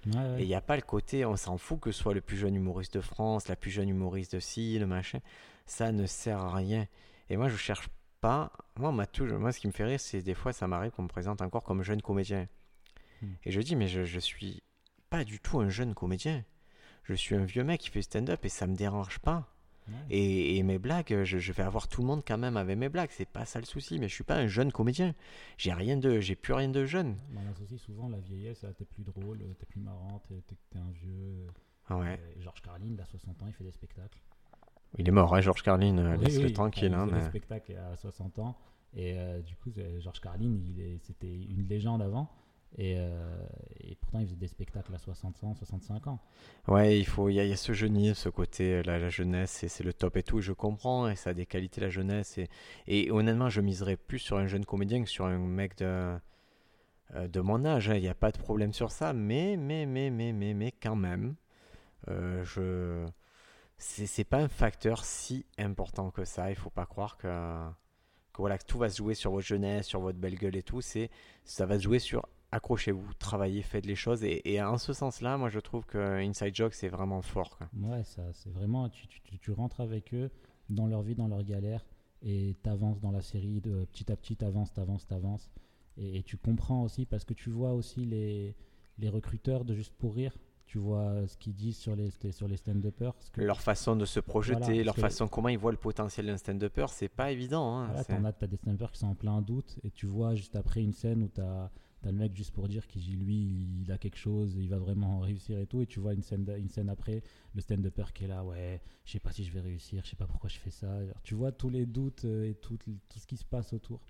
[0.06, 0.40] Ouais, ouais.
[0.40, 2.36] Et il n'y a pas le côté, on s'en fout que ce soit le plus
[2.36, 5.20] jeune humoriste de France, la plus jeune humoriste de ci, le machin.
[5.66, 6.86] Ça ne sert à rien.
[7.28, 7.88] Et moi, je cherche
[8.20, 8.52] pas.
[8.76, 10.92] Moi, on m'a toujours- moi ce qui me fait rire, c'est des fois, ça m'arrive
[10.92, 12.48] qu'on me présente encore comme jeune comédien.
[13.22, 13.32] Hmm.
[13.44, 14.62] Et je dis, mais je, je suis
[15.08, 16.44] pas du tout un jeune comédien.
[17.04, 19.46] Je suis un vieux mec qui fait stand-up et ça me dérange pas.
[20.08, 22.88] Et, et mes blagues, je, je vais avoir tout le monde quand même avec mes
[22.88, 23.08] blagues.
[23.10, 23.98] C'est pas ça le souci.
[23.98, 25.16] Mais je suis pas un jeune comédien.
[25.58, 27.16] J'ai rien de, j'ai plus rien de jeune.
[27.34, 31.46] On associe souvent la vieillesse à t'es plus drôle, t'es plus marrant, t'es un vieux.
[31.90, 32.20] Ouais.
[32.20, 34.20] Euh, Georges Carlin, il a 60 ans, il fait des spectacles.
[34.98, 35.96] Il est mort, hein, Georges Carlin.
[35.98, 36.90] euh, Oui, Laisse-le oui, tranquille.
[36.92, 38.56] il hein, mais- spectacles à 60 ans.
[38.94, 40.58] Et euh, du coup, c'est- Georges Carlin,
[41.02, 42.28] c'était une légende avant.
[42.78, 43.42] Et, euh,
[43.80, 46.20] et pourtant, il faisait des spectacles à 60 ans, 65 ans.
[46.68, 48.98] Ouais, il faut, il y, a- il y a ce jeunir, ce côté, euh, la,
[48.98, 50.40] la jeunesse, c'est le top et tout.
[50.40, 52.38] Je comprends, et ça a des qualités, la jeunesse.
[52.38, 52.48] Et,
[52.86, 56.16] et honnêtement, je miserais plus sur un jeune comédien que sur un mec de,
[57.14, 57.88] euh, de mon âge.
[57.90, 57.94] hein.
[57.96, 59.12] Il n'y a pas de problème sur ça.
[59.12, 61.34] Mais, mais, mais, mais, mais, mais, quand même,
[62.08, 63.04] euh, je.
[63.80, 66.50] C'est pas un facteur si important que ça.
[66.50, 67.26] Il faut pas croire que,
[68.32, 70.62] que, voilà, que tout va se jouer sur votre jeunesse, sur votre belle gueule et
[70.62, 70.82] tout.
[70.82, 71.10] C'est,
[71.44, 74.22] ça va se jouer sur accrochez-vous, travaillez, faites les choses.
[74.22, 77.58] Et, en ce sens-là, moi, je trouve que Inside Joke, c'est vraiment fort.
[77.80, 78.90] Ouais, ça, c'est vraiment.
[78.90, 79.06] Tu,
[79.40, 80.30] tu, rentres avec eux
[80.68, 81.86] dans leur vie, dans leur galère,
[82.22, 83.62] et t'avances dans la série
[83.92, 85.50] petit à petit, t'avances, t'avances, t'avances.
[85.96, 88.54] Et, et tu comprends aussi, parce que tu vois aussi les,
[88.98, 90.36] les recruteurs de Juste pour Rire.
[90.70, 93.12] Tu vois ce qu'ils disent sur les, sur les stand-uppers.
[93.32, 96.26] que- Leur façon de se projeter, Voilà, leur que- façon, comment ils voient le potentiel
[96.26, 97.74] d'un stand-upper, c'est pas évident.
[97.76, 100.36] hein, Voilà, t'en as, t'as des stand-uppers qui sont en plein doute et tu vois
[100.36, 101.64] juste après une scène où t'as
[102.04, 105.18] as le mec juste pour dire qu'il lui il a quelque chose, il va vraiment
[105.18, 108.28] réussir et tout et tu vois une scène, une scène après le stand-upper qui est
[108.28, 110.70] là ouais je sais pas si je vais réussir, je sais pas pourquoi je fais
[110.70, 110.90] ça.
[110.94, 114.00] Alors, tu vois tous les doutes euh, et tout, tout ce qui se passe autour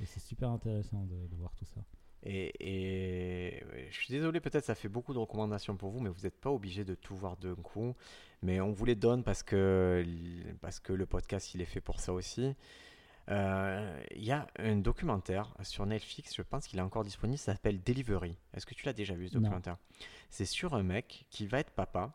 [0.00, 1.80] et c'est super intéressant de, de voir tout ça.
[2.30, 6.22] Et, et je suis désolé, peut-être ça fait beaucoup de recommandations pour vous, mais vous
[6.24, 7.96] n'êtes pas obligé de tout voir d'un coup.
[8.42, 10.04] Mais on vous les donne parce que,
[10.60, 12.54] parce que le podcast, il est fait pour ça aussi.
[13.30, 17.52] Euh, Il y a un documentaire sur Netflix, je pense qu'il est encore disponible, ça
[17.52, 18.36] s'appelle Delivery.
[18.54, 19.78] Est-ce que tu l'as déjà vu ce documentaire?
[20.28, 22.12] C'est sur un mec qui va être papa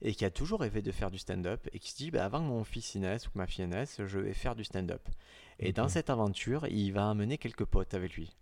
[0.00, 2.40] et qui a toujours rêvé de faire du stand-up et qui se dit bah, avant
[2.40, 5.06] que mon fils y naisse ou que ma fille naisse, je vais faire du stand-up.
[5.58, 8.34] Et dans cette aventure, il va amener quelques potes avec lui.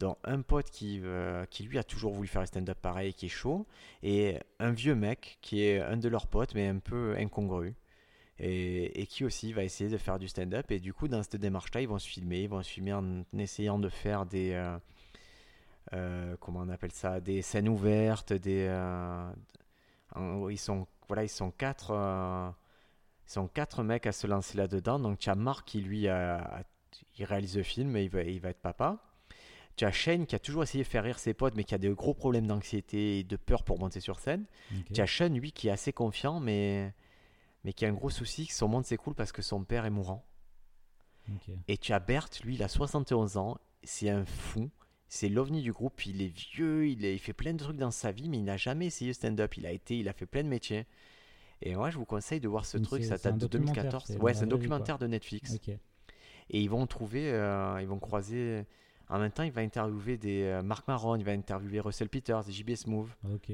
[0.00, 3.28] Donc un pote qui, euh, qui lui a toujours voulu faire stand-up pareil, qui est
[3.28, 3.66] chaud,
[4.02, 7.74] et un vieux mec qui est un de leurs potes mais un peu incongru.
[8.42, 10.70] Et, et qui aussi va essayer de faire du stand-up.
[10.70, 13.24] Et du coup, dans cette démarche-là, ils vont se filmer, ils vont se filmer en
[13.38, 14.52] essayant de faire des.
[14.54, 14.78] euh,
[15.92, 18.68] euh, comment on appelle ça Des scènes ouvertes, des.
[20.50, 21.92] ils sont, voilà, ils sont quatre.
[23.28, 24.98] ils sont quatre mecs à se lancer là-dedans.
[24.98, 26.62] Donc, tu as Marc qui, lui, a- a-
[27.18, 28.98] il réalise le film et il va, il va être papa.
[29.76, 31.78] Tu as Shane qui a toujours essayé de faire rire ses potes, mais qui a
[31.78, 34.44] des gros problèmes d'anxiété et de peur pour monter sur scène.
[34.76, 34.92] Ok.
[34.92, 36.92] Tu as Sean, lui, qui est assez confiant, mais,
[37.64, 39.90] mais qui a un gros souci, que son monde s'écoule parce que son père est
[39.90, 40.24] mourant.
[41.68, 44.70] Et tu as Bert, lui, il a 71 ans, c'est un fou,
[45.08, 47.90] c'est l'ovni du groupe, il est vieux, il, est- il fait plein de trucs dans
[47.90, 50.42] sa vie, mais il n'a jamais essayé stand-up, il a été, il a fait plein
[50.42, 50.86] de métiers.
[51.62, 54.04] Et moi, je vous conseille de voir ce truc, ça date de documentaire, 2014.
[54.06, 55.52] c'est Ouais, c'est un documentaire de Netflix.
[56.50, 58.64] Et ils vont trouver, euh, ils vont croiser.
[59.10, 62.42] En même temps, il va interviewer des euh, Marc Maron, il va interviewer Russell Peters,
[62.50, 63.08] JB Smooth.
[63.32, 63.52] Ok.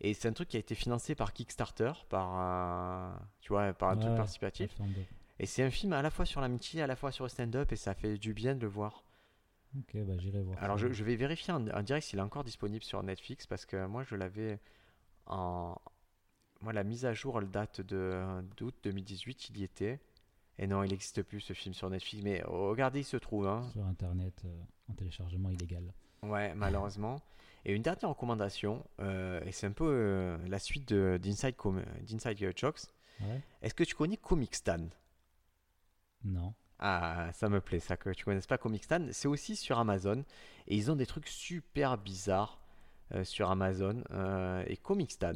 [0.00, 3.90] Et c'est un truc qui a été financé par Kickstarter, par, euh, tu vois, par
[3.90, 4.76] un Ouais, truc participatif.
[5.40, 7.72] Et c'est un film à la fois sur l'amitié, à la fois sur le stand-up,
[7.72, 9.02] et ça fait du bien de le voir.
[9.76, 10.62] Ok, bah j'irai voir.
[10.62, 13.66] Alors je, je vais vérifier en, en direct s'il est encore disponible sur Netflix, parce
[13.66, 14.60] que moi je l'avais
[15.26, 15.74] en...
[16.60, 20.00] Moi la mise à jour, elle date d'août 2018, il y était.
[20.58, 23.46] Et non, il n'existe plus ce film sur Netflix, mais regardez, il se trouve.
[23.46, 23.68] Hein.
[23.72, 24.48] Sur internet euh,
[24.88, 25.92] en téléchargement illégal.
[26.22, 27.20] Ouais, malheureusement.
[27.64, 31.56] Et une dernière recommandation, euh, et c'est un peu euh, la suite de- d'Inside
[32.56, 32.80] Jokes.
[33.20, 33.40] Ouais.
[33.62, 34.88] Est-ce que tu connais Comic Stan?
[36.24, 36.54] Non.
[36.78, 39.04] Ah, ça me plaît, ça que tu connaisses pas Comic Stan.
[39.10, 40.24] C'est aussi sur Amazon.
[40.68, 42.60] Et ils ont des trucs super bizarres
[43.12, 44.02] euh, sur Amazon.
[44.66, 45.34] Et Comic Stan,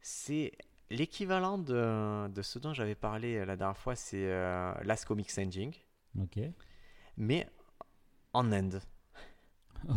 [0.00, 0.52] c'est
[0.90, 4.28] l'équivalent de, de ce dont j'avais parlé la dernière fois, c'est
[4.82, 5.72] Last Comic Standing,
[6.20, 6.40] Ok.
[7.16, 7.48] mais
[8.32, 8.80] en Inde.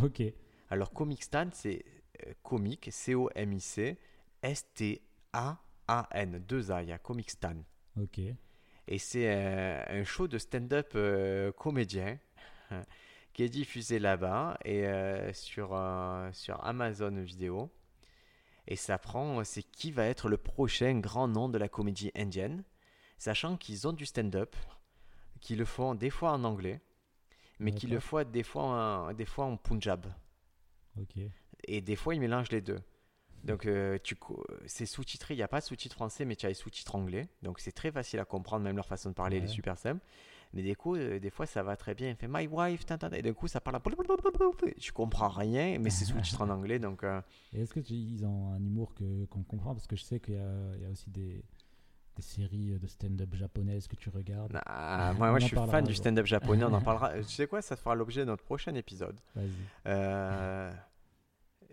[0.02, 0.22] Ok.
[0.70, 1.84] Alors, Comic Stan, c'est
[2.26, 3.98] euh, comic, C-O-M-I-C,
[4.42, 7.56] S-T-A-A-N, deux A, il y a Comic Stan.
[8.00, 8.20] Ok.
[8.86, 12.18] Et c'est euh, un show de stand-up euh, comédien
[12.72, 12.82] euh,
[13.32, 15.78] qui est diffusé là-bas et euh, sur,
[16.32, 17.70] sur Amazon Vidéo.
[18.66, 22.64] Et ça prend, c'est qui va être le prochain grand nom de la comédie indienne,
[23.18, 24.56] sachant qu'ils ont du stand-up,
[25.40, 26.80] qu'ils le font des fois en anglais,
[27.58, 28.62] mais qu'ils le font des fois
[29.08, 30.06] en, des fois en punjab.
[31.66, 32.78] Et des fois, ils mélangent les deux.
[33.44, 34.16] Donc, euh, tu
[34.66, 35.34] c'est sous-titré.
[35.34, 37.28] Il n'y a pas de sous-titres français, mais tu as les sous-titres anglais.
[37.42, 39.52] Donc, c'est très facile à comprendre, même leur façon de parler, elle est Ouais.
[39.52, 40.00] super simple.
[40.54, 42.10] Mais des coups, euh, des fois, ça va très bien.
[42.10, 43.76] Il fait My wife, et d'un coup, ça parle.
[43.76, 43.82] à-
[44.78, 46.78] Tu comprends rien, mais c'est sous-titré en anglais.
[46.78, 47.20] Donc, euh,
[47.52, 48.94] Et est-ce que tu- ils ont un humour
[49.28, 49.74] qu'on comprend?
[49.74, 51.44] Parce que je sais qu'il y, y a aussi des,
[52.16, 54.60] des séries de stand-up japonaises que tu regardes.
[54.66, 56.64] ah, moi, moi, je suis fan du stand-up japonais.
[56.64, 57.12] On en parlera.
[57.22, 59.18] Tu sais quoi Ça fera l'objet de notre prochain épisode.
[59.34, 59.48] Vas-y.
[59.86, 60.72] Euh,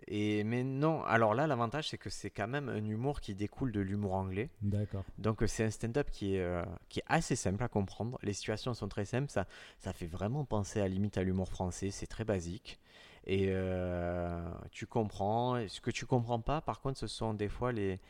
[0.08, 1.02] et mais non.
[1.04, 4.50] Alors là, l'avantage, c'est que c'est quand même un humour qui découle de l'humour anglais.
[4.60, 5.04] D'accord.
[5.18, 8.18] Donc euh, c'est un stand-up qui est, euh, qui est assez simple à comprendre.
[8.22, 9.30] Les situations sont très simples.
[9.30, 9.46] Ça,
[9.78, 11.90] ça fait vraiment penser à limite à l'humour français.
[11.90, 12.80] C'est très basique.
[13.26, 14.40] Et euh,
[14.70, 15.66] tu comprends.
[15.68, 18.00] Ce que tu comprends pas, par contre, ce sont des fois les,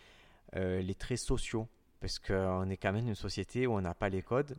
[0.57, 1.69] euh, les traits sociaux.
[2.03, 4.59] Parce qu'on est quand même une société où on n'a pas les codes.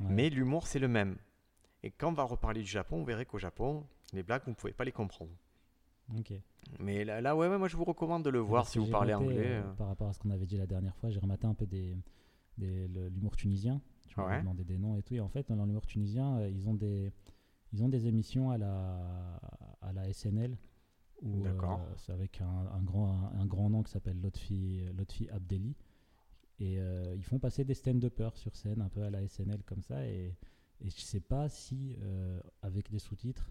[0.00, 0.06] Ouais.
[0.10, 1.16] Mais l'humour, c'est le même.
[1.82, 4.54] Et quand on va reparler du Japon, on verrait qu'au Japon, les blagues, vous ne
[4.54, 5.32] pouvez pas les comprendre.
[6.16, 6.32] Ok.
[6.78, 9.14] Mais là, là, ouais, ouais, moi je vous recommande de le voir si vous parlez
[9.14, 9.38] anglais.
[9.46, 9.72] euh, euh.
[9.74, 11.96] par rapport à ce qu'on avait dit la dernière fois, j'ai rematé un peu des,
[12.58, 13.80] des- l'humour tunisien.
[14.08, 14.40] Tu m'avais Ouais.
[14.42, 15.14] demandé des noms et tout.
[15.14, 17.10] Et en fait, dans l'humour tunisien, euh, ils ont des,
[17.72, 19.40] ils ont des émissions à la,
[19.80, 20.56] à la SNL.
[21.22, 21.80] D'accord.
[21.80, 25.74] euh, c'est avec un, un grand, un, grand nom qui s'appelle Lotfi, Lotfi Abdelli.
[26.60, 29.82] Et euh, ils font passer des stand-uppers sur scène, un peu à la SNL comme
[29.82, 30.06] ça.
[30.06, 30.36] Et,
[30.80, 33.50] et je sais pas si, euh, avec des sous-titres,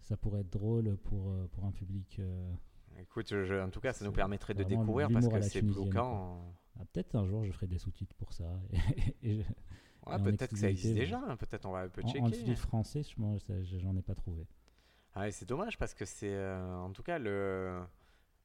[0.00, 2.16] ça pourrait être drôle pour, euh, pour un public.
[2.18, 2.52] euh,
[3.00, 6.54] Écoute, je- en tout cas, ça nous permettrait de découvrir parce que c'est bloquant.
[6.78, 8.60] Ah, peut-être un jour je ferai des sous-titres pour ça.
[8.70, 8.76] Et,
[9.22, 9.48] et je-
[10.06, 11.18] Ouais, en peut-être que ça existe déjà.
[11.26, 12.34] hein, Peut-être on va un peu en, en checker.
[12.36, 13.36] sous-titres français, je moi,
[13.78, 14.46] j'en ai pas trouvé.
[15.14, 17.80] Ah, c'est dommage parce que c'est, en tout cas, le.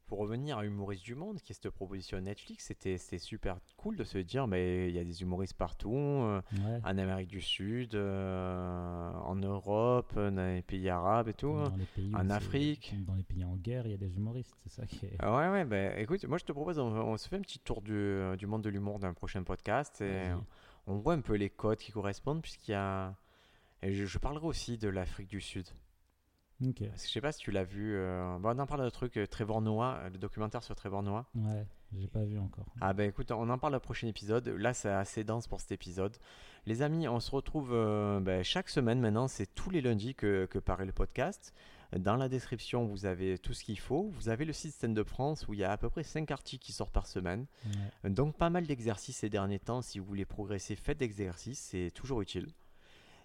[0.10, 4.04] Pour revenir à Humoriste du Monde, qui est cette proposition Netflix, c'était super cool de
[4.04, 6.80] se dire, mais il y a des humoristes partout, euh, Ouais.
[6.84, 11.52] en Amérique du Sud, euh, en Europe, dans les pays arabes et tout.
[11.54, 11.70] hein.
[11.70, 12.96] Dans les pays où En Afrique.
[13.06, 15.16] Dans les pays en guerre, il y a des humoristes, c'est ça qui est.
[15.20, 17.60] Ah ouais, ouais, ben écoute, moi je te propose, on, on se fait un petit
[17.60, 20.32] tour du, du monde de l'humour d'un prochain podcast et
[20.88, 23.16] on voit un peu les codes qui correspondent, puisqu'il y a.
[23.84, 25.68] Et je, je parlerai aussi de l'Afrique du Sud.
[26.66, 26.84] Ok.
[26.90, 27.96] Parce que je sais pas si tu l'as vu.
[27.96, 31.04] euh, bon, on en parle de truc, euh, Trevor Noah, euh, le documentaire sur Trevor
[31.04, 31.26] Noah.
[31.36, 31.66] Ouais,
[31.98, 32.66] j'ai pas vu encore.
[32.82, 34.48] Ah ben écoute, on en parle au prochain épisode.
[34.50, 36.18] Là, c'est assez dense pour cet épisode.
[36.66, 39.28] Les amis, on se retrouve euh, ben, chaque semaine maintenant.
[39.30, 41.54] C'est tous les lundis que, que paraît le podcast.
[41.98, 44.10] Dans la description, vous avez tout ce qu'il faut.
[44.12, 46.30] Vous avez le site Stand Up France où il y a à peu près 5
[46.30, 47.48] articles qui sortent par semaine.
[48.04, 48.10] Ouais.
[48.12, 49.82] Donc pas mal d'exercices ces derniers temps.
[49.82, 51.60] Si vous voulez progresser, faites d'exercices.
[51.60, 52.50] C'est toujours utile.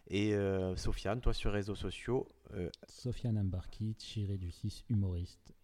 [0.09, 5.55] Et euh, Sofiane, toi sur réseaux sociaux, euh, Sofiane Ambarki, tiré du 6, humoriste.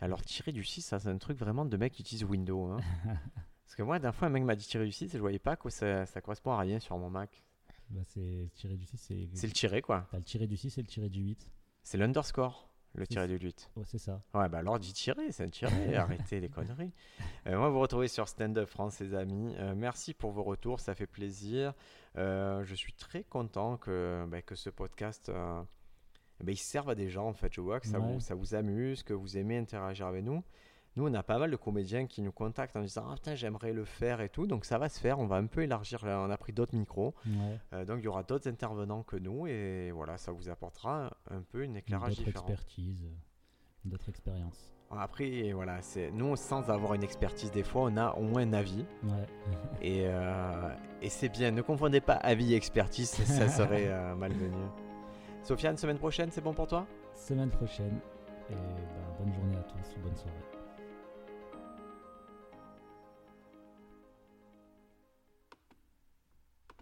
[0.00, 2.70] alors tirer du 6, ça c'est un truc vraiment de mec qui utilise Windows.
[2.72, 2.78] hein.
[3.64, 5.38] Parce que moi, dernière fois, un mec m'a dit tirer du 6 et je voyais
[5.38, 7.44] pas que ça, ça correspond à rien sur mon Mac.
[7.90, 9.28] Bah, c'est tiré du 6, c'est.
[9.34, 10.06] C'est le tiré quoi.
[10.10, 11.50] T'as le tiré du 6 et le tiré du 8.
[11.82, 13.70] C'est l'underscore, le tiré du 8.
[13.76, 14.22] Ouais, c'est ça.
[14.34, 16.92] Ouais, bah alors dis tirer, c'est un tiré, arrêtez les conneries.
[17.46, 19.54] Euh, moi, vous retrouvez sur Stand Up France, les amis.
[19.56, 21.72] Euh, merci pour vos retours, ça fait plaisir.
[22.18, 25.62] Euh, je suis très content que, bah, que ce podcast, euh,
[26.40, 27.52] bah, il serve à des gens en fait.
[27.52, 28.12] Je vois que ça, Ouais.
[28.14, 30.42] vous, ça vous amuse, que vous aimez interagir avec nous.
[30.96, 33.72] Nous, on a pas mal de comédiens qui nous contactent en disant Ah putain, j'aimerais
[33.72, 34.46] le faire et tout.
[34.48, 36.04] Donc ça va se faire, on va un peu élargir.
[36.04, 37.14] là, On a pris d'autres micros.
[37.24, 37.58] Ouais.
[37.72, 41.42] Euh, donc il y aura d'autres intervenants que nous et voilà, ça vous apportera un
[41.42, 42.48] peu une éclairage D'autres différent.
[42.48, 43.14] expertises, euh,
[43.84, 44.74] d'autres expériences.
[44.90, 48.52] Après, voilà, c'est nous sans avoir une expertise des fois, on a au moins un
[48.54, 49.26] avis Ouais.
[49.82, 50.70] et, euh,
[51.02, 51.50] et c'est bien.
[51.50, 54.50] Ne confondez pas avis et expertise, ça serait euh, malvenu.
[55.42, 56.86] Sofiane, semaine prochaine, c'est bon pour toi?
[57.14, 57.98] Semaine prochaine.
[58.50, 60.34] Et bah, bonne journée à tous, bonne soirée.